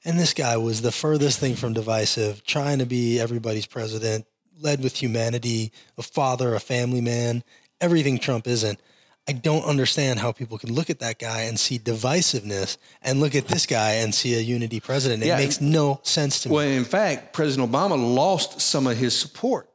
And 0.06 0.20
this 0.20 0.34
guy 0.36 0.56
was 0.58 0.82
the 0.84 0.92
furthest 0.92 1.40
thing 1.40 1.56
from 1.56 1.74
divisive, 1.74 2.44
trying 2.46 2.78
to 2.78 2.86
be 2.86 3.20
everybody's 3.20 3.66
president, 3.66 4.26
led 4.60 4.82
with 4.84 4.96
humanity, 5.02 5.72
a 5.98 6.04
father, 6.04 6.54
a 6.54 6.60
family 6.60 7.02
man, 7.02 7.44
everything 7.82 8.20
Trump 8.20 8.48
isn't. 8.48 8.80
I 9.28 9.32
don't 9.34 9.64
understand 9.64 10.20
how 10.20 10.32
people 10.32 10.60
can 10.60 10.72
look 10.72 10.92
at 10.92 11.00
that 11.00 11.18
guy 11.18 11.42
and 11.42 11.60
see 11.60 11.80
divisiveness 11.80 12.78
and 13.02 13.20
look 13.20 13.34
at 13.34 13.48
this 13.48 13.66
guy 13.66 13.94
and 13.94 14.14
see 14.14 14.36
a 14.36 14.40
unity 14.40 14.80
president. 14.80 15.24
It 15.24 15.28
Yeah, 15.28 15.38
makes 15.38 15.60
no 15.60 16.00
sense 16.04 16.42
to 16.42 16.50
me. 16.50 16.56
Well, 16.56 16.68
in 16.68 16.86
fact, 16.86 17.34
President 17.34 17.72
Obama 17.72 17.98
lost 17.98 18.62
some 18.62 18.86
of 18.86 18.98
his 18.98 19.18
support 19.18 19.68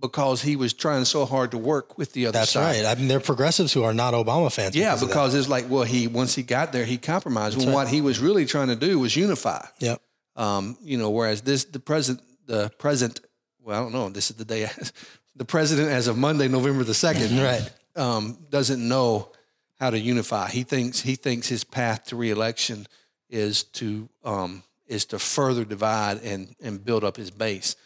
because 0.00 0.42
he 0.42 0.56
was 0.56 0.72
trying 0.72 1.04
so 1.04 1.24
hard 1.24 1.50
to 1.52 1.58
work 1.58 1.96
with 1.98 2.12
the 2.12 2.26
other 2.26 2.38
side. 2.38 2.40
That's 2.40 2.52
side. 2.52 2.84
right. 2.84 2.96
I 2.96 2.98
mean, 2.98 3.08
they're 3.08 3.20
progressives 3.20 3.72
who 3.72 3.82
are 3.82 3.94
not 3.94 4.14
Obama 4.14 4.52
fans. 4.52 4.76
Yeah, 4.76 4.94
because 4.94 5.08
because 5.08 5.34
it's 5.34 5.48
like, 5.48 5.66
well, 5.68 5.84
he 5.84 6.06
once 6.06 6.34
he 6.34 6.42
got 6.42 6.72
there, 6.72 6.84
he 6.84 6.98
compromised. 6.98 7.56
when 7.56 7.68
right. 7.68 7.74
what 7.74 7.88
he 7.88 8.00
was 8.00 8.18
really 8.18 8.46
trying 8.46 8.68
to 8.68 8.76
do 8.76 8.98
was 8.98 9.16
unify. 9.16 9.64
Yep. 9.80 10.00
Um, 10.36 10.76
you 10.82 10.98
know, 10.98 11.10
whereas 11.10 11.42
this 11.42 11.64
the 11.64 11.80
present 11.80 12.20
the 12.46 12.70
present 12.78 13.20
well, 13.62 13.78
I 13.78 13.82
don't 13.82 13.92
know, 13.92 14.08
this 14.10 14.30
is 14.30 14.36
the 14.36 14.44
day 14.44 14.68
the 15.36 15.44
president 15.44 15.88
as 15.88 16.06
of 16.08 16.16
Monday, 16.16 16.48
November 16.48 16.84
the 16.84 16.94
second, 16.94 17.38
Right. 17.42 17.70
um, 17.96 18.38
doesn't 18.50 18.86
know 18.86 19.32
how 19.78 19.90
to 19.90 19.98
unify. 19.98 20.48
He 20.48 20.62
thinks 20.62 21.00
he 21.00 21.16
thinks 21.16 21.48
his 21.48 21.64
path 21.64 22.04
to 22.06 22.16
reelection 22.16 22.86
is 23.28 23.64
to 23.64 24.08
um, 24.24 24.62
is 24.86 25.06
to 25.06 25.18
further 25.18 25.64
divide 25.64 26.22
and 26.22 26.54
and 26.62 26.84
build 26.84 27.02
up 27.02 27.16
his 27.16 27.30
base 27.30 27.76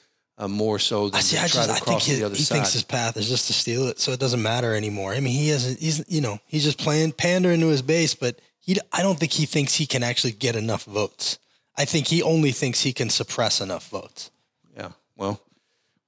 uh, 0.41 0.49
more 0.49 0.79
so 0.79 1.11
than 1.11 1.19
I 1.19 1.21
see. 1.21 1.37
to 1.37 1.43
I 1.43 1.47
try 1.49 1.65
just 1.67 1.69
to 1.69 1.75
I 1.75 1.79
think 1.79 1.87
cross 1.87 2.07
he, 2.07 2.15
the 2.17 2.25
other 2.25 2.35
he 2.35 2.43
side. 2.43 2.55
thinks 2.57 2.73
his 2.73 2.83
path 2.83 3.17
is 3.17 3.29
just 3.29 3.47
to 3.49 3.53
steal 3.53 3.87
it, 3.89 4.01
so 4.01 4.11
it 4.13 4.19
doesn't 4.19 4.43
matter 4.43 4.75
anymore. 4.75 5.13
I 5.13 5.21
mean, 5.21 5.35
he 5.35 5.49
hasn't. 5.51 5.79
He's 5.79 6.03
you 6.09 6.21
know 6.21 6.39
he's 6.47 6.65
just 6.65 6.79
playing 6.79 7.13
pandering 7.13 7.61
to 7.61 7.69
his 7.69 7.83
base, 7.83 8.15
but 8.15 8.41
he 8.59 8.77
I 8.93 9.03
don't 9.03 9.19
think 9.19 9.33
he 9.33 9.47
thinks 9.47 9.75
he 9.75 9.87
can 9.87 10.03
actually 10.03 10.33
get 10.33 10.57
enough 10.57 10.85
votes. 10.85 11.39
I 11.77 11.85
think 11.85 12.07
he 12.09 12.23
only 12.23 12.53
thinks 12.53 12.81
he 12.81 12.93
can 12.93 13.11
suppress 13.11 13.61
enough 13.61 13.89
votes. 13.91 14.31
yeah. 14.77 14.91
Well, 15.17 15.41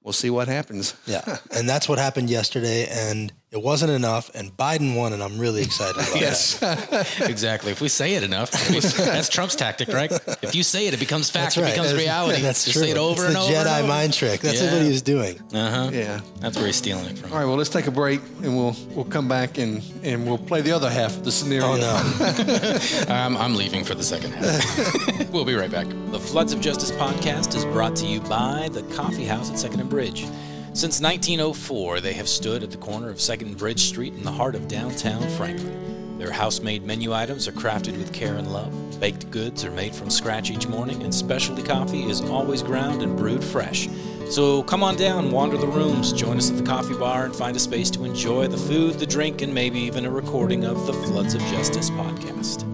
we'll 0.01 0.13
see 0.13 0.29
what 0.31 0.47
happens. 0.47 0.95
Yeah, 1.05 1.37
and 1.55 1.69
that's 1.69 1.87
what 1.87 1.99
happened 1.99 2.29
yesterday, 2.29 2.87
and 2.89 3.31
it 3.53 3.61
wasn't 3.61 3.91
enough, 3.91 4.31
and 4.33 4.51
Biden 4.57 4.95
won, 4.95 5.13
and 5.13 5.21
I'm 5.21 5.37
really 5.37 5.61
excited 5.61 5.95
about 5.95 6.09
it. 6.09 6.13
Yes, 6.21 6.59
exactly. 7.21 7.71
If 7.71 7.81
we 7.81 7.87
say 7.87 8.15
it 8.15 8.23
enough, 8.23 8.49
that's 8.51 9.29
Trump's 9.29 9.55
tactic, 9.55 9.89
right? 9.89 10.11
If 10.41 10.55
you 10.55 10.63
say 10.63 10.87
it, 10.87 10.93
it 10.95 10.99
becomes 10.99 11.29
fact. 11.29 11.55
That's 11.55 11.57
right. 11.57 11.67
It 11.69 11.71
becomes 11.75 11.93
reality. 11.93 12.41
That's 12.47 12.63
Just 12.65 12.73
true. 12.77 12.83
say 12.85 12.91
it 12.91 12.97
over 12.97 13.25
it's 13.25 13.27
and 13.27 13.35
the 13.35 13.39
over. 13.41 13.51
Jedi 13.53 13.59
and 13.59 13.83
over. 13.83 13.87
mind 13.87 14.13
trick. 14.13 14.41
That's 14.41 14.59
Yeah. 14.61 14.73
what 14.73 14.81
he 14.81 14.87
was 14.89 15.01
doing. 15.03 15.39
Uh-huh. 15.53 15.89
Yeah. 15.93 16.21
That's 16.39 16.57
where 16.57 16.65
he's 16.65 16.77
stealing 16.77 17.05
it 17.05 17.17
from. 17.17 17.31
All 17.31 17.37
right. 17.37 17.45
Well, 17.45 17.55
let's 17.55 17.69
take 17.69 17.85
a 17.87 17.91
break, 17.91 18.21
and 18.41 18.57
we'll 18.57 18.75
we'll 18.95 19.05
come 19.05 19.27
back 19.27 19.57
and 19.59 19.83
and 20.03 20.25
we'll 20.25 20.37
play 20.39 20.61
the 20.61 20.71
other 20.71 20.89
half 20.89 21.15
of 21.15 21.23
the 21.23 21.31
scenario. 21.31 21.67
Oh 21.67 21.77
no! 21.77 23.13
I'm, 23.13 23.37
I'm 23.37 23.55
leaving 23.55 23.83
for 23.83 23.93
the 23.95 24.03
second 24.03 24.31
half. 24.31 25.29
we'll 25.31 25.45
be 25.45 25.53
right 25.55 25.71
back. 25.71 25.87
The 26.11 26.19
Floods 26.19 26.53
of 26.53 26.59
Justice 26.61 26.91
podcast 26.91 27.55
is 27.55 27.65
brought 27.65 27.95
to 27.97 28.05
you 28.07 28.19
by 28.21 28.69
the 28.71 28.81
Coffee 28.95 29.25
House 29.25 29.51
at 29.51 29.59
Second 29.59 29.79
and 29.81 29.89
Bridge. 29.89 30.25
Since 30.75 31.01
1904, 31.01 32.01
they 32.01 32.13
have 32.13 32.27
stood 32.27 32.63
at 32.63 32.71
the 32.71 32.77
corner 32.77 33.11
of 33.11 33.21
Second 33.21 33.59
Bridge 33.59 33.81
Street 33.81 34.15
in 34.15 34.23
the 34.23 34.31
heart 34.31 34.55
of 34.55 34.67
downtown 34.67 35.21
Franklin. 35.37 36.17
Their 36.17 36.31
house 36.31 36.61
made 36.61 36.83
menu 36.83 37.13
items 37.13 37.47
are 37.47 37.51
crafted 37.51 37.95
with 37.95 38.11
care 38.11 38.37
and 38.37 38.51
love. 38.51 38.99
Baked 38.99 39.29
goods 39.29 39.63
are 39.63 39.71
made 39.71 39.93
from 39.93 40.09
scratch 40.09 40.49
each 40.49 40.65
morning, 40.65 41.03
and 41.03 41.13
specialty 41.13 41.61
coffee 41.61 42.09
is 42.09 42.21
always 42.21 42.63
ground 42.63 43.03
and 43.03 43.15
brewed 43.15 43.43
fresh. 43.43 43.87
So 44.31 44.63
come 44.63 44.81
on 44.81 44.95
down, 44.95 45.29
wander 45.29 45.57
the 45.57 45.67
rooms, 45.67 46.11
join 46.11 46.37
us 46.37 46.49
at 46.49 46.57
the 46.57 46.63
coffee 46.63 46.97
bar, 46.97 47.25
and 47.25 47.35
find 47.35 47.55
a 47.55 47.59
space 47.59 47.91
to 47.91 48.03
enjoy 48.03 48.47
the 48.47 48.57
food, 48.57 48.97
the 48.97 49.05
drink, 49.05 49.43
and 49.43 49.53
maybe 49.53 49.79
even 49.79 50.07
a 50.07 50.11
recording 50.11 50.65
of 50.65 50.87
the 50.87 50.93
Floods 50.93 51.35
of 51.35 51.41
Justice 51.41 51.91
podcast. 51.91 52.72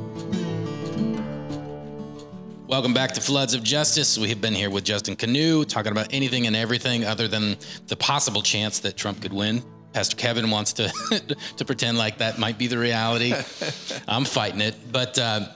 Welcome 2.70 2.94
back 2.94 3.14
to 3.14 3.22
Floods 3.22 3.56
of 3.56 3.64
Justice. 3.64 4.16
We 4.16 4.30
have 4.30 4.42
been 4.42 4.54
here 4.54 4.70
with 4.70 4.84
Justin 4.84 5.16
Kanew 5.16 5.68
talking 5.68 5.92
about 5.92 6.14
anything 6.14 6.46
and 6.46 6.56
everything 6.56 7.04
other 7.04 7.28
than 7.28 7.58
the 7.88 7.96
possible 7.96 8.44
chance 8.44 8.78
that 8.82 8.96
Trump 8.96 9.24
could 9.24 9.34
win. 9.34 9.64
Pastor 9.92 10.16
Kevin 10.16 10.52
wants 10.52 10.74
to 10.74 10.88
to 11.58 11.66
pretend 11.66 11.98
like 11.98 12.20
that 12.20 12.38
might 12.38 12.60
be 12.60 12.68
the 12.68 12.78
reality. 12.78 13.34
I'm 14.08 14.24
fighting 14.24 14.62
it, 14.62 14.76
but 14.92 15.18
uh, 15.18 15.48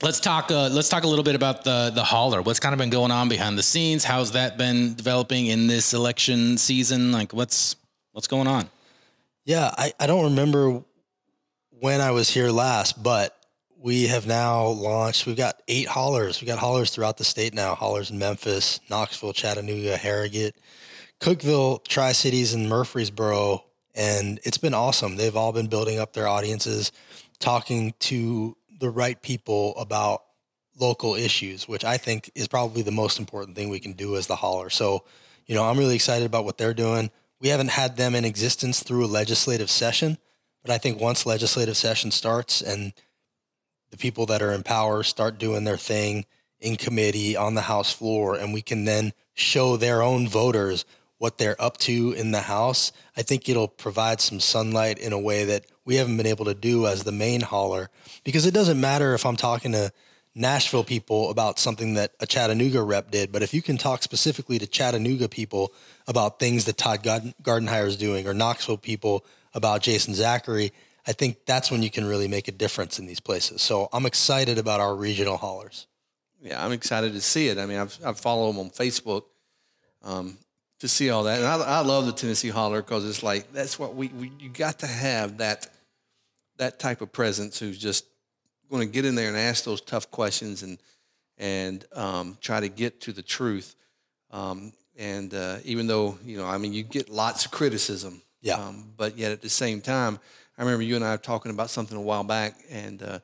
let's 0.00 0.20
talk. 0.20 0.50
Uh, 0.50 0.70
let's 0.70 0.88
talk 0.88 1.04
a 1.04 1.06
little 1.06 1.22
bit 1.22 1.34
about 1.34 1.64
the 1.64 1.92
the 1.94 2.02
Holler. 2.02 2.40
What's 2.40 2.60
kind 2.60 2.72
of 2.72 2.78
been 2.78 2.88
going 2.88 3.10
on 3.10 3.28
behind 3.28 3.58
the 3.58 3.62
scenes? 3.62 4.02
How's 4.02 4.32
that 4.32 4.56
been 4.56 4.94
developing 4.94 5.48
in 5.48 5.66
this 5.66 5.92
election 5.92 6.56
season? 6.56 7.12
Like, 7.12 7.34
what's 7.34 7.76
what's 8.12 8.26
going 8.26 8.46
on? 8.46 8.70
Yeah, 9.44 9.70
I, 9.76 9.92
I 10.00 10.06
don't 10.06 10.24
remember 10.24 10.82
when 11.78 12.00
I 12.00 12.12
was 12.12 12.30
here 12.30 12.48
last, 12.48 13.02
but 13.02 13.37
we 13.80 14.08
have 14.08 14.26
now 14.26 14.66
launched. 14.66 15.26
We've 15.26 15.36
got 15.36 15.62
eight 15.68 15.86
Hollers. 15.86 16.40
We've 16.40 16.48
got 16.48 16.58
Hollers 16.58 16.90
throughout 16.90 17.16
the 17.16 17.24
state 17.24 17.54
now. 17.54 17.74
Hollers 17.74 18.10
in 18.10 18.18
Memphis, 18.18 18.80
Knoxville, 18.90 19.32
Chattanooga, 19.32 19.96
Harrogate, 19.96 20.56
Cookeville, 21.20 21.84
Tri 21.86 22.12
Cities, 22.12 22.54
and 22.54 22.68
Murfreesboro, 22.68 23.64
and 23.94 24.40
it's 24.44 24.58
been 24.58 24.74
awesome. 24.74 25.16
They've 25.16 25.36
all 25.36 25.52
been 25.52 25.68
building 25.68 25.98
up 25.98 26.12
their 26.12 26.28
audiences, 26.28 26.92
talking 27.38 27.94
to 28.00 28.56
the 28.80 28.90
right 28.90 29.20
people 29.20 29.76
about 29.76 30.22
local 30.78 31.14
issues, 31.14 31.68
which 31.68 31.84
I 31.84 31.96
think 31.96 32.30
is 32.34 32.46
probably 32.48 32.82
the 32.82 32.92
most 32.92 33.18
important 33.18 33.56
thing 33.56 33.68
we 33.68 33.80
can 33.80 33.92
do 33.92 34.16
as 34.16 34.26
the 34.26 34.36
Holler. 34.36 34.70
So, 34.70 35.04
you 35.46 35.54
know, 35.54 35.64
I'm 35.64 35.78
really 35.78 35.96
excited 35.96 36.26
about 36.26 36.44
what 36.44 36.58
they're 36.58 36.74
doing. 36.74 37.10
We 37.40 37.48
haven't 37.48 37.70
had 37.70 37.96
them 37.96 38.14
in 38.14 38.24
existence 38.24 38.82
through 38.82 39.04
a 39.04 39.06
legislative 39.06 39.70
session, 39.70 40.18
but 40.62 40.72
I 40.72 40.78
think 40.78 41.00
once 41.00 41.26
legislative 41.26 41.76
session 41.76 42.10
starts 42.10 42.60
and 42.60 42.92
the 43.90 43.96
people 43.96 44.26
that 44.26 44.42
are 44.42 44.52
in 44.52 44.62
power 44.62 45.02
start 45.02 45.38
doing 45.38 45.64
their 45.64 45.76
thing 45.76 46.24
in 46.60 46.76
committee 46.76 47.36
on 47.36 47.54
the 47.54 47.62
House 47.62 47.92
floor, 47.92 48.34
and 48.34 48.52
we 48.52 48.62
can 48.62 48.84
then 48.84 49.12
show 49.34 49.76
their 49.76 50.02
own 50.02 50.28
voters 50.28 50.84
what 51.18 51.38
they're 51.38 51.60
up 51.60 51.76
to 51.78 52.12
in 52.12 52.30
the 52.30 52.42
House, 52.42 52.92
I 53.16 53.22
think 53.22 53.48
it'll 53.48 53.68
provide 53.68 54.20
some 54.20 54.40
sunlight 54.40 54.98
in 54.98 55.12
a 55.12 55.18
way 55.18 55.44
that 55.44 55.66
we 55.84 55.96
haven't 55.96 56.16
been 56.16 56.26
able 56.26 56.44
to 56.44 56.54
do 56.54 56.86
as 56.86 57.04
the 57.04 57.12
main 57.12 57.40
Holler. 57.40 57.90
Because 58.24 58.46
it 58.46 58.54
doesn't 58.54 58.80
matter 58.80 59.14
if 59.14 59.26
I'm 59.26 59.36
talking 59.36 59.72
to 59.72 59.92
Nashville 60.34 60.84
people 60.84 61.30
about 61.30 61.58
something 61.58 61.94
that 61.94 62.12
a 62.20 62.26
Chattanooga 62.26 62.80
rep 62.82 63.10
did, 63.10 63.32
but 63.32 63.42
if 63.42 63.52
you 63.52 63.60
can 63.60 63.76
talk 63.76 64.04
specifically 64.04 64.58
to 64.60 64.66
Chattanooga 64.66 65.28
people 65.28 65.72
about 66.06 66.38
things 66.38 66.64
that 66.66 66.76
Todd 66.76 67.02
Gardenhire 67.02 67.86
is 67.86 67.96
doing, 67.96 68.28
or 68.28 68.34
Knoxville 68.34 68.78
people 68.78 69.24
about 69.54 69.82
Jason 69.82 70.14
Zachary, 70.14 70.72
I 71.08 71.12
think 71.12 71.46
that's 71.46 71.70
when 71.70 71.82
you 71.82 71.90
can 71.90 72.04
really 72.04 72.28
make 72.28 72.48
a 72.48 72.52
difference 72.52 72.98
in 72.98 73.06
these 73.06 73.18
places. 73.18 73.62
So 73.62 73.88
I'm 73.94 74.04
excited 74.04 74.58
about 74.58 74.80
our 74.80 74.94
regional 74.94 75.38
Hollers. 75.38 75.86
Yeah, 76.42 76.62
I'm 76.62 76.72
excited 76.72 77.14
to 77.14 77.20
see 77.22 77.48
it. 77.48 77.56
I 77.56 77.64
mean, 77.64 77.78
I've, 77.78 77.98
I 78.04 78.12
follow 78.12 78.48
them 78.48 78.60
on 78.60 78.68
Facebook 78.68 79.22
um, 80.02 80.36
to 80.80 80.86
see 80.86 81.08
all 81.08 81.24
that, 81.24 81.38
and 81.38 81.46
I, 81.46 81.56
I 81.56 81.80
love 81.80 82.04
the 82.04 82.12
Tennessee 82.12 82.50
Holler 82.50 82.82
because 82.82 83.08
it's 83.08 83.22
like 83.22 83.52
that's 83.52 83.78
what 83.78 83.96
we, 83.96 84.08
we 84.08 84.30
you 84.38 84.50
got 84.50 84.80
to 84.80 84.86
have 84.86 85.38
that 85.38 85.66
that 86.58 86.78
type 86.78 87.00
of 87.00 87.10
presence 87.10 87.58
who's 87.58 87.78
just 87.78 88.04
going 88.70 88.86
to 88.86 88.92
get 88.92 89.04
in 89.04 89.14
there 89.14 89.28
and 89.28 89.36
ask 89.36 89.64
those 89.64 89.80
tough 89.80 90.10
questions 90.10 90.62
and 90.62 90.78
and 91.38 91.84
um, 91.94 92.36
try 92.40 92.60
to 92.60 92.68
get 92.68 93.00
to 93.00 93.12
the 93.12 93.22
truth. 93.22 93.74
Um, 94.30 94.72
and 94.96 95.32
uh, 95.32 95.56
even 95.64 95.86
though 95.86 96.18
you 96.24 96.36
know, 96.36 96.46
I 96.46 96.58
mean, 96.58 96.74
you 96.74 96.82
get 96.82 97.08
lots 97.08 97.46
of 97.46 97.50
criticism, 97.50 98.22
yeah. 98.40 98.54
Um, 98.54 98.92
but 98.96 99.18
yet 99.18 99.32
at 99.32 99.42
the 99.42 99.48
same 99.48 99.80
time, 99.80 100.20
I 100.58 100.62
remember 100.62 100.82
you 100.82 100.96
and 100.96 101.04
I 101.04 101.16
talking 101.16 101.52
about 101.52 101.70
something 101.70 101.96
a 101.96 102.00
while 102.00 102.24
back, 102.24 102.56
and 102.68 103.00
uh, 103.02 103.20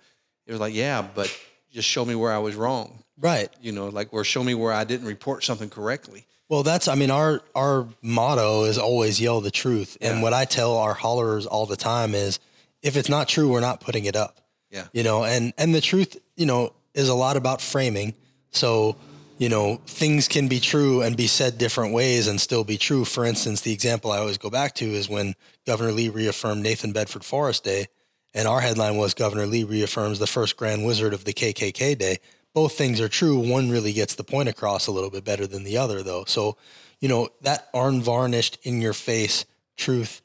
it 0.47 0.53
was 0.53 0.61
like, 0.61 0.73
yeah, 0.73 1.03
but 1.03 1.37
just 1.73 1.89
show 1.89 2.05
me 2.05 2.15
where 2.15 2.33
I 2.33 2.39
was 2.39 2.55
wrong. 2.55 3.03
Right. 3.19 3.49
You 3.61 3.73
know, 3.73 3.89
like, 3.89 4.15
or 4.15 4.23
show 4.23 4.45
me 4.45 4.55
where 4.55 4.73
I 4.73 4.85
didn't 4.85 5.07
report 5.07 5.43
something 5.43 5.69
correctly. 5.69 6.27
Well, 6.49 6.63
that's, 6.63 6.87
I 6.89 6.95
mean, 6.95 7.11
our, 7.11 7.43
our 7.55 7.89
motto 8.03 8.65
is 8.65 8.79
always 8.79 9.21
yell 9.21 9.41
the 9.41 9.51
truth. 9.51 9.97
And 10.01 10.23
what 10.23 10.33
I 10.33 10.45
tell 10.45 10.77
our 10.77 10.95
Hollers 10.95 11.47
all 11.47 11.67
the 11.67 11.77
time 11.77 12.15
is 12.15 12.39
if 12.83 12.97
it's 12.97 13.09
not 13.09 13.29
true, 13.29 13.49
we're 13.51 13.61
not 13.61 13.81
putting 13.81 14.05
it 14.05 14.15
up. 14.15 14.41
Yeah. 14.71 14.87
You 14.93 15.03
know, 15.03 15.25
and, 15.25 15.53
and 15.59 15.75
the 15.75 15.81
truth, 15.81 16.17
you 16.37 16.47
know, 16.47 16.73
is 16.93 17.09
a 17.09 17.15
lot 17.15 17.37
about 17.37 17.61
framing. 17.61 18.15
So, 18.51 18.97
you 19.39 19.49
know, 19.49 19.81
things 19.87 20.29
can 20.29 20.47
be 20.49 20.61
true 20.61 21.03
and 21.03 21.17
be 21.17 21.27
said 21.27 21.59
different 21.59 21.93
ways 21.93 22.29
and 22.29 22.41
still 22.41 22.65
be 22.65 22.79
true. 22.79 23.05
For 23.05 23.25
instance, 23.25 23.63
the 23.63 23.73
example 23.73 24.13
I 24.13 24.19
always 24.19 24.39
go 24.39 24.51
back 24.51 24.75
to 24.77 24.85
is 24.85 25.09
when 25.09 25.35
Governor 25.67 25.93
Lee 25.93 26.09
reaffirmed 26.09 26.63
Nathan 26.63 26.93
Bedford 26.93 27.25
Forrest 27.25 27.65
Day, 27.65 27.87
and 28.33 28.47
our 28.47 28.61
headline 28.61 28.97
was 28.97 29.15
Governor 29.15 29.47
Lee 29.47 29.65
reaffirms 29.65 30.19
the 30.19 30.27
first 30.27 30.57
Grand 30.57 30.85
Wizard 30.85 31.13
of 31.13 31.25
the 31.25 31.33
KKK 31.33 31.99
Day. 31.99 32.19
Both 32.53 32.75
things 32.75 33.01
are 33.01 33.09
true. 33.09 33.39
One 33.39 33.71
really 33.71 33.93
gets 33.93 34.15
the 34.15 34.25
point 34.25 34.49
across 34.49 34.87
a 34.87 34.93
little 34.93 35.11
bit 35.11 35.25
better 35.25 35.47
than 35.47 35.65
the 35.65 35.79
other, 35.79 36.03
though. 36.03 36.25
So, 36.27 36.57
you 37.01 37.09
know, 37.09 37.29
that 37.43 37.69
unvarnished, 37.75 38.59
in 38.63 38.81
your 38.81 38.93
face 38.93 39.45
truth 39.77 40.23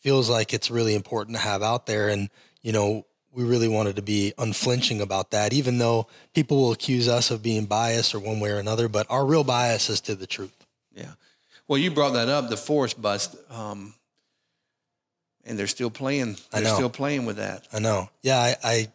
feels 0.00 0.28
like 0.28 0.52
it's 0.52 0.70
really 0.70 0.94
important 0.94 1.36
to 1.36 1.42
have 1.42 1.62
out 1.62 1.86
there. 1.86 2.08
And, 2.08 2.28
you 2.62 2.72
know, 2.72 3.06
we 3.32 3.44
really 3.44 3.68
wanted 3.68 3.96
to 3.96 4.02
be 4.02 4.32
unflinching 4.38 5.00
about 5.00 5.30
that, 5.30 5.52
even 5.52 5.78
though 5.78 6.06
people 6.34 6.56
will 6.56 6.72
accuse 6.72 7.08
us 7.08 7.30
of 7.30 7.42
being 7.42 7.66
biased 7.66 8.14
or 8.14 8.18
one 8.18 8.40
way 8.40 8.50
or 8.50 8.58
another. 8.58 8.88
But 8.88 9.06
our 9.08 9.24
real 9.24 9.44
bias 9.44 9.88
is 9.88 10.00
to 10.02 10.14
the 10.14 10.26
truth. 10.26 10.66
Yeah. 10.92 11.12
Well, 11.68 11.78
you 11.78 11.90
brought 11.90 12.14
that 12.14 12.28
up, 12.28 12.48
the 12.48 12.56
Forrest 12.56 13.00
bust, 13.00 13.36
um, 13.48 13.94
and 15.44 15.56
they're 15.58 15.68
still 15.68 15.90
playing. 15.90 16.36
They're 16.50 16.64
still 16.64 16.90
playing 16.90 17.26
with 17.26 17.36
that. 17.36 17.68
I 17.72 17.78
know. 17.78 18.10
Yeah, 18.22 18.38
I, 18.38 18.56
I. 18.64 18.88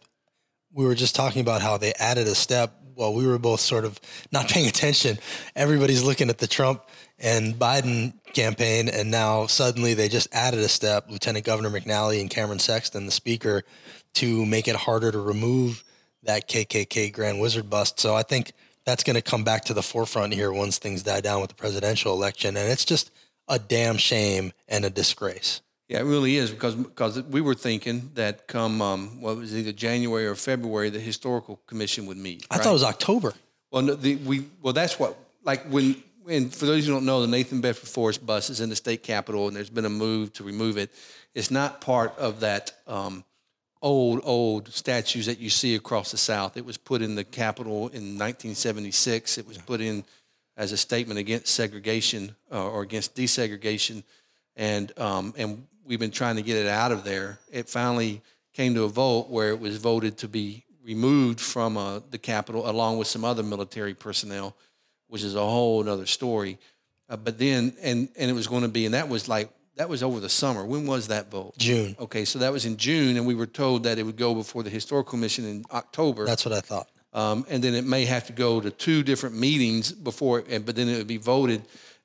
We 0.72 0.84
were 0.84 0.94
just 0.94 1.14
talking 1.14 1.40
about 1.40 1.62
how 1.62 1.78
they 1.78 1.94
added 1.94 2.26
a 2.26 2.34
step. 2.34 2.74
while 2.94 3.14
we 3.14 3.26
were 3.26 3.38
both 3.38 3.60
sort 3.60 3.86
of 3.86 3.98
not 4.30 4.48
paying 4.50 4.68
attention. 4.68 5.18
Everybody's 5.54 6.02
looking 6.02 6.28
at 6.28 6.36
the 6.36 6.46
Trump 6.46 6.82
and 7.18 7.54
Biden 7.54 8.12
campaign, 8.34 8.90
and 8.90 9.10
now 9.10 9.46
suddenly 9.46 9.94
they 9.94 10.08
just 10.10 10.28
added 10.32 10.60
a 10.60 10.68
step. 10.68 11.10
Lieutenant 11.10 11.46
Governor 11.46 11.70
McNally 11.70 12.20
and 12.20 12.28
Cameron 12.28 12.58
Sexton, 12.58 13.06
the 13.06 13.12
speaker, 13.12 13.64
to 14.16 14.44
make 14.46 14.68
it 14.68 14.76
harder 14.76 15.10
to 15.12 15.20
remove 15.20 15.82
that 16.22 16.48
KKK 16.48 17.12
Grand 17.12 17.40
Wizard 17.40 17.70
bust. 17.70 18.00
So 18.00 18.14
I 18.14 18.22
think 18.22 18.52
that's 18.84 19.04
going 19.04 19.16
to 19.16 19.22
come 19.22 19.44
back 19.44 19.64
to 19.66 19.74
the 19.74 19.82
forefront 19.82 20.32
here 20.32 20.52
once 20.52 20.78
things 20.78 21.02
die 21.02 21.20
down 21.20 21.40
with 21.40 21.50
the 21.50 21.56
presidential 21.56 22.12
election. 22.12 22.56
And 22.56 22.70
it's 22.70 22.84
just 22.84 23.10
a 23.48 23.58
damn 23.58 23.96
shame 23.96 24.52
and 24.68 24.84
a 24.84 24.90
disgrace. 24.90 25.60
Yeah, 25.88 26.00
it 26.00 26.04
really 26.04 26.36
is 26.36 26.50
because 26.50 26.74
because 26.74 27.22
we 27.22 27.40
were 27.40 27.54
thinking 27.54 28.10
that 28.14 28.48
come 28.48 28.82
um, 28.82 29.20
what 29.20 29.36
was 29.36 29.56
either 29.56 29.70
January 29.70 30.26
or 30.26 30.34
February 30.34 30.90
the 30.90 30.98
historical 30.98 31.60
commission 31.68 32.06
would 32.06 32.16
meet. 32.16 32.44
I 32.50 32.56
right? 32.56 32.64
thought 32.64 32.70
it 32.70 32.72
was 32.72 32.82
October. 32.82 33.34
Well, 33.70 33.82
no, 33.82 33.94
the, 33.94 34.16
we 34.16 34.48
well 34.62 34.72
that's 34.72 34.98
what 34.98 35.16
like 35.44 35.64
when 35.66 36.02
and 36.28 36.52
for 36.52 36.66
those 36.66 36.86
who 36.86 36.92
don't 36.92 37.04
know, 37.04 37.20
the 37.20 37.28
Nathan 37.28 37.60
Bedford 37.60 37.88
Forrest 37.88 38.26
bus 38.26 38.50
is 38.50 38.60
in 38.60 38.68
the 38.68 38.74
state 38.74 39.04
capitol, 39.04 39.46
and 39.46 39.56
there's 39.56 39.70
been 39.70 39.84
a 39.84 39.90
move 39.90 40.32
to 40.34 40.44
remove 40.44 40.76
it. 40.76 40.90
It's 41.34 41.52
not 41.52 41.80
part 41.80 42.18
of 42.18 42.40
that 42.40 42.72
um, 42.88 43.24
old, 43.86 44.20
old 44.24 44.72
statues 44.72 45.26
that 45.26 45.38
you 45.38 45.48
see 45.48 45.76
across 45.76 46.10
the 46.10 46.16
South. 46.16 46.56
It 46.56 46.64
was 46.64 46.76
put 46.76 47.02
in 47.02 47.14
the 47.14 47.22
Capitol 47.22 47.86
in 47.88 48.18
1976. 48.18 49.38
It 49.38 49.46
was 49.46 49.58
put 49.58 49.80
in 49.80 50.04
as 50.56 50.72
a 50.72 50.76
statement 50.76 51.20
against 51.20 51.54
segregation 51.54 52.34
uh, 52.50 52.68
or 52.68 52.82
against 52.82 53.14
desegregation, 53.14 54.02
and 54.56 54.92
um, 54.98 55.34
and 55.36 55.68
we've 55.86 56.00
been 56.00 56.10
trying 56.10 56.34
to 56.34 56.42
get 56.42 56.56
it 56.56 56.66
out 56.66 56.90
of 56.90 57.04
there. 57.04 57.38
It 57.52 57.68
finally 57.68 58.22
came 58.54 58.74
to 58.74 58.82
a 58.82 58.88
vote 58.88 59.28
where 59.28 59.50
it 59.50 59.60
was 59.60 59.76
voted 59.76 60.18
to 60.18 60.28
be 60.28 60.64
removed 60.82 61.38
from 61.38 61.76
uh, 61.76 62.00
the 62.10 62.18
Capitol 62.18 62.68
along 62.68 62.98
with 62.98 63.06
some 63.06 63.24
other 63.24 63.44
military 63.44 63.94
personnel, 63.94 64.56
which 65.06 65.22
is 65.22 65.36
a 65.36 65.40
whole 65.40 65.88
other 65.88 66.06
story. 66.06 66.58
Uh, 67.08 67.16
but 67.16 67.38
then, 67.38 67.72
and 67.80 68.08
and 68.18 68.28
it 68.30 68.34
was 68.34 68.48
going 68.48 68.62
to 68.62 68.68
be, 68.68 68.84
and 68.84 68.94
that 68.94 69.08
was 69.08 69.28
like 69.28 69.48
that 69.76 69.88
was 69.88 70.02
over 70.02 70.20
the 70.20 70.28
summer. 70.28 70.64
When 70.64 70.86
was 70.86 71.08
that 71.08 71.30
vote? 71.30 71.56
June. 71.58 71.96
Okay, 72.00 72.24
so 72.24 72.38
that 72.40 72.52
was 72.52 72.64
in 72.64 72.76
June, 72.76 73.16
and 73.16 73.26
we 73.26 73.34
were 73.34 73.46
told 73.46 73.84
that 73.84 73.98
it 73.98 74.02
would 74.02 74.16
go 74.16 74.34
before 74.34 74.62
the 74.62 74.70
historical 74.70 75.10
commission 75.10 75.44
in 75.44 75.64
October. 75.70 76.24
That's 76.24 76.44
what 76.44 76.54
I 76.54 76.60
thought. 76.60 76.88
Um, 77.12 77.46
and 77.48 77.62
then 77.62 77.74
it 77.74 77.84
may 77.84 78.04
have 78.04 78.26
to 78.26 78.32
go 78.32 78.60
to 78.60 78.70
two 78.70 79.02
different 79.02 79.36
meetings 79.36 79.92
before, 79.92 80.42
but 80.42 80.76
then 80.76 80.88
it 80.88 80.98
would 80.98 81.06
be 81.06 81.16
voted. 81.16 81.62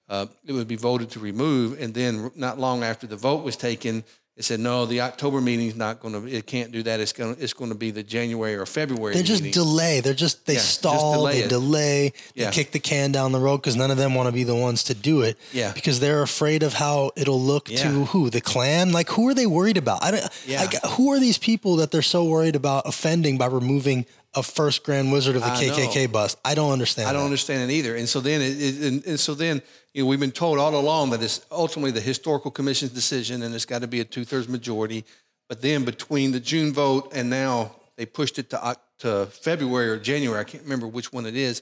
Uh, 0.08 0.28
it 0.46 0.52
would 0.52 0.68
be 0.68 0.76
voted 0.76 1.10
to 1.12 1.20
remove, 1.20 1.80
and 1.82 1.94
then 1.94 2.32
not 2.36 2.60
long 2.60 2.84
after 2.84 3.08
the 3.08 3.16
vote 3.16 3.44
was 3.44 3.56
taken, 3.56 4.04
it 4.38 4.46
said 4.46 4.62
no, 4.62 4.86
the 4.86 5.02
October 5.02 5.42
meeting 5.42 5.68
is 5.68 5.76
not 5.76 6.00
going 6.00 6.14
to. 6.14 6.26
It 6.26 6.48
can't 6.48 6.72
do 6.72 6.82
that. 6.84 7.02
It's 7.02 7.12
going. 7.12 7.36
To, 7.36 7.44
it's 7.44 7.52
going 7.52 7.70
to 7.70 7.78
be 7.78 7.92
the 7.92 8.02
January 8.02 8.56
or 8.56 8.66
February. 8.66 9.14
They 9.14 9.24
just 9.24 9.44
meeting. 9.44 9.62
delay. 9.62 10.00
They're 10.00 10.14
just 10.14 10.46
they 10.46 10.54
yeah, 10.54 10.60
stall. 10.60 10.94
Just 10.94 11.14
delay 11.14 11.34
they 11.34 11.46
it. 11.46 11.50
delay. 11.50 12.14
They 12.36 12.44
yeah. 12.44 12.52
kick 12.52 12.72
the 12.72 12.80
can 12.80 13.12
down 13.12 13.34
the 13.34 13.40
road 13.40 13.58
because 13.58 13.76
none 13.76 13.92
of 13.92 13.98
them 13.98 14.16
want 14.16 14.28
to 14.28 14.32
be 14.32 14.46
the 14.46 14.56
ones 14.56 14.86
to 14.86 14.94
do 14.94 15.22
it. 15.22 15.38
Yeah. 15.52 15.74
Because 15.74 16.00
they're 16.00 16.22
afraid 16.22 16.64
of 16.64 16.74
how 16.74 17.12
it'll 17.18 17.42
look 17.42 17.70
yeah. 17.70 17.84
to 17.84 18.06
who 18.06 18.30
the 18.30 18.40
Klan. 18.40 18.94
Like 18.94 19.10
who 19.10 19.28
are 19.28 19.34
they 19.34 19.48
worried 19.48 19.78
about? 19.78 20.02
I 20.02 20.12
don't. 20.12 20.30
Yeah. 20.48 20.62
Like, 20.62 20.82
who 20.92 21.12
are 21.12 21.20
these 21.20 21.38
people 21.38 21.76
that 21.76 21.92
they're 21.92 22.02
so 22.02 22.24
worried 22.24 22.56
about 22.56 22.88
offending 22.88 23.38
by 23.38 23.48
removing 23.48 24.06
a 24.34 24.44
first 24.44 24.84
Grand 24.84 25.12
Wizard 25.12 25.36
of 25.36 25.42
the 25.42 25.50
I 25.50 25.64
KKK 25.64 26.04
know. 26.04 26.12
bust? 26.12 26.38
I 26.46 26.56
don't 26.56 26.72
understand. 26.72 27.10
I 27.10 27.14
don't 27.14 27.22
that. 27.22 27.26
understand 27.26 27.70
it 27.70 27.74
either. 27.74 27.96
And 27.96 28.08
so 28.08 28.22
then, 28.22 28.42
it, 28.42 28.62
it, 28.62 28.88
and, 28.88 29.06
and 29.06 29.20
so 29.20 29.34
then 29.34 29.62
you 29.94 30.04
know, 30.04 30.10
we've 30.10 30.20
been 30.20 30.32
told 30.32 30.58
all 30.58 30.74
along 30.76 31.10
that 31.10 31.22
it's 31.22 31.46
ultimately 31.52 31.92
the 31.92 32.02
historical 32.02 32.50
commission's 32.52 32.92
decision 32.92 33.44
and 33.44 33.54
it's 33.54 33.66
got 33.66 33.82
to 33.82 33.88
be 33.88 34.00
a 34.00 34.06
two 34.06 34.24
thirds 34.24 34.48
majority. 34.48 35.04
But 35.50 35.62
then 35.62 35.84
between 35.84 36.32
the 36.32 36.40
June 36.40 36.72
vote 36.72 37.12
and 37.14 37.30
now 37.30 37.76
they 37.98 38.06
pushed 38.06 38.40
it 38.40 38.50
to, 38.52 38.78
to 39.00 39.26
February 39.26 39.90
or 39.90 39.98
January, 39.98 40.40
I 40.40 40.46
can't 40.46 40.64
remember 40.64 40.88
which 40.88 41.12
one 41.12 41.26
it 41.26 41.36
is. 41.36 41.62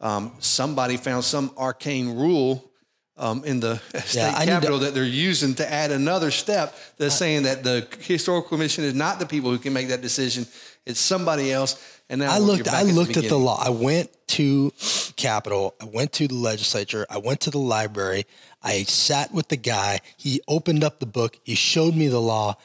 Um, 0.00 0.32
somebody 0.38 0.96
found 0.96 1.24
some 1.24 1.50
arcane 1.58 2.16
rule 2.16 2.70
um, 3.18 3.44
in 3.44 3.60
the 3.60 3.76
state 4.04 4.22
I 4.22 4.40
need 4.40 4.46
to- 4.46 4.52
capitol 4.52 4.78
that 4.78 4.94
they're 4.94 5.04
using 5.04 5.54
to 5.56 5.70
add 5.70 5.90
another 5.90 6.30
step. 6.30 6.74
That's 6.96 7.16
saying 7.16 7.42
that 7.42 7.64
the 7.64 7.86
historical 8.00 8.48
commission 8.48 8.84
is 8.84 8.94
not 8.94 9.18
the 9.18 9.26
people 9.26 9.50
who 9.50 9.58
can 9.58 9.72
make 9.72 9.88
that 9.88 10.00
decision; 10.00 10.46
it's 10.86 11.00
somebody 11.00 11.52
else. 11.52 11.97
And 12.10 12.20
now 12.20 12.32
I 12.32 12.38
looked. 12.38 12.68
I 12.68 12.84
the 12.84 12.92
looked 12.92 13.16
at 13.16 13.28
the 13.28 13.38
law. 13.38 13.62
I 13.62 13.70
went 13.70 14.10
to 14.28 14.72
Capitol. 15.16 15.74
I 15.80 15.84
went 15.84 16.12
to 16.14 16.28
the 16.28 16.34
legislature. 16.34 17.06
I 17.10 17.18
went 17.18 17.40
to 17.40 17.50
the 17.50 17.58
library. 17.58 18.24
I 18.62 18.84
sat 18.84 19.32
with 19.32 19.48
the 19.48 19.56
guy. 19.56 20.00
He 20.16 20.40
opened 20.48 20.84
up 20.84 21.00
the 21.00 21.06
book. 21.06 21.38
He 21.44 21.54
showed 21.54 21.94
me 21.94 22.08
the 22.08 22.20
law. 22.20 22.56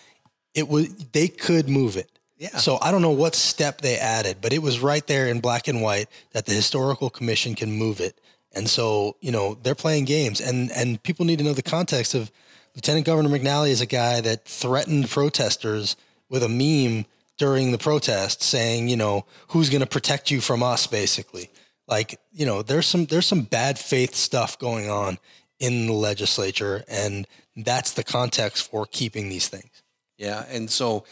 It 0.53 0.67
was 0.67 0.93
they 1.11 1.27
could 1.27 1.67
move 1.67 1.97
it. 1.97 2.09
Yeah. 2.37 2.57
So 2.57 2.77
I 2.81 2.91
don't 2.91 3.01
know 3.01 3.11
what 3.11 3.35
step 3.35 3.81
they 3.81 3.97
added, 3.97 4.37
but 4.41 4.53
it 4.53 4.61
was 4.61 4.79
right 4.79 5.05
there 5.07 5.27
in 5.27 5.39
black 5.39 5.67
and 5.67 5.81
white 5.81 6.07
that 6.31 6.45
the 6.45 6.53
historical 6.53 7.09
commission 7.09 7.55
can 7.55 7.71
move 7.71 7.99
it. 7.99 8.19
And 8.53 8.69
so 8.69 9.17
you 9.19 9.31
know 9.31 9.57
they're 9.63 9.75
playing 9.75 10.05
games, 10.05 10.39
and 10.39 10.71
and 10.71 11.01
people 11.03 11.25
need 11.25 11.39
to 11.39 11.43
know 11.43 11.53
the 11.53 11.61
context 11.61 12.13
of 12.13 12.31
Lieutenant 12.75 13.05
Governor 13.05 13.29
McNally 13.29 13.69
is 13.69 13.81
a 13.81 13.85
guy 13.85 14.21
that 14.21 14.45
threatened 14.45 15.09
protesters 15.09 15.95
with 16.29 16.43
a 16.43 16.49
meme 16.49 17.05
during 17.38 17.71
the 17.71 17.77
protest 17.77 18.43
saying, 18.43 18.88
you 18.88 18.97
know, 18.97 19.25
who's 19.49 19.69
going 19.69 19.81
to 19.81 19.88
protect 19.88 20.31
you 20.31 20.41
from 20.41 20.63
us 20.63 20.88
basically. 20.88 21.49
Like, 21.88 22.19
you 22.31 22.45
know, 22.45 22.61
there's 22.61 22.88
some 22.88 23.05
there's 23.05 23.25
some 23.25 23.41
bad 23.41 23.77
faith 23.77 24.15
stuff 24.15 24.57
going 24.57 24.89
on 24.89 25.17
in 25.59 25.88
the 25.88 25.93
legislature 25.93 26.84
and 26.88 27.27
that's 27.55 27.91
the 27.91 28.03
context 28.03 28.69
for 28.69 28.86
keeping 28.86 29.29
these 29.29 29.47
things. 29.47 29.84
Yeah, 30.17 30.45
and 30.49 30.69
so 30.69 31.05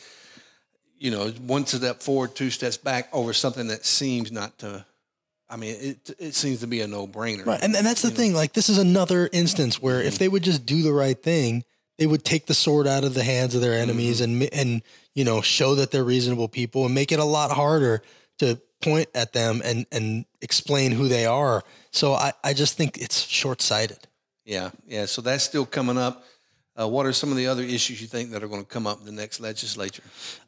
you 1.01 1.09
know, 1.09 1.29
one 1.29 1.65
step 1.65 2.03
forward, 2.03 2.35
two 2.35 2.51
steps 2.51 2.77
back 2.77 3.09
over 3.11 3.33
something 3.33 3.67
that 3.67 3.85
seems 3.85 4.31
not 4.31 4.59
to. 4.59 4.85
I 5.49 5.57
mean, 5.57 5.75
it 5.79 6.15
it 6.19 6.35
seems 6.35 6.59
to 6.59 6.67
be 6.67 6.81
a 6.81 6.87
no 6.87 7.07
brainer. 7.07 7.45
Right. 7.45 7.61
And, 7.61 7.75
and 7.75 7.85
that's 7.85 8.03
the 8.03 8.11
thing. 8.11 8.35
Like, 8.35 8.53
this 8.53 8.69
is 8.69 8.77
another 8.77 9.27
instance 9.33 9.81
where 9.81 9.99
if 9.99 10.15
mm. 10.15 10.17
they 10.19 10.27
would 10.29 10.43
just 10.43 10.65
do 10.65 10.83
the 10.83 10.93
right 10.93 11.21
thing, 11.21 11.65
they 11.97 12.05
would 12.05 12.23
take 12.23 12.45
the 12.45 12.53
sword 12.53 12.85
out 12.85 13.03
of 13.03 13.15
the 13.15 13.23
hands 13.23 13.55
of 13.55 13.61
their 13.61 13.73
enemies 13.73 14.21
mm-hmm. 14.21 14.43
and, 14.43 14.53
and, 14.53 14.81
you 15.13 15.23
know, 15.23 15.41
show 15.41 15.75
that 15.75 15.91
they're 15.91 16.03
reasonable 16.03 16.47
people 16.47 16.85
and 16.85 16.95
make 16.95 17.11
it 17.11 17.19
a 17.19 17.25
lot 17.25 17.51
harder 17.51 18.01
to 18.39 18.59
point 18.81 19.09
at 19.13 19.33
them 19.33 19.61
and, 19.63 19.85
and 19.91 20.25
explain 20.41 20.91
who 20.91 21.07
they 21.07 21.25
are. 21.25 21.63
So 21.91 22.13
I, 22.13 22.33
I 22.43 22.53
just 22.53 22.77
think 22.77 22.97
it's 22.97 23.19
short 23.21 23.61
sighted. 23.61 24.07
Yeah, 24.45 24.71
yeah. 24.87 25.05
So 25.05 25.21
that's 25.21 25.43
still 25.43 25.65
coming 25.65 25.97
up. 25.97 26.25
Uh, 26.79 26.87
what 26.87 27.05
are 27.05 27.13
some 27.13 27.29
of 27.29 27.37
the 27.37 27.47
other 27.47 27.63
issues 27.63 28.01
you 28.01 28.07
think 28.07 28.31
that 28.31 28.43
are 28.43 28.47
going 28.47 28.61
to 28.61 28.67
come 28.67 28.87
up 28.87 28.99
in 28.99 29.05
the 29.05 29.11
next 29.11 29.39
legislature? 29.39 30.03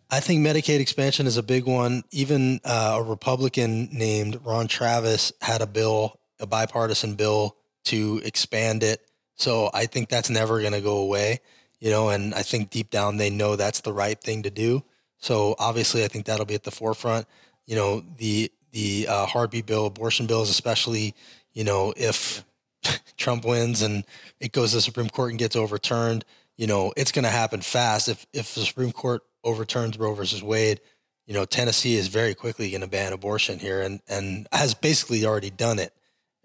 I 0.10 0.20
think 0.20 0.46
Medicaid 0.46 0.80
expansion 0.80 1.28
is 1.28 1.38
a 1.38 1.44
big 1.44 1.66
one. 1.66 2.04
Even 2.12 2.60
uh, 2.64 3.00
a 3.00 3.04
Republican 3.04 3.90
named 3.92 4.40
Ron 4.44 4.68
Travis 4.68 5.32
had 5.42 5.62
a 5.62 5.68
bill, 5.68 6.20
a 6.40 6.48
bipartisan 6.48 7.16
bill 7.16 7.58
to 7.86 8.22
expand 8.24 8.84
it. 8.84 9.02
So 9.36 9.70
I 9.74 9.86
think 9.86 10.10
that's 10.10 10.30
never 10.30 10.62
going 10.62 10.74
to 10.74 10.82
go 10.82 10.98
away, 10.98 11.42
you 11.84 11.90
know, 11.90 12.08
and 12.08 12.34
I 12.34 12.44
think 12.44 12.70
deep 12.70 12.90
down 12.90 13.18
they 13.18 13.30
know 13.30 13.58
that's 13.58 13.82
the 13.82 13.92
right 13.92 14.18
thing 14.18 14.44
to 14.44 14.50
do. 14.50 14.86
So 15.18 15.54
obviously 15.60 16.06
I 16.06 16.08
think 16.08 16.26
that'll 16.26 16.46
be 16.46 16.56
at 16.56 16.64
the 16.64 16.72
forefront. 16.72 17.28
You 17.66 17.76
know, 17.76 18.06
the 18.18 18.50
the 18.72 19.06
uh, 19.10 19.26
heartbeat 19.26 19.66
bill, 19.66 19.88
abortion 19.88 20.26
bills, 20.26 20.50
especially, 20.50 21.14
you 21.52 21.66
know, 21.66 21.94
if 21.98 22.46
Trump 23.18 23.44
wins 23.44 23.82
and 23.82 24.06
it 24.40 24.54
goes 24.54 24.70
to 24.70 24.78
the 24.78 24.82
Supreme 24.82 25.10
Court 25.10 25.32
and 25.32 25.40
gets 25.40 25.58
overturned, 25.58 26.24
you 26.56 26.68
know, 26.68 26.94
it's 26.96 27.12
going 27.12 27.26
to 27.26 27.30
happen 27.30 27.60
fast. 27.60 28.08
If 28.08 28.26
if 28.32 28.56
the 28.56 28.62
Supreme 28.62 28.94
Court 28.94 29.22
overturns 29.44 30.00
Roe 30.00 30.14
versus 30.14 30.42
Wade, 30.42 30.80
you 31.28 31.34
know, 31.34 31.44
Tennessee 31.44 31.96
is 31.96 32.08
very 32.08 32.34
quickly 32.34 32.70
going 32.72 32.80
to 32.80 32.88
ban 32.88 33.12
abortion 33.12 33.60
here 33.60 33.82
and 33.82 34.00
and 34.08 34.48
has 34.54 34.74
basically 34.74 35.26
already 35.26 35.50
done 35.50 35.80
it. 35.80 35.92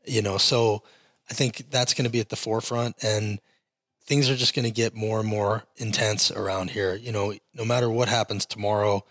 You 0.04 0.20
know, 0.20 0.36
so 0.36 0.82
I 1.30 1.34
think 1.34 1.70
that's 1.70 1.94
going 1.94 2.06
to 2.06 2.10
be 2.10 2.18
at 2.18 2.28
the 2.28 2.34
forefront 2.34 2.96
and 3.04 3.38
things 4.08 4.30
are 4.30 4.36
just 4.36 4.54
going 4.54 4.64
to 4.64 4.70
get 4.70 4.94
more 4.94 5.20
and 5.20 5.28
more 5.28 5.64
intense 5.76 6.30
around 6.30 6.70
here. 6.70 6.94
You 6.94 7.12
know, 7.12 7.34
no 7.54 7.64
matter 7.64 7.90
what 7.90 8.08
happens 8.08 8.46
tomorrow, 8.46 9.04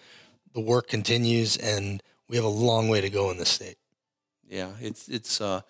the 0.54 0.60
work 0.60 0.88
continues 0.88 1.56
and 1.56 2.02
we 2.28 2.36
have 2.36 2.46
a 2.46 2.50
long 2.50 2.90
way 2.90 3.00
to 3.02 3.10
go 3.10 3.30
in 3.30 3.38
this 3.38 3.50
state. 3.50 3.78
Yeah, 4.50 4.72
it's 4.82 5.08
it's. 5.08 5.40
Uh, 5.40 5.62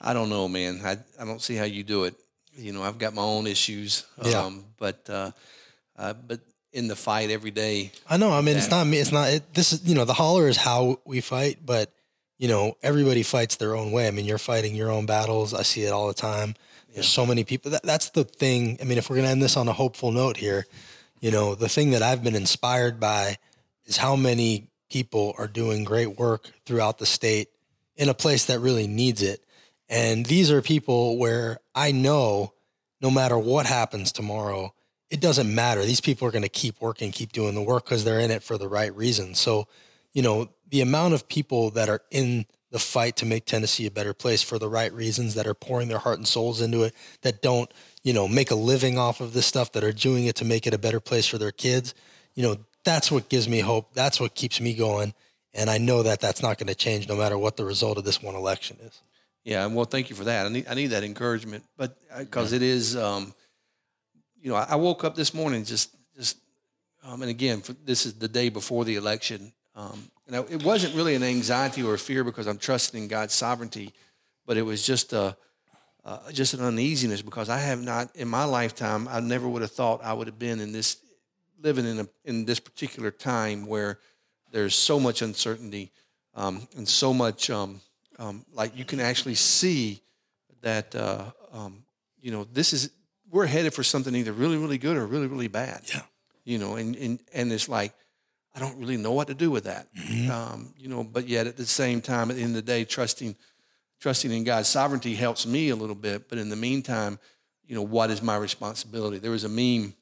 I 0.00 0.12
don't 0.12 0.28
know, 0.28 0.48
man. 0.48 0.80
I 0.84 0.98
I 1.20 1.24
don't 1.24 1.40
see 1.40 1.54
how 1.54 1.64
you 1.64 1.84
do 1.84 2.04
it. 2.04 2.14
You 2.56 2.72
know, 2.72 2.82
I've 2.82 2.98
got 2.98 3.14
my 3.14 3.22
own 3.22 3.46
issues. 3.46 4.06
Yeah. 4.24 4.42
Um, 4.42 4.64
but 4.76 5.08
uh, 5.08 5.30
uh, 5.96 6.14
but 6.14 6.40
in 6.72 6.88
the 6.88 6.96
fight 6.96 7.30
every 7.30 7.50
day, 7.50 7.92
I 8.08 8.16
know. 8.16 8.32
I 8.32 8.40
mean, 8.40 8.56
it's 8.56 8.70
not 8.70 8.86
me. 8.86 8.98
It's 8.98 9.12
not. 9.12 9.28
It, 9.28 9.54
this 9.54 9.72
is 9.72 9.84
you 9.84 9.94
know 9.94 10.04
the 10.04 10.14
holler 10.14 10.48
is 10.48 10.56
how 10.56 11.00
we 11.04 11.20
fight, 11.20 11.58
but 11.64 11.92
you 12.38 12.48
know 12.48 12.76
everybody 12.82 13.22
fights 13.22 13.56
their 13.56 13.76
own 13.76 13.92
way. 13.92 14.08
I 14.08 14.10
mean, 14.10 14.24
you're 14.24 14.38
fighting 14.38 14.74
your 14.74 14.90
own 14.90 15.06
battles. 15.06 15.52
I 15.54 15.62
see 15.62 15.82
it 15.82 15.92
all 15.92 16.08
the 16.08 16.14
time. 16.14 16.54
So 17.06 17.26
many 17.26 17.44
people. 17.44 17.70
That, 17.70 17.82
that's 17.82 18.10
the 18.10 18.24
thing. 18.24 18.78
I 18.80 18.84
mean, 18.84 18.98
if 18.98 19.08
we're 19.08 19.16
gonna 19.16 19.28
end 19.28 19.42
this 19.42 19.56
on 19.56 19.68
a 19.68 19.72
hopeful 19.72 20.12
note 20.12 20.36
here, 20.36 20.66
you 21.20 21.30
know, 21.30 21.54
the 21.54 21.68
thing 21.68 21.90
that 21.90 22.02
I've 22.02 22.22
been 22.22 22.34
inspired 22.34 23.00
by 23.00 23.38
is 23.86 23.96
how 23.96 24.16
many 24.16 24.68
people 24.90 25.34
are 25.38 25.46
doing 25.46 25.84
great 25.84 26.18
work 26.18 26.50
throughout 26.64 26.98
the 26.98 27.06
state 27.06 27.48
in 27.96 28.08
a 28.08 28.14
place 28.14 28.46
that 28.46 28.60
really 28.60 28.86
needs 28.86 29.22
it. 29.22 29.44
And 29.88 30.26
these 30.26 30.50
are 30.50 30.62
people 30.62 31.18
where 31.18 31.58
I 31.74 31.92
know 31.92 32.52
no 33.00 33.10
matter 33.10 33.38
what 33.38 33.66
happens 33.66 34.12
tomorrow, 34.12 34.74
it 35.10 35.20
doesn't 35.20 35.52
matter. 35.52 35.84
These 35.84 36.00
people 36.00 36.28
are 36.28 36.30
going 36.30 36.42
to 36.42 36.48
keep 36.48 36.80
working, 36.80 37.12
keep 37.12 37.32
doing 37.32 37.54
the 37.54 37.62
work 37.62 37.84
because 37.84 38.04
they're 38.04 38.20
in 38.20 38.30
it 38.30 38.42
for 38.42 38.58
the 38.58 38.68
right 38.68 38.94
reasons. 38.94 39.38
So, 39.38 39.66
you 40.12 40.22
know, 40.22 40.50
the 40.68 40.80
amount 40.80 41.14
of 41.14 41.28
people 41.28 41.70
that 41.70 41.88
are 41.88 42.02
in 42.10 42.46
the 42.70 42.78
fight 42.78 43.16
to 43.16 43.26
make 43.26 43.46
Tennessee 43.46 43.86
a 43.86 43.90
better 43.90 44.12
place 44.12 44.42
for 44.42 44.58
the 44.58 44.68
right 44.68 44.92
reasons, 44.92 45.34
that 45.34 45.46
are 45.46 45.54
pouring 45.54 45.88
their 45.88 45.98
heart 45.98 46.18
and 46.18 46.28
souls 46.28 46.60
into 46.60 46.82
it, 46.82 46.94
that 47.22 47.40
don't, 47.40 47.72
you 48.02 48.12
know, 48.12 48.28
make 48.28 48.50
a 48.50 48.54
living 48.54 48.98
off 48.98 49.20
of 49.20 49.32
this 49.32 49.46
stuff, 49.46 49.72
that 49.72 49.84
are 49.84 49.92
doing 49.92 50.26
it 50.26 50.36
to 50.36 50.44
make 50.44 50.66
it 50.66 50.74
a 50.74 50.78
better 50.78 51.00
place 51.00 51.26
for 51.26 51.38
their 51.38 51.52
kids, 51.52 51.94
you 52.34 52.42
know, 52.42 52.56
that's 52.84 53.10
what 53.10 53.28
gives 53.28 53.48
me 53.48 53.60
hope. 53.60 53.92
That's 53.94 54.20
what 54.20 54.34
keeps 54.34 54.60
me 54.60 54.74
going. 54.74 55.12
And 55.52 55.68
I 55.68 55.78
know 55.78 56.02
that 56.02 56.20
that's 56.20 56.42
not 56.42 56.58
going 56.58 56.68
to 56.68 56.74
change 56.74 57.08
no 57.08 57.16
matter 57.16 57.36
what 57.36 57.56
the 57.56 57.64
result 57.64 57.98
of 57.98 58.04
this 58.04 58.22
one 58.22 58.34
election 58.34 58.76
is. 58.82 59.02
Yeah, 59.44 59.66
well, 59.66 59.86
thank 59.86 60.10
you 60.10 60.16
for 60.16 60.24
that. 60.24 60.46
I 60.46 60.48
need 60.50 60.66
I 60.68 60.74
need 60.74 60.88
that 60.88 61.04
encouragement, 61.04 61.64
but 61.76 61.96
because 62.18 62.52
it 62.52 62.60
is, 62.60 62.96
um, 62.96 63.32
you 64.40 64.50
know, 64.50 64.56
I, 64.56 64.66
I 64.70 64.76
woke 64.76 65.04
up 65.04 65.14
this 65.14 65.32
morning 65.32 65.64
just 65.64 65.96
just, 66.16 66.36
um, 67.02 67.22
and 67.22 67.30
again, 67.30 67.60
for, 67.62 67.72
this 67.72 68.04
is 68.04 68.14
the 68.14 68.28
day 68.28 68.50
before 68.50 68.84
the 68.84 68.96
election, 68.96 69.52
um, 69.74 70.10
and 70.28 70.36
I, 70.36 70.40
it 70.40 70.62
wasn't 70.62 70.94
really 70.94 71.14
an 71.16 71.22
anxiety 71.24 71.82
or 71.82 71.94
a 71.94 71.98
fear 71.98 72.22
because 72.22 72.46
I'm 72.46 72.58
trusting 72.58 73.02
in 73.02 73.08
God's 73.08 73.34
sovereignty, 73.34 73.92
but 74.46 74.56
it 74.56 74.62
was 74.62 74.86
just 74.86 75.12
a 75.12 75.36
uh, 76.04 76.30
just 76.32 76.54
an 76.54 76.60
uneasiness 76.60 77.20
because 77.22 77.48
I 77.48 77.58
have 77.58 77.82
not 77.82 78.14
in 78.14 78.28
my 78.28 78.44
lifetime 78.44 79.08
I 79.08 79.20
never 79.20 79.48
would 79.48 79.62
have 79.62 79.72
thought 79.72 80.00
I 80.02 80.12
would 80.12 80.26
have 80.26 80.38
been 80.38 80.60
in 80.60 80.72
this 80.72 80.98
living 81.60 81.86
in 81.86 82.00
a 82.00 82.08
in 82.24 82.44
this 82.44 82.60
particular 82.60 83.10
time 83.10 83.66
where 83.66 83.98
there's 84.52 84.74
so 84.74 85.00
much 85.00 85.22
uncertainty 85.22 85.90
um, 86.34 86.66
and 86.76 86.88
so 86.88 87.12
much 87.12 87.50
um, 87.50 87.80
um, 88.18 88.44
like 88.54 88.76
you 88.76 88.84
can 88.84 89.00
actually 89.00 89.34
see 89.34 90.00
that 90.62 90.94
uh, 90.94 91.24
um, 91.52 91.84
you 92.22 92.30
know 92.30 92.44
this 92.52 92.72
is 92.72 92.90
we're 93.30 93.46
headed 93.46 93.74
for 93.74 93.82
something 93.82 94.14
either 94.14 94.32
really 94.32 94.56
really 94.56 94.78
good 94.78 94.96
or 94.96 95.06
really 95.06 95.26
really 95.26 95.48
bad 95.48 95.82
Yeah. 95.92 96.02
you 96.44 96.58
know 96.58 96.76
and 96.76 96.96
and, 96.96 97.20
and 97.34 97.52
it's 97.52 97.68
like 97.68 97.92
i 98.58 98.60
don't 98.60 98.76
really 98.76 98.96
know 98.96 99.12
what 99.12 99.28
to 99.28 99.34
do 99.34 99.50
with 99.52 99.64
that. 99.64 99.86
Mhm. 99.94 100.28
um, 100.30 100.74
you 100.76 100.88
know 100.88 101.04
but 101.04 101.28
yet 101.28 101.46
at 101.46 101.56
the 101.56 101.64
same 101.64 102.00
time 102.00 102.28
at 102.30 102.36
the 102.36 102.42
end 102.42 102.56
of 102.56 102.66
the 102.66 102.72
day 102.72 102.84
trusting 102.84 103.36
trusting 104.00 104.32
in 104.32 104.42
god's 104.42 104.68
sovereignty 104.68 105.14
helps 105.14 105.46
me 105.46 105.68
a 105.68 105.76
little 105.76 105.94
bit. 105.94 106.28
But 106.28 106.38
in 106.38 106.48
the 106.48 106.56
meantime 106.56 107.18
you 107.66 107.74
know 107.76 107.82
what 107.82 108.10
is 108.10 108.22
my 108.22 108.36
responsibility? 108.36 109.18
There 109.18 109.30
was 109.30 109.44
a 109.44 109.48
meme 109.48 109.94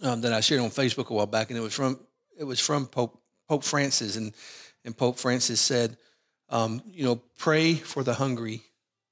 um, 0.00 0.20
that 0.22 0.32
i 0.32 0.40
shared 0.40 0.60
on 0.62 0.70
facebook 0.70 1.10
a 1.10 1.14
while 1.14 1.26
back 1.26 1.50
and 1.50 1.58
it 1.58 1.62
was 1.62 1.74
from 1.74 1.98
it 2.38 2.44
was 2.44 2.58
from 2.60 2.86
pope 2.86 3.20
pope 3.48 3.64
francis. 3.64 4.16
And 4.16 4.32
and 4.84 4.96
pope 4.96 5.18
francis 5.18 5.60
said 5.60 5.96
um, 6.48 6.82
you 6.86 7.04
know 7.04 7.16
pray 7.38 7.74
for 7.74 8.02
the 8.02 8.14
hungry 8.14 8.62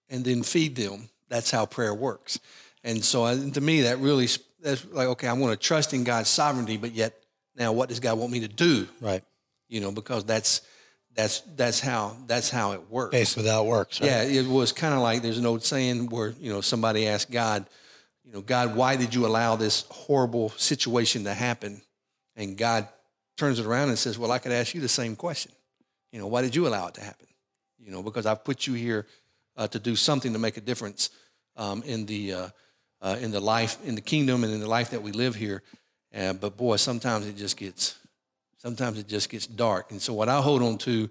and 0.08 0.24
then 0.24 0.42
feed 0.42 0.76
them. 0.76 1.08
That's 1.28 1.50
how 1.50 1.66
prayer 1.66 1.94
works. 1.94 2.40
And 2.82 3.04
so 3.04 3.24
I, 3.24 3.36
to 3.50 3.60
me 3.60 3.82
that 3.82 3.98
really 3.98 4.28
that's 4.62 4.84
like 4.86 5.08
okay 5.08 5.28
i 5.28 5.32
want 5.32 5.52
to 5.58 5.66
trust 5.66 5.94
in 5.94 6.04
god's 6.04 6.28
sovereignty 6.28 6.76
but 6.76 6.92
yet 6.92 7.14
now 7.60 7.70
what 7.72 7.88
does 7.88 8.00
god 8.00 8.18
want 8.18 8.32
me 8.32 8.40
to 8.40 8.48
do 8.48 8.88
Right. 9.00 9.22
you 9.68 9.80
know 9.80 9.92
because 9.92 10.24
that's 10.24 10.62
that's 11.14 11.40
that's 11.56 11.78
how 11.80 12.16
that's 12.26 12.50
how 12.50 12.72
it 12.72 12.82
works 12.90 13.12
Faith 13.14 13.36
without 13.36 13.66
works. 13.66 14.00
Right? 14.00 14.08
yeah 14.10 14.22
it 14.22 14.46
was 14.46 14.72
kind 14.72 14.94
of 14.94 15.00
like 15.00 15.22
there's 15.22 15.38
an 15.38 15.46
old 15.46 15.62
saying 15.62 16.08
where 16.08 16.30
you 16.40 16.50
know 16.52 16.60
somebody 16.60 17.06
asked 17.06 17.30
god 17.30 17.66
you 18.24 18.32
know 18.32 18.40
god 18.40 18.74
why 18.74 18.96
did 18.96 19.14
you 19.14 19.26
allow 19.26 19.54
this 19.56 19.84
horrible 19.90 20.48
situation 20.50 21.24
to 21.24 21.34
happen 21.34 21.82
and 22.36 22.56
god 22.56 22.88
turns 23.36 23.58
it 23.58 23.66
around 23.66 23.88
and 23.90 23.98
says 23.98 24.18
well 24.18 24.32
i 24.32 24.38
could 24.38 24.52
ask 24.52 24.74
you 24.74 24.80
the 24.80 24.88
same 24.88 25.14
question 25.16 25.52
you 26.12 26.18
know 26.20 26.26
why 26.26 26.42
did 26.42 26.54
you 26.54 26.66
allow 26.66 26.86
it 26.88 26.94
to 26.94 27.00
happen 27.02 27.26
you 27.78 27.90
know 27.90 28.02
because 28.02 28.24
i've 28.26 28.44
put 28.44 28.66
you 28.66 28.74
here 28.74 29.06
uh, 29.56 29.66
to 29.66 29.78
do 29.78 29.96
something 29.96 30.32
to 30.32 30.38
make 30.38 30.56
a 30.56 30.60
difference 30.60 31.10
um, 31.56 31.82
in 31.84 32.06
the 32.06 32.32
uh, 32.32 32.48
uh, 33.02 33.16
in 33.20 33.30
the 33.32 33.40
life 33.40 33.78
in 33.84 33.94
the 33.96 34.00
kingdom 34.00 34.44
and 34.44 34.52
in 34.52 34.60
the 34.60 34.68
life 34.68 34.90
that 34.90 35.02
we 35.02 35.10
live 35.10 35.34
here 35.34 35.62
uh, 36.16 36.32
but 36.32 36.56
boy 36.56 36.76
sometimes 36.76 37.26
it 37.26 37.36
just 37.36 37.56
gets 37.56 37.98
sometimes 38.58 38.98
it 38.98 39.08
just 39.08 39.28
gets 39.28 39.46
dark 39.46 39.90
and 39.90 40.00
so 40.00 40.12
what 40.12 40.28
i 40.28 40.40
hold 40.40 40.62
on 40.62 40.78
to 40.78 41.08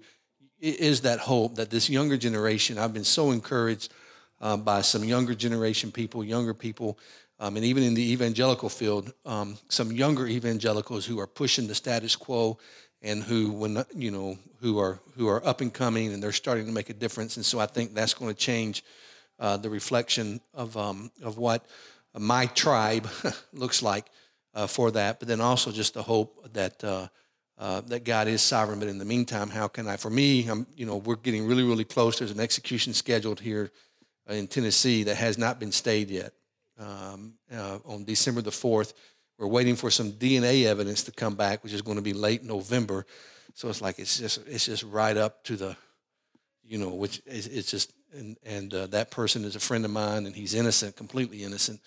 is 0.60 1.00
that 1.00 1.18
hope 1.18 1.54
that 1.54 1.70
this 1.70 1.88
younger 1.88 2.16
generation 2.16 2.78
i've 2.78 2.94
been 2.94 3.04
so 3.04 3.30
encouraged 3.30 3.92
uh, 4.40 4.56
by 4.56 4.80
some 4.80 5.04
younger 5.04 5.34
generation 5.34 5.92
people, 5.92 6.24
younger 6.24 6.54
people, 6.54 6.98
um, 7.38 7.56
and 7.56 7.64
even 7.64 7.82
in 7.82 7.94
the 7.94 8.12
evangelical 8.12 8.68
field, 8.68 9.12
um, 9.24 9.56
some 9.68 9.92
younger 9.92 10.26
evangelicals 10.26 11.06
who 11.06 11.18
are 11.20 11.26
pushing 11.26 11.66
the 11.66 11.74
status 11.74 12.16
quo 12.16 12.58
and 13.02 13.22
who, 13.22 13.50
when 13.50 13.82
you 13.94 14.10
know, 14.10 14.36
who 14.60 14.78
are 14.78 15.00
who 15.16 15.26
are 15.28 15.46
up 15.46 15.62
and 15.62 15.72
coming, 15.72 16.12
and 16.12 16.22
they're 16.22 16.32
starting 16.32 16.66
to 16.66 16.72
make 16.72 16.90
a 16.90 16.94
difference. 16.94 17.36
And 17.36 17.46
so 17.46 17.58
I 17.58 17.66
think 17.66 17.94
that's 17.94 18.12
going 18.12 18.30
to 18.30 18.38
change 18.38 18.84
uh, 19.38 19.56
the 19.56 19.70
reflection 19.70 20.40
of 20.52 20.76
um, 20.76 21.10
of 21.22 21.38
what 21.38 21.64
my 22.18 22.46
tribe 22.46 23.08
looks 23.54 23.82
like 23.82 24.06
uh, 24.60 24.66
for 24.66 24.90
that. 24.90 25.18
But 25.18 25.28
then 25.28 25.40
also 25.40 25.72
just 25.72 25.94
the 25.94 26.02
hope 26.02 26.52
that 26.52 26.84
uh, 26.84 27.08
uh, 27.58 27.80
that 27.82 28.04
God 28.04 28.28
is 28.28 28.42
sovereign. 28.42 28.78
But 28.78 28.88
in 28.88 28.98
the 28.98 29.04
meantime, 29.04 29.48
how 29.48 29.68
can 29.68 29.86
I? 29.88 29.96
For 29.96 30.10
me, 30.10 30.46
I'm 30.48 30.66
you 30.76 30.86
know 30.86 30.96
we're 30.96 31.16
getting 31.16 31.46
really 31.46 31.62
really 31.62 31.84
close. 31.84 32.18
There's 32.18 32.30
an 32.30 32.40
execution 32.40 32.92
scheduled 32.92 33.40
here 33.40 33.70
uh, 34.28 34.34
in 34.34 34.46
Tennessee 34.46 35.04
that 35.04 35.16
has 35.16 35.38
not 35.38 35.58
been 35.58 35.72
stayed 35.72 36.10
yet 36.10 36.32
um, 36.78 37.34
uh, 37.52 37.78
on 37.84 38.04
December 38.04 38.42
the 38.42 38.50
fourth. 38.50 38.92
We're 39.38 39.46
waiting 39.46 39.76
for 39.76 39.90
some 39.90 40.12
DNA 40.12 40.66
evidence 40.66 41.02
to 41.04 41.12
come 41.12 41.34
back, 41.34 41.64
which 41.64 41.72
is 41.72 41.80
going 41.80 41.96
to 41.96 42.02
be 42.02 42.12
late 42.12 42.44
November. 42.44 43.06
So 43.54 43.70
it's 43.70 43.80
like 43.80 43.98
it's 43.98 44.18
just 44.18 44.46
it's 44.46 44.66
just 44.66 44.82
right 44.82 45.16
up 45.16 45.42
to 45.44 45.56
the, 45.56 45.76
you 46.62 46.76
know, 46.76 46.90
which 46.90 47.22
is, 47.24 47.46
it's 47.46 47.70
just 47.70 47.94
and 48.12 48.36
and 48.44 48.74
uh, 48.74 48.86
that 48.88 49.10
person 49.10 49.44
is 49.44 49.56
a 49.56 49.60
friend 49.60 49.86
of 49.86 49.90
mine 49.90 50.26
and 50.26 50.36
he's 50.36 50.52
innocent, 50.52 50.96
completely 50.96 51.44
innocent. 51.44 51.80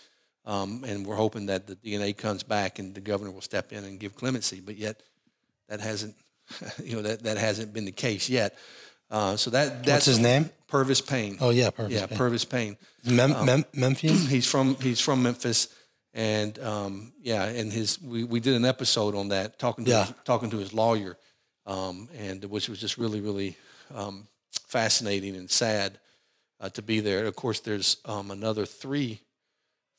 Um, 0.46 0.84
and 0.86 1.06
we're 1.06 1.16
hoping 1.16 1.46
that 1.48 1.68
the 1.68 1.76
DNA 1.78 2.16
comes 2.18 2.44
back 2.44 2.78
and 2.80 2.94
the 2.94 3.02
governor 3.02 3.32
will 3.32 3.42
step 3.42 3.72
in 3.72 3.84
and 3.86 4.00
give 4.00 4.16
clemency. 4.16 4.60
But 4.60 4.76
yet, 4.76 5.02
that 5.70 5.80
hasn't, 5.80 6.16
you 6.84 6.96
know, 6.98 7.02
that, 7.04 7.24
that 7.24 7.38
hasn't 7.38 7.74
been 7.74 7.86
the 7.86 7.92
case 7.94 8.30
yet. 8.30 8.58
Uh, 9.10 9.38
so 9.38 9.52
that 9.52 9.84
that's 9.86 9.88
What's 9.88 10.06
his 10.08 10.20
name? 10.20 10.50
Purvis 10.68 11.00
Payne. 11.02 11.38
Oh 11.40 11.52
yeah, 11.52 11.70
Purvis. 11.70 11.94
yeah, 11.94 12.08
Payne. 12.08 12.18
Purvis 12.18 12.46
Payne. 12.46 12.78
Mem- 13.06 13.46
Mem- 13.46 13.66
Memphis. 13.74 14.28
He's 14.30 14.50
from 14.50 14.76
he's 14.76 15.00
from 15.00 15.22
Memphis, 15.22 15.68
and 16.16 16.58
um, 16.60 17.14
yeah, 17.22 17.44
and 17.46 17.72
his 17.72 18.02
we, 18.02 18.24
we 18.24 18.40
did 18.40 18.56
an 18.56 18.66
episode 18.66 19.14
on 19.14 19.28
that 19.30 19.60
talking 19.60 19.86
to 19.86 19.92
Yeah. 19.92 20.06
his, 20.06 20.16
talking 20.26 20.50
to 20.50 20.58
his 20.58 20.74
lawyer, 20.74 21.16
um, 21.68 22.10
and 22.18 22.44
which 22.46 22.68
was 22.70 22.80
just 22.80 22.98
really 22.98 23.22
really 23.22 23.56
um, 23.94 24.28
fascinating 24.68 25.36
and 25.36 25.50
sad 25.52 26.00
uh, 26.60 26.70
to 26.70 26.82
be 26.82 27.00
there. 27.00 27.26
Of 27.26 27.36
course, 27.36 27.60
there's 27.60 27.98
um, 28.06 28.32
another 28.32 28.66
three 28.66 29.22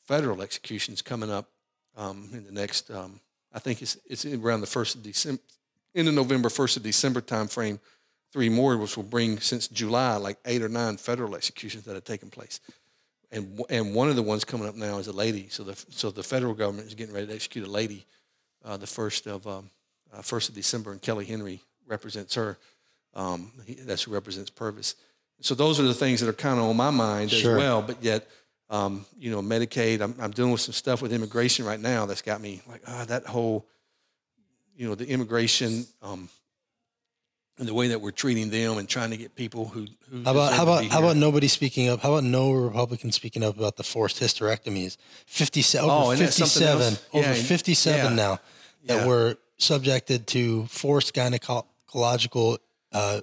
federal 0.07 0.41
executions 0.41 1.01
coming 1.01 1.31
up 1.31 1.49
um, 1.95 2.29
in 2.33 2.45
the 2.45 2.51
next. 2.51 2.89
Um, 2.91 3.19
I 3.53 3.59
think 3.59 3.81
it's 3.81 3.97
it's 4.07 4.25
around 4.25 4.61
the 4.61 4.67
first 4.67 4.95
of 4.95 5.03
December, 5.03 5.41
in 5.93 6.05
the 6.05 6.11
November 6.11 6.49
first 6.49 6.77
of 6.77 6.83
December 6.83 7.21
timeframe. 7.21 7.79
Three 8.33 8.49
more, 8.49 8.75
which 8.75 8.97
will 8.97 9.03
bring 9.03 9.39
since 9.39 9.69
July 9.69 10.17
like 10.17 10.37
eight 10.43 10.61
or 10.61 10.67
nine 10.67 10.97
federal 10.97 11.35
executions 11.35 11.85
that 11.85 11.93
have 11.93 12.03
taken 12.03 12.29
place 12.29 12.59
and 13.35 13.61
and 13.69 13.93
one 13.93 14.09
of 14.09 14.15
the 14.15 14.23
ones 14.23 14.45
coming 14.45 14.67
up 14.67 14.75
now 14.75 14.97
is 14.97 15.07
a 15.07 15.11
lady. 15.13 15.47
So 15.49 15.63
the 15.63 15.75
so 15.89 16.09
the 16.09 16.23
federal 16.23 16.53
government 16.53 16.87
is 16.87 16.95
getting 16.95 17.13
ready 17.13 17.27
to 17.27 17.33
execute 17.33 17.67
a 17.67 17.69
lady, 17.69 18.05
uh, 18.63 18.77
the 18.77 18.87
first 18.87 19.27
of 19.27 19.45
um, 19.45 19.69
uh, 20.13 20.21
first 20.21 20.49
of 20.49 20.55
December, 20.55 20.91
and 20.91 21.01
Kelly 21.01 21.25
Henry 21.25 21.61
represents 21.87 22.35
her. 22.35 22.57
Um, 23.13 23.51
he, 23.65 23.75
that's 23.75 24.03
who 24.03 24.11
represents 24.11 24.49
Purvis. 24.49 24.95
So 25.41 25.53
those 25.53 25.79
are 25.79 25.83
the 25.83 25.93
things 25.93 26.21
that 26.21 26.29
are 26.29 26.33
kind 26.33 26.59
of 26.59 26.65
on 26.65 26.77
my 26.77 26.89
mind 26.89 27.31
Sure. 27.31 27.51
as 27.51 27.57
well. 27.57 27.81
But 27.81 28.01
yet, 28.01 28.27
um, 28.69 29.05
you 29.17 29.31
know, 29.31 29.41
Medicaid. 29.41 30.01
I'm, 30.01 30.15
I'm 30.19 30.31
dealing 30.31 30.51
with 30.51 30.61
some 30.61 30.73
stuff 30.73 31.01
with 31.01 31.13
immigration 31.13 31.65
right 31.65 31.79
now 31.79 32.05
that's 32.05 32.21
got 32.21 32.41
me 32.41 32.61
like 32.67 32.81
ah, 32.87 33.05
that 33.07 33.25
whole, 33.25 33.65
you 34.75 34.87
know, 34.87 34.95
the 34.95 35.07
immigration. 35.07 35.85
Um, 36.01 36.29
and 37.57 37.67
the 37.67 37.73
way 37.73 37.87
that 37.87 38.01
we're 38.01 38.11
treating 38.11 38.49
them 38.49 38.77
and 38.77 38.89
trying 38.89 39.11
to 39.11 39.17
get 39.17 39.33
people 39.35 39.65
who, 39.65 39.85
who 40.09 40.23
How 40.23 40.31
about 40.31 40.51
how 40.53 40.63
about 40.63 40.85
how 40.85 40.99
about 40.99 41.15
nobody 41.15 41.47
speaking 41.47 41.87
up? 41.87 42.01
How 42.01 42.11
about 42.13 42.25
no 42.25 42.51
Republican 42.51 43.11
speaking 43.13 43.43
up 43.43 43.57
about 43.57 43.77
the 43.77 43.83
forced 43.83 44.19
hysterectomies? 44.19 44.97
Fifty 45.25 45.61
seven 45.61 45.89
Oh, 45.89 46.07
over 46.07 46.17
fifty 46.17 46.45
seven 46.45 46.97
over 47.13 47.27
Yeah, 47.27 47.33
fifty 47.33 47.73
seven 47.73 48.11
yeah. 48.11 48.23
now 48.23 48.39
that 48.87 48.97
Yeah. 48.97 49.07
were 49.07 49.37
subjected 49.57 50.27
to 50.27 50.65
forced 50.65 51.15
gynecological 51.15 52.57
uh, 52.91 53.21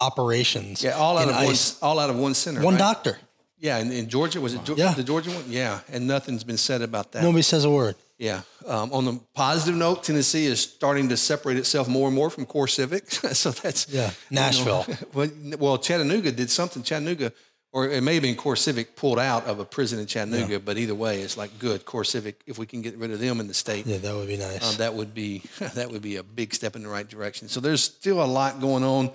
operations. 0.00 0.82
Yeah, 0.84 0.92
all 0.92 1.18
out 1.18 1.28
of 1.28 1.34
one, 1.34 1.56
all 1.82 1.98
out 1.98 2.10
of 2.10 2.16
one 2.16 2.34
center. 2.34 2.62
One 2.62 2.74
right? 2.74 2.78
doctor. 2.78 3.18
Yeah, 3.62 3.78
in, 3.78 3.92
in 3.92 4.08
Georgia 4.08 4.40
was 4.40 4.54
it 4.54 4.60
Yeah. 4.76 4.92
the 4.92 5.04
Georgia 5.04 5.30
one? 5.30 5.44
Yeah, 5.48 5.80
and 5.92 6.06
nothing's 6.08 6.42
been 6.44 6.58
said 6.58 6.82
about 6.82 7.12
that. 7.12 7.22
Nobody 7.22 7.42
says 7.42 7.64
a 7.64 7.70
word. 7.70 7.94
Yeah. 8.18 8.42
Um, 8.66 8.92
on 8.92 9.04
the 9.04 9.20
positive 9.34 9.76
note, 9.76 10.02
Tennessee 10.02 10.46
is 10.46 10.60
starting 10.60 11.08
to 11.10 11.16
separate 11.16 11.56
itself 11.58 11.86
more 11.88 12.08
and 12.08 12.14
more 12.14 12.28
from 12.28 12.44
CoreCivic. 12.44 13.34
so 13.42 13.50
that's 13.52 13.88
Yeah. 13.88 14.10
you 14.30 14.34
know, 14.36 14.40
Nashville. 14.42 14.86
well, 15.14 15.30
well, 15.58 15.78
Chattanooga 15.78 16.32
did 16.32 16.50
something. 16.50 16.82
Chattanooga, 16.82 17.32
or 17.72 17.88
it 17.88 18.02
may 18.02 18.14
have 18.14 18.22
been 18.22 18.36
CoreCivic 18.36 18.96
pulled 18.96 19.18
out 19.20 19.46
of 19.46 19.58
a 19.60 19.64
prison 19.64 19.98
in 20.00 20.06
Chattanooga. 20.06 20.58
But 20.60 20.76
either 20.76 20.94
way, 20.94 21.22
it's 21.22 21.36
like 21.36 21.56
good 21.60 21.84
CoreCivic. 21.84 22.34
If 22.46 22.58
we 22.58 22.66
can 22.66 22.82
get 22.82 22.96
rid 22.96 23.12
of 23.12 23.20
them 23.20 23.38
in 23.40 23.46
the 23.48 23.54
state, 23.54 23.86
Yeah, 23.86 23.98
that 23.98 24.14
would 24.14 24.28
be 24.28 24.36
nice. 24.36 24.70
um, 24.72 24.76
that 24.78 24.94
would 24.94 25.14
be 25.14 25.42
that 25.74 25.90
would 25.90 26.02
be 26.02 26.16
a 26.16 26.22
big 26.24 26.52
step 26.52 26.74
in 26.76 26.82
the 26.82 26.88
right 26.88 27.08
direction. 27.08 27.48
So 27.48 27.60
there's 27.60 27.82
still 27.82 28.22
a 28.22 28.26
lot 28.26 28.60
going 28.60 28.82
on. 28.84 29.10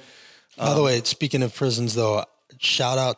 By 0.57 0.73
the 0.73 0.81
way, 0.83 1.01
speaking 1.03 1.43
of 1.43 1.53
prisons, 1.53 1.93
though, 1.95 2.25
shout 2.59 2.97
out 2.97 3.17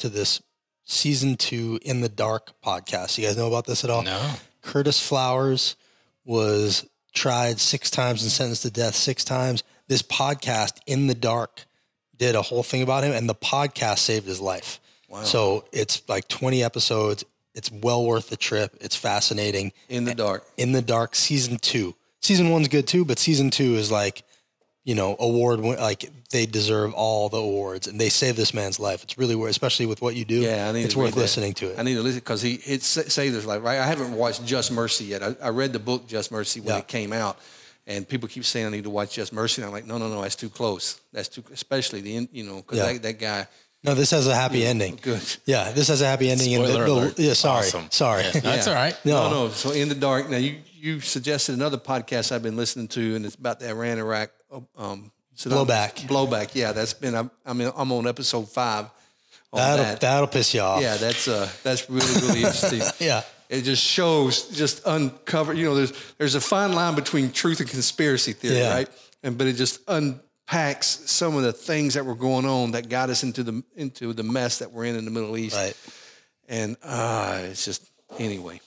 to 0.00 0.08
this 0.08 0.42
season 0.84 1.36
two 1.36 1.78
in 1.82 2.00
the 2.00 2.08
dark 2.08 2.52
podcast. 2.64 3.18
You 3.18 3.26
guys 3.26 3.36
know 3.36 3.48
about 3.48 3.66
this 3.66 3.84
at 3.84 3.90
all? 3.90 4.02
No. 4.02 4.32
Curtis 4.62 5.04
Flowers 5.06 5.76
was 6.24 6.88
tried 7.12 7.60
six 7.60 7.90
times 7.90 8.22
and 8.22 8.30
sentenced 8.30 8.62
to 8.62 8.70
death 8.70 8.94
six 8.94 9.24
times. 9.24 9.62
This 9.88 10.02
podcast, 10.02 10.78
In 10.86 11.06
the 11.06 11.14
Dark, 11.14 11.64
did 12.16 12.34
a 12.34 12.42
whole 12.42 12.62
thing 12.62 12.82
about 12.82 13.04
him, 13.04 13.12
and 13.12 13.28
the 13.28 13.34
podcast 13.34 13.98
saved 13.98 14.26
his 14.26 14.40
life. 14.40 14.80
Wow. 15.08 15.24
So 15.24 15.64
it's 15.72 16.02
like 16.08 16.28
20 16.28 16.62
episodes. 16.62 17.24
It's 17.54 17.70
well 17.70 18.04
worth 18.04 18.30
the 18.30 18.36
trip. 18.36 18.76
It's 18.80 18.96
fascinating. 18.96 19.72
In 19.88 20.04
the 20.04 20.14
dark. 20.14 20.46
In 20.56 20.72
the 20.72 20.80
Dark, 20.80 21.14
season 21.14 21.58
two. 21.58 21.94
Season 22.20 22.48
one's 22.50 22.68
good 22.68 22.86
too, 22.86 23.04
but 23.04 23.18
season 23.18 23.50
two 23.50 23.74
is 23.74 23.90
like, 23.90 24.22
you 24.84 24.94
know, 24.94 25.16
award 25.20 25.60
win- 25.60 25.78
like 25.78 26.10
they 26.30 26.46
deserve 26.46 26.92
all 26.94 27.28
the 27.28 27.36
awards, 27.38 27.86
and 27.86 28.00
they 28.00 28.08
saved 28.08 28.36
this 28.36 28.52
man's 28.54 28.80
life. 28.80 29.02
It's 29.04 29.16
really 29.18 29.34
worth, 29.36 29.50
especially 29.50 29.86
with 29.86 30.02
what 30.02 30.16
you 30.16 30.24
do. 30.24 30.40
Yeah, 30.40 30.68
I 30.68 30.72
need 30.72 30.84
it's 30.84 30.94
to 30.94 31.00
read 31.00 31.06
worth 31.06 31.14
that. 31.14 31.20
listening 31.20 31.54
to 31.54 31.66
it. 31.72 31.78
I 31.78 31.82
need 31.82 31.94
to 31.94 32.02
listen 32.02 32.18
because 32.20 32.42
he 32.42 32.54
it 32.54 32.82
saved 32.82 33.34
his 33.34 33.46
life. 33.46 33.62
Right, 33.62 33.78
I 33.78 33.86
haven't 33.86 34.12
watched 34.12 34.44
Just 34.44 34.72
Mercy 34.72 35.04
yet. 35.04 35.22
I, 35.22 35.36
I 35.42 35.48
read 35.50 35.72
the 35.72 35.78
book 35.78 36.06
Just 36.08 36.32
Mercy 36.32 36.60
when 36.60 36.70
Yeah. 36.74 36.78
it 36.78 36.88
came 36.88 37.12
out, 37.12 37.38
and 37.86 38.08
people 38.08 38.28
keep 38.28 38.44
saying 38.44 38.66
I 38.66 38.70
need 38.70 38.84
to 38.84 38.90
watch 38.90 39.12
Just 39.14 39.32
Mercy. 39.32 39.62
And 39.62 39.66
I'm 39.66 39.72
like, 39.72 39.86
no, 39.86 39.98
no, 39.98 40.08
no, 40.08 40.20
that's 40.22 40.36
too 40.36 40.48
close. 40.48 41.00
That's 41.12 41.28
too, 41.28 41.44
especially 41.52 42.00
the 42.00 42.16
end- 42.16 42.28
you 42.32 42.44
know 42.44 42.56
because 42.56 42.78
Yeah. 42.78 42.92
that, 42.94 43.02
that 43.02 43.18
guy. 43.20 43.46
No, 43.84 43.94
this 43.94 44.12
has 44.12 44.28
a 44.28 44.34
happy 44.34 44.64
ending. 44.64 44.96
Good. 45.02 45.20
Yeah, 45.44 45.72
this 45.72 45.88
has 45.88 46.00
a 46.02 46.06
happy 46.06 46.30
ending. 46.30 46.54
and 46.54 46.64
the- 46.64 46.68
Spoiler 46.68 46.84
the- 46.86 46.92
alert. 46.92 47.18
Yeah, 47.18 47.32
sorry, 47.34 47.66
Awesome. 47.66 47.86
sorry. 47.90 48.22
Yeah, 48.24 48.30
that's 48.40 48.66
Yeah. 48.66 48.72
all 48.72 48.78
right. 48.78 48.96
No. 49.04 49.30
No, 49.30 49.46
no. 49.46 49.50
So 49.52 49.70
in 49.72 49.88
the 49.88 49.94
dark. 49.96 50.28
Now 50.30 50.36
you 50.38 50.56
you 50.80 51.00
suggested 51.00 51.54
another 51.54 51.78
podcast 51.78 52.32
I've 52.32 52.42
been 52.42 52.56
listening 52.56 52.88
to, 52.88 53.14
and 53.14 53.24
it's 53.24 53.36
about 53.36 53.60
the 53.60 53.68
Iran 53.68 53.98
Iraq 53.98 54.30
um, 54.76 55.10
Saddam- 55.36 55.66
Blowback. 55.66 55.94
Blowback. 56.06 56.54
Yeah, 56.54 56.72
that's 56.72 56.94
been. 56.94 57.14
I'm 57.14 57.30
I'm, 57.44 57.60
in, 57.60 57.72
I'm 57.76 57.90
on 57.92 58.06
episode 58.06 58.48
five. 58.50 58.86
On 59.52 59.58
That'll 59.58 59.84
that. 59.84 60.00
that'll 60.00 60.26
piss 60.28 60.54
you 60.54 60.60
off. 60.60 60.80
Yeah, 60.82 60.96
that's 60.96 61.28
uh, 61.28 61.48
that's 61.62 61.88
really 61.90 62.14
really 62.26 62.38
interesting. 62.44 62.80
Yeah. 62.98 63.22
it 63.50 63.62
just 63.62 63.82
shows, 63.84 64.48
just 64.48 64.80
uncover. 64.86 65.52
You 65.52 65.66
know, 65.66 65.74
there's 65.74 65.92
there's 66.18 66.34
a 66.34 66.40
fine 66.40 66.72
line 66.72 66.94
between 66.94 67.30
truth 67.32 67.60
and 67.60 67.68
conspiracy 67.68 68.32
theory, 68.32 68.56
Yeah. 68.58 68.72
right? 68.74 68.88
And 69.22 69.36
but 69.36 69.46
it 69.46 69.54
just 69.54 69.80
unpacks 69.88 70.86
some 71.10 71.36
of 71.36 71.42
the 71.42 71.52
things 71.52 71.94
that 71.94 72.04
were 72.06 72.14
going 72.14 72.46
on 72.46 72.70
that 72.72 72.88
got 72.88 73.10
us 73.10 73.22
into 73.22 73.42
the 73.42 73.62
into 73.76 74.12
the 74.14 74.22
mess 74.22 74.58
that 74.60 74.72
we're 74.72 74.86
in 74.86 74.96
in 74.96 75.04
the 75.04 75.10
Middle 75.10 75.36
East. 75.36 75.56
Right. 75.56 75.76
And 76.48 76.76
uh, 76.82 77.40
it's 77.44 77.64
just 77.64 77.88
anyway. 78.18 78.60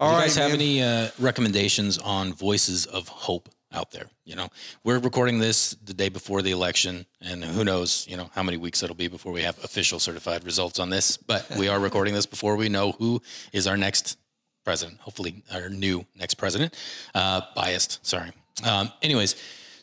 Do 0.00 0.06
you 0.06 0.12
right, 0.12 0.22
guys 0.22 0.36
have 0.36 0.50
man. 0.50 0.60
any 0.60 0.82
uh, 0.82 1.08
recommendations 1.18 1.96
on 1.98 2.32
voices 2.34 2.84
of 2.86 3.08
hope 3.08 3.48
out 3.74 3.90
there? 3.90 4.06
You 4.24 4.36
know, 4.36 4.48
we're 4.84 4.98
recording 4.98 5.38
this 5.38 5.72
the 5.84 5.94
day 5.94 6.08
before 6.08 6.42
the 6.42 6.52
election, 6.52 7.06
and 7.20 7.44
who 7.44 7.64
knows, 7.64 8.06
you 8.08 8.16
know, 8.16 8.30
how 8.34 8.42
many 8.42 8.56
weeks 8.56 8.82
it'll 8.82 8.96
be 8.96 9.08
before 9.08 9.32
we 9.32 9.42
have 9.42 9.58
official 9.64 9.98
certified 9.98 10.44
results 10.44 10.78
on 10.78 10.90
this. 10.90 11.16
But 11.16 11.50
we 11.58 11.68
are 11.68 11.78
recording 11.78 12.14
this 12.14 12.26
before 12.26 12.56
we 12.56 12.68
know 12.68 12.92
who 12.92 13.20
is 13.52 13.66
our 13.66 13.76
next 13.76 14.18
president. 14.64 15.00
Hopefully, 15.00 15.42
our 15.52 15.68
new 15.68 16.06
next 16.16 16.34
president. 16.34 16.74
Uh, 17.14 17.42
biased, 17.54 18.04
sorry. 18.06 18.30
Um, 18.64 18.90
anyways. 19.02 19.36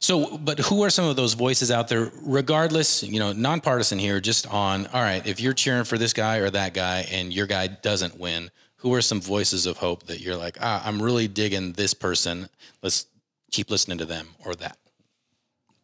So, 0.03 0.35
but 0.39 0.57
who 0.57 0.81
are 0.81 0.89
some 0.89 1.05
of 1.05 1.15
those 1.15 1.35
voices 1.35 1.69
out 1.69 1.87
there, 1.87 2.11
regardless, 2.23 3.03
you 3.03 3.19
know, 3.19 3.33
nonpartisan 3.33 3.99
here, 3.99 4.19
just 4.19 4.47
on, 4.47 4.87
all 4.87 5.01
right, 5.03 5.23
if 5.27 5.39
you're 5.39 5.53
cheering 5.53 5.83
for 5.83 5.95
this 5.95 6.11
guy 6.11 6.37
or 6.37 6.49
that 6.49 6.73
guy 6.73 7.05
and 7.11 7.31
your 7.31 7.45
guy 7.45 7.67
doesn't 7.67 8.19
win, 8.19 8.49
who 8.77 8.95
are 8.95 9.01
some 9.01 9.21
voices 9.21 9.67
of 9.67 9.77
hope 9.77 10.07
that 10.07 10.19
you're 10.19 10.35
like, 10.35 10.57
ah, 10.59 10.81
I'm 10.83 10.99
really 10.99 11.27
digging 11.27 11.73
this 11.73 11.93
person. 11.93 12.49
Let's 12.81 13.05
keep 13.51 13.69
listening 13.69 13.97
to 13.99 14.05
them 14.05 14.27
or 14.45 14.55
that. 14.55 14.77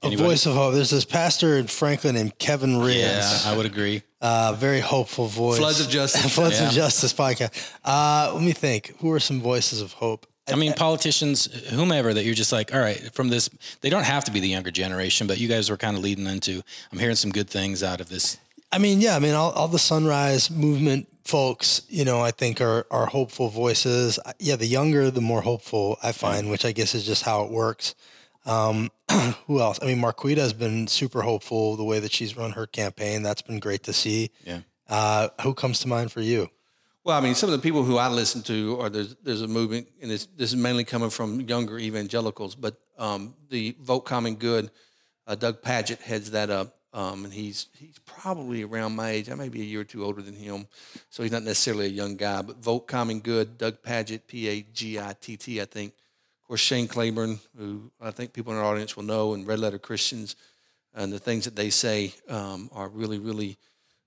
A 0.04 0.16
voice 0.16 0.46
of 0.46 0.54
hope. 0.54 0.74
There's 0.76 0.92
this 0.92 1.06
pastor 1.06 1.58
in 1.58 1.66
Franklin 1.68 2.16
named 2.16 2.38
Kevin 2.38 2.80
Riggs. 2.80 3.00
Yeah, 3.46 3.52
I 3.52 3.58
would 3.58 3.66
agree. 3.66 4.04
Uh, 4.22 4.56
very 4.58 4.80
hopeful 4.80 5.26
voice. 5.26 5.58
Floods 5.58 5.80
of 5.82 5.90
Justice. 5.90 6.34
Floods 6.36 6.60
Yeah. 6.60 6.68
of 6.68 6.74
Justice 6.74 7.14
podcast. 7.14 7.72
Uh, 7.84 8.32
let 8.34 8.44
me 8.44 8.52
think. 8.52 8.96
Who 9.00 9.12
are 9.12 9.20
some 9.20 9.42
voices 9.42 9.82
of 9.82 9.94
hope? 9.94 10.28
I 10.50 10.56
mean, 10.56 10.74
politicians, 10.74 11.46
whomever 11.72 12.14
that 12.14 12.24
you're 12.24 12.36
just 12.36 12.52
like, 12.54 12.74
all 12.74 12.80
right, 12.80 13.14
from 13.14 13.28
this, 13.30 13.50
they 13.82 13.90
don't 13.90 14.06
have 14.06 14.24
to 14.26 14.32
be 14.32 14.40
the 14.40 14.48
younger 14.48 14.72
generation, 14.72 15.28
but 15.28 15.40
you 15.40 15.48
guys 15.50 15.70
were 15.70 15.76
kind 15.78 15.98
of 15.98 16.04
leading 16.04 16.26
into, 16.28 16.62
I'm 16.92 17.00
hearing 17.00 17.18
some 17.18 17.32
good 17.32 17.50
things 17.50 17.84
out 17.84 18.00
of 18.00 18.08
this. 18.08 18.38
I 18.72 18.78
mean, 18.78 19.02
yeah, 19.02 19.16
I 19.16 19.20
mean, 19.20 19.34
all, 19.34 19.52
all 19.52 19.68
the 19.68 19.80
sunrise 19.80 20.50
movement 20.50 21.08
folks, 21.28 21.82
you 21.90 22.06
know, 22.06 22.22
I 22.22 22.32
think 22.32 22.62
are 22.62 22.88
are 22.90 23.06
hopeful 23.06 23.50
voices. 23.50 24.20
Yeah, 24.40 24.56
the 24.56 24.66
younger, 24.66 25.12
the 25.12 25.22
more 25.22 25.42
hopeful 25.42 25.98
I 26.02 26.12
find, 26.14 26.50
which 26.50 26.66
I 26.66 26.72
guess 26.72 26.96
is 26.96 27.06
just 27.06 27.24
how 27.24 27.44
it 27.44 27.52
works. 27.52 27.96
Um, 28.46 28.90
who 29.48 29.60
else? 29.60 29.78
I 29.82 29.86
mean, 29.86 30.00
Marquita 30.00 30.38
has 30.38 30.54
been 30.54 30.88
super 30.88 31.22
hopeful 31.22 31.76
the 31.76 31.84
way 31.84 32.00
that 32.00 32.14
she's 32.14 32.38
run 32.38 32.52
her 32.52 32.66
campaign. 32.66 33.24
That's 33.24 33.42
been 33.42 33.60
great 33.60 33.84
to 33.84 33.94
see. 33.94 34.32
Yeah. 34.46 34.62
Uh, 34.88 35.28
who 35.42 35.54
comes 35.54 35.80
to 35.82 35.88
mind 35.90 36.14
for 36.14 36.22
you? 36.22 36.50
Well, 37.04 37.18
I 37.18 37.22
mean, 37.22 37.36
some 37.36 37.50
of 37.50 37.56
the 37.56 37.62
people 37.62 37.84
who 37.84 37.98
I 37.98 38.08
listen 38.08 38.42
to 38.44 38.80
are 38.80 38.90
there's 38.90 39.16
there's 39.24 39.42
a 39.42 39.48
movement, 39.48 39.88
and 40.02 40.10
this 40.10 40.28
this 40.38 40.52
is 40.52 40.56
mainly 40.56 40.86
coming 40.86 41.10
from 41.10 41.42
younger 41.42 41.78
evangelicals, 41.78 42.56
but 42.56 42.80
um, 42.98 43.36
the 43.50 43.76
Vote 43.82 44.02
Common 44.02 44.36
Good, 44.36 44.72
uh, 45.28 45.36
Doug 45.36 45.62
Pagitt 45.62 46.00
heads 46.00 46.32
that 46.32 46.50
up. 46.50 46.77
Um, 46.98 47.26
and 47.26 47.34
he's 47.34 47.68
he's 47.78 48.00
probably 48.08 48.64
around 48.64 48.96
my 48.96 49.12
age. 49.12 49.30
I 49.30 49.36
may 49.36 49.50
be 49.50 49.62
a 49.62 49.66
year 49.66 49.82
or 49.82 49.84
two 49.84 50.04
older 50.04 50.24
than 50.24 50.34
him, 50.34 50.66
so 51.12 51.22
he's 51.22 51.32
not 51.32 51.44
necessarily 51.44 51.86
a 51.86 51.90
young 51.90 52.16
guy. 52.16 52.42
But 52.42 52.58
Vote 52.58 52.88
Common 52.88 53.20
Good, 53.20 53.60
Doug 53.60 53.84
Pagitt, 53.84 54.22
P 54.26 54.48
A 54.48 54.62
G 54.74 55.00
I 55.00 55.14
T 55.22 55.38
T, 55.38 55.62
I 55.62 55.66
think. 55.66 55.94
Of 56.42 56.48
course, 56.48 56.60
Shane 56.60 56.88
Claiborne, 56.88 57.38
who 57.56 57.92
I 58.02 58.10
think 58.10 58.34
people 58.34 58.52
in 58.52 58.58
our 58.58 58.66
audience 58.66 58.96
will 58.96 59.04
know, 59.04 59.36
and 59.36 59.46
Red 59.46 59.60
Letter 59.60 59.78
Christians, 59.78 60.36
and 60.96 61.14
the 61.14 61.20
things 61.20 61.46
that 61.46 61.56
they 61.56 61.70
say 61.70 62.16
um, 62.30 62.68
are 62.74 62.90
really, 62.90 63.20
really, 63.20 63.58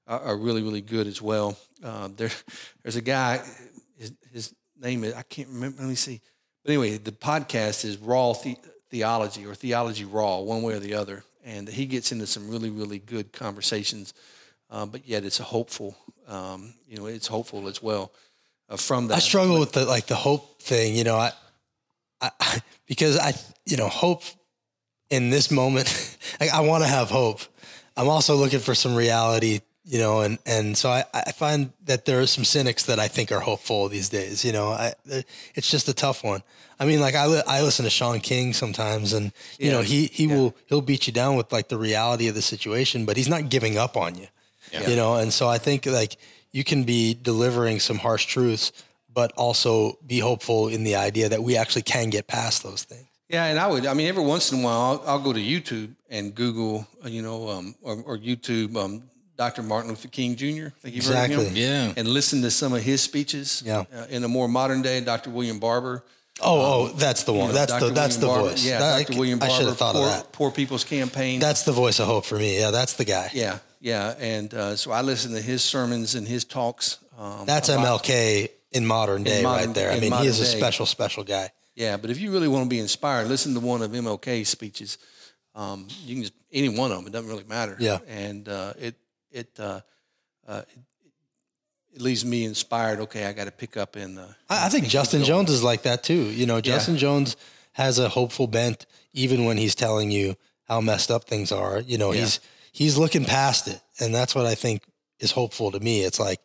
are 0.08 0.36
really, 0.36 0.62
really 0.64 0.80
good 0.80 1.06
as 1.06 1.22
well. 1.22 1.56
Uh, 1.84 2.08
there, 2.16 2.30
there's 2.82 2.96
a 2.96 3.02
guy. 3.02 3.40
His, 3.98 4.12
his, 4.32 4.54
name 4.80 5.04
is 5.04 5.14
I 5.14 5.22
can't 5.22 5.48
remember. 5.48 5.80
Let 5.80 5.88
me 5.90 5.94
see. 5.94 6.20
But 6.64 6.72
anyway, 6.72 6.98
the 6.98 7.12
podcast 7.12 7.84
is 7.84 7.98
Raw 7.98 8.32
the- 8.32 8.58
Theology 8.90 9.46
or 9.46 9.54
Theology 9.54 10.06
Raw, 10.06 10.40
one 10.40 10.62
way 10.62 10.74
or 10.74 10.80
the 10.80 10.94
other 10.94 11.22
and 11.44 11.68
he 11.68 11.86
gets 11.86 12.12
into 12.12 12.26
some 12.26 12.48
really 12.48 12.70
really 12.70 12.98
good 12.98 13.32
conversations 13.32 14.14
uh, 14.70 14.86
but 14.86 15.06
yet 15.06 15.24
it's 15.24 15.40
a 15.40 15.44
hopeful 15.44 15.96
um, 16.28 16.74
you 16.88 16.96
know 16.96 17.06
it's 17.06 17.26
hopeful 17.26 17.68
as 17.68 17.82
well 17.82 18.12
uh, 18.68 18.76
from 18.76 19.08
that. 19.08 19.16
I 19.16 19.20
struggle 19.20 19.54
but, 19.54 19.60
with 19.60 19.72
the 19.72 19.84
like 19.84 20.06
the 20.06 20.14
hope 20.14 20.60
thing 20.62 20.94
you 20.94 21.04
know 21.04 21.16
I, 21.16 21.32
I 22.20 22.60
because 22.86 23.18
i 23.18 23.32
you 23.66 23.76
know 23.76 23.88
hope 23.88 24.22
in 25.10 25.30
this 25.30 25.50
moment 25.50 26.18
like, 26.40 26.50
i 26.50 26.60
want 26.60 26.82
to 26.84 26.88
have 26.88 27.10
hope. 27.10 27.40
I'm 27.96 28.08
also 28.08 28.36
looking 28.36 28.60
for 28.60 28.74
some 28.74 28.94
reality 28.94 29.60
you 29.84 29.98
know, 29.98 30.20
and, 30.20 30.38
and 30.46 30.76
so 30.76 30.90
I, 30.90 31.04
I 31.14 31.32
find 31.32 31.72
that 31.84 32.04
there 32.04 32.20
are 32.20 32.26
some 32.26 32.44
cynics 32.44 32.84
that 32.84 32.98
I 32.98 33.08
think 33.08 33.32
are 33.32 33.40
hopeful 33.40 33.88
these 33.88 34.08
days, 34.08 34.44
you 34.44 34.52
know, 34.52 34.68
I, 34.68 34.92
it's 35.54 35.70
just 35.70 35.88
a 35.88 35.94
tough 35.94 36.22
one. 36.22 36.42
I 36.78 36.86
mean, 36.86 37.00
like 37.00 37.14
I, 37.14 37.26
li- 37.26 37.42
I 37.46 37.62
listen 37.62 37.84
to 37.84 37.90
Shaun 37.90 38.20
King 38.20 38.52
sometimes 38.52 39.12
and, 39.12 39.32
you 39.58 39.66
yeah. 39.66 39.72
know, 39.72 39.82
he, 39.82 40.06
he 40.06 40.26
yeah. 40.26 40.36
will, 40.36 40.56
he'll 40.66 40.80
beat 40.80 41.06
you 41.06 41.12
down 41.12 41.36
with 41.36 41.52
like 41.52 41.68
the 41.68 41.78
reality 41.78 42.28
of 42.28 42.34
the 42.34 42.42
situation, 42.42 43.04
but 43.04 43.16
he's 43.16 43.28
not 43.28 43.48
giving 43.48 43.78
up 43.78 43.96
on 43.96 44.14
you, 44.14 44.26
yeah. 44.72 44.88
you 44.88 44.96
know? 44.96 45.16
And 45.16 45.32
so 45.32 45.48
I 45.48 45.58
think 45.58 45.86
like 45.86 46.16
you 46.52 46.64
can 46.64 46.84
be 46.84 47.14
delivering 47.14 47.80
some 47.80 47.98
harsh 47.98 48.26
truths, 48.26 48.72
but 49.12 49.32
also 49.32 49.98
be 50.06 50.18
hopeful 50.18 50.68
in 50.68 50.84
the 50.84 50.96
idea 50.96 51.28
that 51.28 51.42
we 51.42 51.56
actually 51.56 51.82
can 51.82 52.10
get 52.10 52.26
past 52.26 52.62
those 52.62 52.84
things. 52.84 53.06
Yeah, 53.30 53.44
and 53.44 53.60
I 53.60 53.68
would. 53.68 53.86
I 53.86 53.94
mean, 53.94 54.08
every 54.08 54.24
once 54.24 54.50
in 54.50 54.58
a 54.60 54.64
while, 54.64 54.80
I'll, 54.80 55.02
I'll 55.06 55.18
go 55.20 55.32
to 55.32 55.38
YouTube 55.38 55.94
and 56.10 56.34
Google, 56.34 56.86
uh, 57.04 57.08
you 57.08 57.22
know, 57.22 57.48
um, 57.48 57.76
or, 57.80 58.02
or, 58.02 58.18
YouTube 58.18 58.76
um, 58.76 59.04
Dr. 59.40 59.62
Martin 59.62 59.88
Luther 59.88 60.08
King 60.08 60.36
Jr. 60.36 60.44
I 60.44 60.48
think 60.48 60.68
you've 60.84 60.96
exactly. 60.96 61.36
heard 61.36 61.46
of 61.46 61.52
him. 61.52 61.56
Yeah. 61.56 61.94
And 61.96 62.06
listen 62.06 62.42
to 62.42 62.50
some 62.50 62.74
of 62.74 62.82
his 62.82 63.00
speeches. 63.00 63.62
Yeah. 63.64 63.84
Uh, 63.90 64.04
in 64.10 64.22
a 64.22 64.28
more 64.28 64.48
modern 64.48 64.82
day, 64.82 65.00
Dr. 65.00 65.30
William 65.30 65.58
Barber. 65.58 66.04
Oh, 66.42 66.44
oh, 66.44 66.90
um, 66.90 66.98
that's 66.98 67.24
the 67.24 67.32
one. 67.32 67.46
You 67.46 67.48
know, 67.48 67.54
that's 67.54 67.72
Dr. 67.72 67.86
the 67.86 67.92
that's 67.92 68.18
William 68.18 68.20
the 68.20 68.26
Barber. 68.26 68.50
voice. 68.50 68.66
Yeah, 68.66 68.78
that, 68.80 69.06
Dr. 69.06 69.18
William 69.18 69.38
Barber. 69.38 69.54
I 69.54 69.56
should 69.56 69.66
have 69.68 69.78
thought 69.78 69.94
poor, 69.94 70.04
of 70.04 70.10
that. 70.10 70.32
Poor 70.32 70.50
People's 70.50 70.84
Campaign. 70.84 71.40
That's 71.40 71.62
the 71.62 71.72
voice 71.72 72.00
of 72.00 72.06
hope 72.06 72.26
for 72.26 72.36
me. 72.36 72.58
Yeah, 72.58 72.70
that's 72.70 72.92
the 72.94 73.06
guy. 73.06 73.30
Yeah, 73.32 73.60
yeah, 73.80 74.14
and 74.18 74.52
uh, 74.52 74.76
so 74.76 74.90
I 74.90 75.00
listen 75.00 75.32
to 75.32 75.40
his 75.40 75.64
sermons 75.64 76.16
and 76.16 76.28
his 76.28 76.44
talks. 76.44 76.98
Um, 77.16 77.46
that's 77.46 77.70
MLK 77.70 78.50
in 78.72 78.84
modern 78.84 79.22
day, 79.22 79.38
in 79.38 79.44
modern, 79.44 79.68
right 79.68 79.74
there. 79.74 79.90
I 79.90 80.00
mean, 80.00 80.12
he 80.12 80.26
is 80.26 80.38
a 80.38 80.44
day. 80.44 80.58
special, 80.58 80.84
special 80.84 81.24
guy. 81.24 81.50
Yeah, 81.74 81.96
but 81.96 82.10
if 82.10 82.20
you 82.20 82.30
really 82.30 82.48
want 82.48 82.66
to 82.66 82.68
be 82.68 82.78
inspired, 82.78 83.28
listen 83.28 83.54
to 83.54 83.60
one 83.60 83.80
of 83.80 83.90
MLK's 83.90 84.50
speeches. 84.50 84.98
Um, 85.54 85.88
you 86.04 86.14
can 86.14 86.22
just 86.24 86.34
any 86.52 86.68
one 86.68 86.90
of 86.90 86.98
them. 86.98 87.06
It 87.06 87.12
doesn't 87.12 87.28
really 87.28 87.44
matter. 87.44 87.76
Yeah, 87.78 87.98
and 88.06 88.46
uh, 88.48 88.74
it 88.78 88.96
it 89.30 89.48
uh, 89.58 89.80
uh, 90.46 90.62
it, 90.68 91.14
it, 91.94 92.00
leaves 92.00 92.24
me 92.24 92.44
inspired. 92.44 93.00
Okay, 93.00 93.26
I 93.26 93.32
got 93.32 93.44
to 93.44 93.50
pick 93.50 93.76
up 93.76 93.96
in. 93.96 94.18
Uh, 94.18 94.32
I, 94.48 94.66
I 94.66 94.68
think 94.68 94.86
Justin 94.86 95.24
Jones 95.24 95.50
is 95.50 95.62
like 95.62 95.82
that 95.82 96.02
too. 96.02 96.30
You 96.30 96.46
know, 96.46 96.60
Justin 96.60 96.94
yeah. 96.94 97.00
Jones 97.00 97.36
has 97.72 97.98
a 97.98 98.08
hopeful 98.08 98.46
bent, 98.46 98.86
even 99.12 99.44
when 99.44 99.56
he's 99.56 99.74
telling 99.74 100.10
you 100.10 100.36
how 100.64 100.80
messed 100.80 101.10
up 101.10 101.24
things 101.24 101.52
are. 101.52 101.80
You 101.80 101.98
know, 101.98 102.12
yeah. 102.12 102.20
he's 102.20 102.40
he's 102.72 102.98
looking 102.98 103.24
past 103.24 103.68
it, 103.68 103.80
and 104.00 104.14
that's 104.14 104.34
what 104.34 104.46
I 104.46 104.54
think 104.54 104.82
is 105.18 105.32
hopeful 105.32 105.70
to 105.72 105.80
me. 105.80 106.02
It's 106.02 106.18
like, 106.18 106.40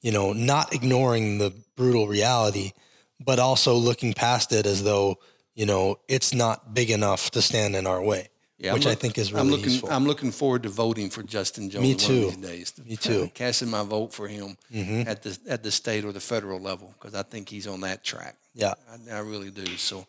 you 0.00 0.12
know, 0.12 0.32
not 0.32 0.74
ignoring 0.74 1.38
the 1.38 1.52
brutal 1.76 2.06
reality, 2.06 2.72
but 3.18 3.38
also 3.38 3.74
looking 3.74 4.14
past 4.14 4.52
it 4.52 4.66
as 4.66 4.82
though 4.82 5.18
you 5.54 5.66
know 5.66 5.98
it's 6.08 6.32
not 6.32 6.74
big 6.74 6.90
enough 6.90 7.30
to 7.32 7.42
stand 7.42 7.76
in 7.76 7.86
our 7.86 8.02
way 8.02 8.29
yeah, 8.60 8.74
which 8.74 8.84
look, 8.84 8.92
I 8.92 8.94
think 8.94 9.16
is 9.16 9.32
really 9.32 9.40
I'm 9.40 9.50
looking, 9.50 9.70
useful. 9.70 9.90
I'm 9.90 10.06
looking 10.06 10.30
forward 10.30 10.64
to 10.64 10.68
voting 10.68 11.08
for 11.08 11.22
Justin 11.22 11.70
Jones 11.70 11.82
Me 11.82 11.94
too. 11.94 12.26
one 12.26 12.34
of 12.34 12.42
these 12.42 12.72
days. 12.72 12.86
Me 12.86 12.96
too. 12.96 13.30
Casting 13.34 13.70
my 13.70 13.82
vote 13.82 14.12
for 14.12 14.28
him 14.28 14.58
mm-hmm. 14.70 15.08
at 15.08 15.22
the 15.22 15.38
at 15.48 15.62
the 15.62 15.70
state 15.70 16.04
or 16.04 16.12
the 16.12 16.20
federal 16.20 16.60
level 16.60 16.94
because 16.98 17.14
I 17.14 17.22
think 17.22 17.48
he's 17.48 17.66
on 17.66 17.80
that 17.80 18.04
track. 18.04 18.36
Yeah, 18.54 18.74
I, 18.90 19.16
I 19.16 19.18
really 19.20 19.50
do. 19.50 19.64
So. 19.76 20.06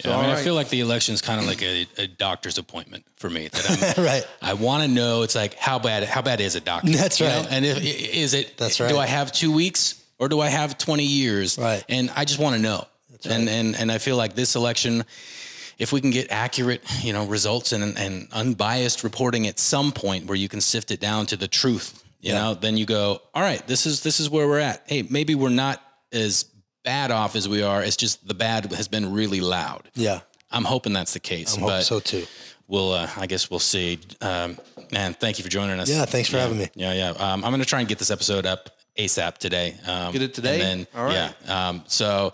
So, 0.00 0.08
yeah, 0.08 0.16
I 0.16 0.20
mean, 0.22 0.30
right. 0.30 0.38
I 0.38 0.42
feel 0.42 0.54
like 0.54 0.68
the 0.70 0.80
election 0.80 1.14
is 1.14 1.20
kind 1.20 1.38
of 1.38 1.46
like 1.46 1.62
a, 1.62 1.86
a, 1.96 2.06
doctor's 2.08 2.58
appointment 2.58 3.04
for 3.14 3.30
me. 3.30 3.48
That 3.48 3.94
I'm, 3.98 4.04
right. 4.04 4.26
I 4.40 4.54
want 4.54 4.82
to 4.82 4.88
know. 4.88 5.22
It's 5.22 5.36
like 5.36 5.54
how 5.54 5.78
bad 5.78 6.02
how 6.04 6.22
bad 6.22 6.40
is 6.40 6.56
it, 6.56 6.64
doctor? 6.64 6.90
That's 6.96 7.20
right. 7.20 7.42
Know? 7.42 7.48
And 7.50 7.64
if 7.64 7.78
is 7.78 8.34
it? 8.34 8.56
That's 8.56 8.80
right. 8.80 8.88
Do 8.88 8.98
I 8.98 9.06
have 9.06 9.30
two 9.30 9.52
weeks 9.52 10.02
or 10.18 10.28
do 10.28 10.40
I 10.40 10.48
have 10.48 10.76
twenty 10.78 11.04
years? 11.04 11.56
Right. 11.56 11.84
And 11.88 12.10
I 12.16 12.24
just 12.24 12.40
want 12.40 12.56
to 12.56 12.62
know. 12.62 12.86
That's 13.10 13.26
right. 13.26 13.36
And 13.36 13.48
and 13.48 13.76
and 13.76 13.92
I 13.92 13.98
feel 13.98 14.16
like 14.16 14.34
this 14.34 14.56
election 14.56 15.04
if 15.78 15.92
we 15.92 16.00
can 16.00 16.10
get 16.10 16.30
accurate, 16.30 16.82
you 17.02 17.12
know, 17.12 17.26
results 17.26 17.72
and, 17.72 17.96
and 17.98 18.28
unbiased 18.32 19.04
reporting 19.04 19.46
at 19.46 19.58
some 19.58 19.92
point 19.92 20.26
where 20.26 20.36
you 20.36 20.48
can 20.48 20.60
sift 20.60 20.90
it 20.90 21.00
down 21.00 21.26
to 21.26 21.36
the 21.36 21.48
truth, 21.48 22.02
you 22.20 22.32
yeah. 22.32 22.40
know, 22.40 22.54
then 22.54 22.76
you 22.76 22.86
go, 22.86 23.20
all 23.34 23.42
right, 23.42 23.66
this 23.66 23.86
is 23.86 24.02
this 24.02 24.20
is 24.20 24.30
where 24.30 24.46
we're 24.46 24.60
at. 24.60 24.82
Hey, 24.86 25.02
maybe 25.02 25.34
we're 25.34 25.48
not 25.50 25.82
as 26.12 26.44
bad 26.84 27.10
off 27.10 27.36
as 27.36 27.48
we 27.48 27.62
are. 27.62 27.82
It's 27.82 27.96
just 27.96 28.26
the 28.26 28.34
bad 28.34 28.72
has 28.72 28.88
been 28.88 29.12
really 29.12 29.40
loud. 29.40 29.90
Yeah. 29.94 30.20
I'm 30.50 30.64
hoping 30.64 30.92
that's 30.92 31.14
the 31.14 31.20
case. 31.20 31.56
I 31.56 31.60
hope 31.60 31.82
so 31.82 32.00
too. 32.00 32.26
We'll, 32.68 32.92
uh, 32.92 33.08
I 33.16 33.26
guess 33.26 33.50
we'll 33.50 33.58
see. 33.58 33.98
Um, 34.20 34.58
man, 34.92 35.14
thank 35.14 35.38
you 35.38 35.44
for 35.44 35.50
joining 35.50 35.78
us. 35.80 35.90
Yeah, 35.90 36.04
thanks 36.04 36.28
for 36.28 36.36
yeah, 36.36 36.42
having 36.42 36.58
me. 36.58 36.68
Yeah, 36.74 36.92
yeah. 36.92 37.10
Um, 37.10 37.44
I'm 37.44 37.50
going 37.50 37.60
to 37.60 37.66
try 37.66 37.80
and 37.80 37.88
get 37.88 37.98
this 37.98 38.10
episode 38.10 38.46
up 38.46 38.70
ASAP 38.98 39.38
today. 39.38 39.76
Um, 39.86 40.12
get 40.12 40.22
it 40.22 40.34
today. 40.34 40.58
then, 40.58 40.86
All 40.94 41.04
right. 41.04 41.34
Yeah. 41.44 41.68
Um, 41.68 41.84
so 41.86 42.32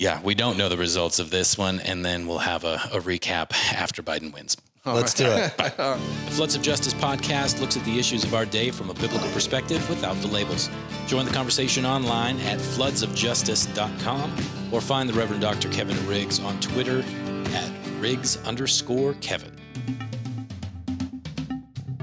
yeah, 0.00 0.18
we 0.22 0.34
don't 0.34 0.56
know 0.56 0.70
the 0.70 0.78
results 0.78 1.18
of 1.18 1.28
this 1.28 1.58
one, 1.58 1.78
and 1.80 2.02
then 2.02 2.26
we'll 2.26 2.38
have 2.38 2.64
a, 2.64 2.76
a 2.90 3.00
recap 3.00 3.52
after 3.74 4.02
Biden 4.02 4.32
wins. 4.32 4.56
Let's 4.86 5.12
do 5.12 5.26
it. 5.26 5.54
the 5.58 5.98
Floods 6.30 6.54
of 6.54 6.62
Justice 6.62 6.94
podcast 6.94 7.60
looks 7.60 7.76
at 7.76 7.84
the 7.84 7.98
issues 7.98 8.24
of 8.24 8.34
our 8.34 8.46
day 8.46 8.70
from 8.70 8.88
a 8.88 8.94
biblical 8.94 9.28
perspective 9.32 9.86
without 9.90 10.16
the 10.22 10.26
labels. 10.28 10.70
Join 11.06 11.26
the 11.26 11.30
conversation 11.30 11.84
online 11.84 12.40
at 12.40 12.58
floodsofjustice.com 12.58 14.34
or 14.72 14.80
find 14.80 15.06
the 15.06 15.12
Reverend 15.12 15.42
Dr. 15.42 15.68
Kevin 15.68 16.08
Riggs 16.08 16.40
on 16.40 16.58
Twitter 16.60 17.04
at 17.52 17.70
Riggs 17.98 18.38
underscore 18.44 19.12
Kevin. 19.20 19.54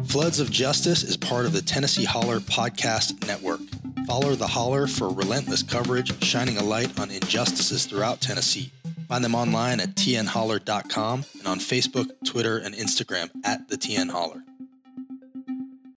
Floods 0.06 0.39
of 0.39 0.52
Justice 0.52 1.02
is 1.02 1.18
part 1.18 1.48
of 1.48 1.52
the 1.52 1.64
Tennessee 1.64 2.06
Holler 2.06 2.41
Podcast 2.41 3.28
Network. 3.28 3.62
Follow 4.08 4.36
the 4.36 4.47
Holler 4.47 4.88
for 4.88 5.10
relentless 5.10 5.62
coverage, 5.62 6.24
shining 6.24 6.58
a 6.58 6.64
light 6.64 6.97
on 6.97 7.12
injustices 7.12 7.86
throughout 7.86 8.22
Tennessee. 8.22 8.72
Find 9.10 9.22
them 9.22 9.36
online 9.36 9.82
at 9.82 9.95
tnholler.com 9.95 11.26
and 11.38 11.45
on 11.45 11.60
Facebook, 11.60 12.10
Twitter, 12.26 12.58
and 12.58 12.74
Instagram 12.74 13.30
at 13.43 13.68
the 13.68 13.76
TN 13.76 14.10
Holler. 14.10 14.41